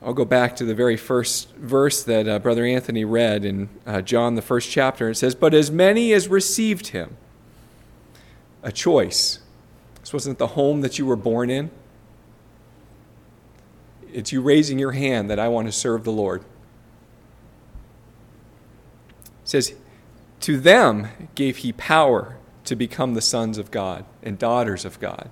I'll 0.00 0.14
go 0.14 0.24
back 0.24 0.54
to 0.56 0.64
the 0.64 0.74
very 0.74 0.96
first 0.96 1.54
verse 1.56 2.04
that 2.04 2.28
uh, 2.28 2.38
Brother 2.38 2.64
Anthony 2.64 3.04
read 3.04 3.44
in 3.44 3.68
uh, 3.84 4.00
John, 4.00 4.36
the 4.36 4.42
first 4.42 4.70
chapter. 4.70 5.10
It 5.10 5.16
says, 5.16 5.34
But 5.34 5.54
as 5.54 5.70
many 5.70 6.12
as 6.12 6.28
received 6.28 6.88
him, 6.88 7.16
a 8.62 8.70
choice. 8.70 9.40
This 10.00 10.12
wasn't 10.12 10.38
the 10.38 10.48
home 10.48 10.82
that 10.82 10.98
you 10.98 11.06
were 11.06 11.16
born 11.16 11.50
in. 11.50 11.70
It's 14.18 14.32
you 14.32 14.40
raising 14.40 14.80
your 14.80 14.90
hand 14.90 15.30
that 15.30 15.38
I 15.38 15.46
want 15.46 15.68
to 15.68 15.72
serve 15.72 16.02
the 16.02 16.10
Lord 16.10 16.44
says, 19.44 19.76
To 20.40 20.58
them 20.58 21.06
gave 21.36 21.58
he 21.58 21.72
power 21.72 22.36
to 22.64 22.74
become 22.74 23.14
the 23.14 23.20
sons 23.20 23.58
of 23.58 23.70
God 23.70 24.04
and 24.20 24.36
daughters 24.36 24.84
of 24.84 24.98
God. 24.98 25.30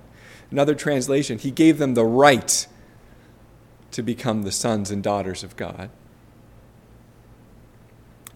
Another 0.53 0.77
translation, 0.77 1.39
he 1.39 1.51
gave 1.51 1.79
them 1.79 1.95
the 1.95 2.05
right 2.05 2.69
to 3.91 4.05
become 4.05 4.45
the 4.45 4.53
sons 4.53 4.93
and 4.93 5.03
daughters 5.03 5.43
of 5.43 5.57
God. 5.57 5.91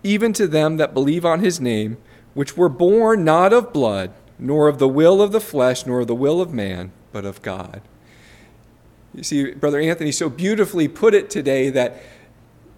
Even 0.03 0.33
to 0.33 0.49
them 0.49 0.79
that 0.79 0.93
believe 0.93 1.25
on 1.25 1.39
his 1.39 1.61
name, 1.61 1.97
which 2.35 2.57
were 2.57 2.69
born 2.69 3.25
not 3.25 3.53
of 3.53 3.73
blood, 3.73 4.13
nor 4.37 4.67
of 4.67 4.81
the 4.81 4.89
will 4.89 5.23
of 5.23 5.31
the 5.31 5.41
flesh, 5.41 5.87
nor 5.87 6.01
of 6.01 6.09
the 6.09 6.15
will 6.17 6.41
of 6.41 6.53
man, 6.53 6.91
but 7.13 7.25
of 7.25 7.41
God. 7.41 7.83
You 9.15 9.23
see, 9.23 9.53
Brother 9.53 9.81
Anthony 9.81 10.13
so 10.13 10.29
beautifully 10.29 10.89
put 10.89 11.15
it 11.15 11.31
today 11.31 11.71
that 11.71 12.03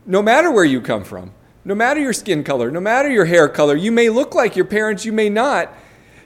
no 0.06 0.22
matter 0.22 0.50
where 0.50 0.64
you 0.64 0.80
come 0.80 1.04
from, 1.04 1.32
no 1.64 1.74
matter 1.74 2.00
your 2.00 2.12
skin 2.12 2.42
color, 2.42 2.70
no 2.70 2.80
matter 2.80 3.10
your 3.10 3.26
hair 3.26 3.48
color, 3.48 3.76
you 3.76 3.92
may 3.92 4.08
look 4.08 4.34
like 4.34 4.56
your 4.56 4.64
parents, 4.64 5.04
you 5.04 5.12
may 5.12 5.28
not. 5.28 5.72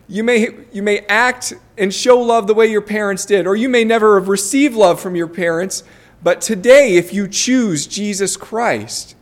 You 0.09 0.23
may, 0.23 0.55
you 0.73 0.83
may 0.83 1.01
act 1.09 1.53
and 1.77 1.93
show 1.93 2.19
love 2.21 2.47
the 2.47 2.55
way 2.55 2.69
your 2.69 2.81
parents 2.81 3.27
did, 3.27 3.47
or 3.47 3.57
you 3.57 3.69
may 3.69 3.85
never 3.85 4.19
have 4.19 4.29
received 4.29 4.75
love 4.75 5.01
from 5.01 5.17
your 5.17 5.27
parents. 5.27 5.83
But 6.23 6.41
today, 6.41 6.95
if 6.95 7.13
you 7.13 7.27
choose 7.27 7.87
Jesus 7.87 8.37
Christ, 8.37 9.17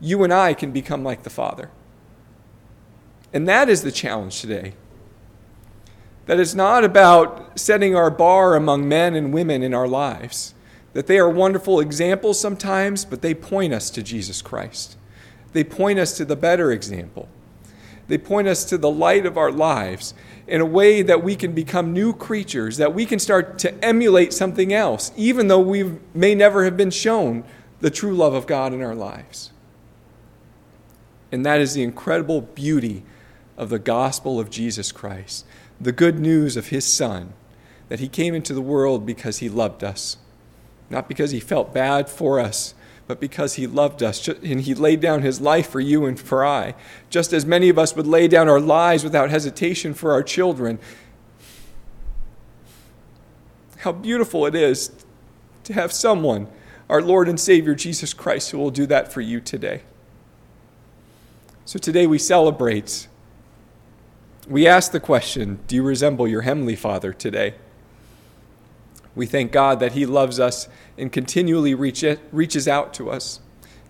you 0.00 0.22
and 0.22 0.32
I 0.32 0.54
can 0.54 0.70
become 0.70 1.02
like 1.02 1.24
the 1.24 1.30
Father. 1.30 1.70
And 3.32 3.48
that 3.48 3.68
is 3.68 3.82
the 3.82 3.92
challenge 3.92 4.40
today. 4.40 4.74
That 6.26 6.40
it's 6.40 6.54
not 6.54 6.84
about 6.84 7.58
setting 7.58 7.94
our 7.94 8.10
bar 8.10 8.54
among 8.54 8.88
men 8.88 9.14
and 9.14 9.32
women 9.32 9.62
in 9.62 9.72
our 9.72 9.88
lives, 9.88 10.54
that 10.92 11.06
they 11.06 11.18
are 11.18 11.28
wonderful 11.28 11.80
examples 11.80 12.40
sometimes, 12.40 13.04
but 13.04 13.22
they 13.22 13.34
point 13.34 13.72
us 13.72 13.90
to 13.90 14.02
Jesus 14.02 14.42
Christ. 14.42 14.96
They 15.52 15.64
point 15.64 15.98
us 15.98 16.16
to 16.16 16.24
the 16.24 16.36
better 16.36 16.72
example. 16.72 17.28
They 18.08 18.18
point 18.18 18.48
us 18.48 18.64
to 18.66 18.78
the 18.78 18.90
light 18.90 19.26
of 19.26 19.36
our 19.36 19.50
lives 19.50 20.14
in 20.46 20.60
a 20.60 20.66
way 20.66 21.02
that 21.02 21.24
we 21.24 21.34
can 21.34 21.52
become 21.52 21.92
new 21.92 22.12
creatures, 22.12 22.76
that 22.76 22.94
we 22.94 23.04
can 23.04 23.18
start 23.18 23.58
to 23.58 23.84
emulate 23.84 24.32
something 24.32 24.72
else, 24.72 25.12
even 25.16 25.48
though 25.48 25.60
we 25.60 25.98
may 26.14 26.34
never 26.34 26.64
have 26.64 26.76
been 26.76 26.90
shown 26.90 27.44
the 27.80 27.90
true 27.90 28.14
love 28.14 28.32
of 28.32 28.46
God 28.46 28.72
in 28.72 28.82
our 28.82 28.94
lives. 28.94 29.50
And 31.32 31.44
that 31.44 31.60
is 31.60 31.74
the 31.74 31.82
incredible 31.82 32.40
beauty 32.40 33.04
of 33.56 33.70
the 33.70 33.78
gospel 33.78 34.38
of 34.38 34.50
Jesus 34.50 34.92
Christ, 34.92 35.44
the 35.80 35.92
good 35.92 36.18
news 36.18 36.56
of 36.56 36.68
his 36.68 36.84
Son, 36.84 37.32
that 37.88 38.00
he 38.00 38.08
came 38.08 38.34
into 38.34 38.54
the 38.54 38.60
world 38.60 39.06
because 39.06 39.38
he 39.38 39.48
loved 39.48 39.84
us, 39.84 40.16
not 40.90 41.08
because 41.08 41.30
he 41.30 41.40
felt 41.40 41.74
bad 41.74 42.08
for 42.08 42.40
us, 42.40 42.74
but 43.06 43.20
because 43.20 43.54
he 43.54 43.66
loved 43.66 44.02
us 44.02 44.26
and 44.26 44.62
he 44.62 44.74
laid 44.74 45.00
down 45.00 45.22
his 45.22 45.40
life 45.40 45.70
for 45.70 45.80
you 45.80 46.04
and 46.06 46.18
for 46.18 46.44
I. 46.44 46.74
Just 47.08 47.32
as 47.32 47.46
many 47.46 47.68
of 47.68 47.78
us 47.78 47.94
would 47.94 48.06
lay 48.06 48.26
down 48.26 48.48
our 48.48 48.60
lives 48.60 49.04
without 49.04 49.30
hesitation 49.30 49.94
for 49.94 50.12
our 50.12 50.22
children. 50.22 50.78
How 53.78 53.92
beautiful 53.92 54.46
it 54.46 54.56
is 54.56 54.90
to 55.64 55.72
have 55.72 55.92
someone, 55.92 56.48
our 56.90 57.00
Lord 57.00 57.28
and 57.28 57.38
Savior 57.38 57.76
Jesus 57.76 58.12
Christ, 58.12 58.50
who 58.50 58.58
will 58.58 58.70
do 58.70 58.86
that 58.86 59.12
for 59.12 59.20
you 59.20 59.40
today. 59.40 59.82
So 61.64 61.78
today 61.78 62.06
we 62.06 62.18
celebrate. 62.18 63.06
We 64.48 64.68
ask 64.68 64.92
the 64.92 65.00
question 65.00 65.58
Do 65.66 65.74
you 65.74 65.82
resemble 65.82 66.28
your 66.28 66.42
Heavenly 66.42 66.76
Father 66.76 67.12
today? 67.12 67.54
We 69.16 69.26
thank 69.26 69.50
God 69.50 69.80
that 69.80 69.92
He 69.92 70.06
loves 70.06 70.38
us 70.38 70.68
and 70.96 71.10
continually 71.10 71.74
reach, 71.74 72.04
reaches 72.30 72.68
out 72.68 72.94
to 72.94 73.10
us, 73.10 73.40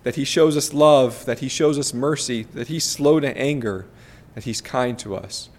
that 0.02 0.14
He 0.14 0.24
shows 0.24 0.57
us 0.57 0.72
love, 0.72 1.26
that 1.26 1.40
He 1.40 1.48
shows 1.48 1.78
us 1.78 1.92
mercy, 1.92 2.44
that 2.54 2.68
He's 2.68 2.84
slow 2.84 3.20
to 3.20 3.36
anger, 3.36 3.86
that 4.34 4.44
He's 4.44 4.62
kind 4.62 4.98
to 5.00 5.14
us, 5.14 5.50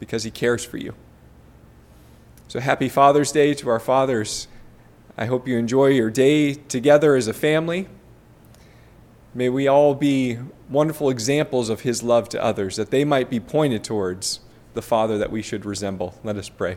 because 0.00 0.24
He 0.24 0.30
cares 0.30 0.64
for 0.64 0.78
you. 0.78 0.94
So 2.46 2.60
happy 2.60 2.88
Father's 2.88 3.30
Day 3.32 3.52
to 3.54 3.68
our 3.68 3.80
fathers. 3.80 4.48
I 5.18 5.26
hope 5.26 5.46
you 5.46 5.58
enjoy 5.58 5.88
your 5.88 6.10
day 6.10 6.54
together 6.54 7.14
as 7.14 7.28
a 7.28 7.34
family. 7.34 7.88
May 9.34 9.50
we 9.50 9.68
all 9.68 9.94
be 9.94 10.38
wonderful 10.68 11.10
examples 11.10 11.68
of 11.68 11.80
His 11.80 12.02
love 12.02 12.28
to 12.30 12.42
others, 12.42 12.76
that 12.76 12.90
they 12.90 13.04
might 13.04 13.30
be 13.30 13.40
pointed 13.40 13.84
towards 13.84 14.40
the 14.74 14.82
Father 14.82 15.18
that 15.18 15.30
we 15.30 15.42
should 15.42 15.64
resemble. 15.64 16.14
Let 16.22 16.36
us 16.36 16.48
pray. 16.48 16.76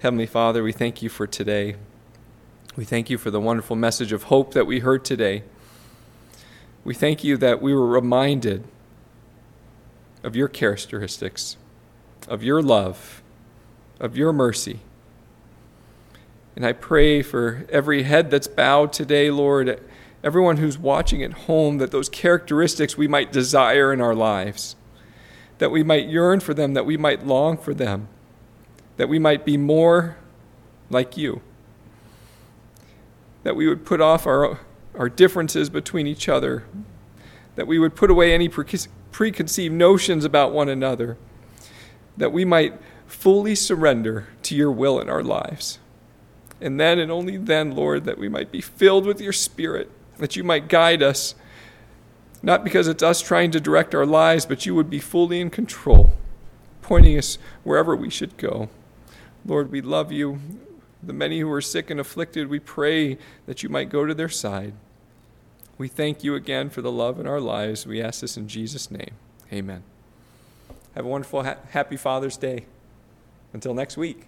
Heavenly 0.00 0.26
Father, 0.26 0.62
we 0.62 0.72
thank 0.72 1.02
you 1.02 1.08
for 1.08 1.26
today. 1.26 1.76
We 2.76 2.84
thank 2.84 3.08
you 3.08 3.18
for 3.18 3.30
the 3.30 3.40
wonderful 3.40 3.76
message 3.76 4.12
of 4.12 4.24
hope 4.24 4.52
that 4.54 4.66
we 4.66 4.80
heard 4.80 5.04
today. 5.04 5.42
We 6.84 6.94
thank 6.94 7.24
you 7.24 7.36
that 7.38 7.62
we 7.62 7.74
were 7.74 7.86
reminded 7.86 8.64
of 10.22 10.36
your 10.36 10.48
characteristics, 10.48 11.56
of 12.28 12.42
your 12.42 12.62
love, 12.62 13.22
of 13.98 14.16
your 14.16 14.32
mercy. 14.32 14.80
And 16.54 16.64
I 16.66 16.72
pray 16.72 17.22
for 17.22 17.66
every 17.70 18.04
head 18.04 18.30
that's 18.30 18.48
bowed 18.48 18.92
today, 18.92 19.30
Lord, 19.30 19.80
everyone 20.26 20.58
who's 20.58 20.76
watching 20.76 21.22
at 21.22 21.32
home, 21.32 21.78
that 21.78 21.92
those 21.92 22.10
characteristics 22.10 22.98
we 22.98 23.08
might 23.08 23.32
desire 23.32 23.92
in 23.92 24.00
our 24.00 24.14
lives, 24.14 24.76
that 25.58 25.70
we 25.70 25.82
might 25.82 26.08
yearn 26.08 26.40
for 26.40 26.52
them, 26.52 26.74
that 26.74 26.84
we 26.84 26.98
might 26.98 27.26
long 27.26 27.56
for 27.56 27.72
them 27.72 28.08
that 28.96 29.08
we 29.08 29.18
might 29.18 29.44
be 29.44 29.56
more 29.56 30.16
like 30.90 31.16
you. 31.16 31.40
That 33.42 33.56
we 33.56 33.68
would 33.68 33.84
put 33.84 34.00
off 34.00 34.26
our, 34.26 34.60
our 34.94 35.08
differences 35.08 35.70
between 35.70 36.06
each 36.06 36.28
other. 36.28 36.64
That 37.54 37.66
we 37.66 37.78
would 37.78 37.94
put 37.94 38.10
away 38.10 38.32
any 38.32 38.48
preconceived 38.48 39.74
notions 39.74 40.24
about 40.24 40.52
one 40.52 40.68
another. 40.68 41.16
That 42.16 42.32
we 42.32 42.44
might 42.44 42.74
fully 43.06 43.54
surrender 43.54 44.26
to 44.42 44.56
your 44.56 44.72
will 44.72 45.00
in 45.00 45.08
our 45.08 45.22
lives. 45.22 45.78
And 46.60 46.80
then 46.80 46.98
and 46.98 47.12
only 47.12 47.36
then, 47.36 47.76
Lord, 47.76 48.04
that 48.04 48.18
we 48.18 48.28
might 48.28 48.50
be 48.50 48.62
filled 48.62 49.04
with 49.04 49.20
your 49.20 49.32
Spirit, 49.32 49.90
that 50.18 50.36
you 50.36 50.44
might 50.44 50.68
guide 50.68 51.02
us, 51.02 51.34
not 52.42 52.64
because 52.64 52.88
it's 52.88 53.02
us 53.02 53.20
trying 53.20 53.50
to 53.50 53.60
direct 53.60 53.94
our 53.94 54.06
lives, 54.06 54.46
but 54.46 54.66
you 54.66 54.74
would 54.74 54.90
be 54.90 54.98
fully 54.98 55.40
in 55.40 55.50
control, 55.50 56.12
pointing 56.82 57.18
us 57.18 57.38
wherever 57.64 57.94
we 57.96 58.10
should 58.10 58.36
go. 58.36 58.68
Lord, 59.44 59.70
we 59.70 59.80
love 59.80 60.12
you. 60.12 60.40
The 61.02 61.12
many 61.12 61.40
who 61.40 61.50
are 61.52 61.60
sick 61.60 61.90
and 61.90 62.00
afflicted, 62.00 62.48
we 62.48 62.58
pray 62.58 63.18
that 63.46 63.62
you 63.62 63.68
might 63.68 63.90
go 63.90 64.06
to 64.06 64.14
their 64.14 64.28
side. 64.28 64.72
We 65.78 65.88
thank 65.88 66.24
you 66.24 66.34
again 66.34 66.70
for 66.70 66.82
the 66.82 66.90
love 66.90 67.20
in 67.20 67.26
our 67.26 67.40
lives. 67.40 67.86
We 67.86 68.02
ask 68.02 68.20
this 68.20 68.36
in 68.36 68.48
Jesus' 68.48 68.90
name. 68.90 69.12
Amen. 69.52 69.82
Have 70.94 71.04
a 71.04 71.08
wonderful, 71.08 71.44
ha- 71.44 71.58
happy 71.70 71.96
Father's 71.96 72.36
Day. 72.36 72.64
Until 73.52 73.74
next 73.74 73.96
week. 73.96 74.26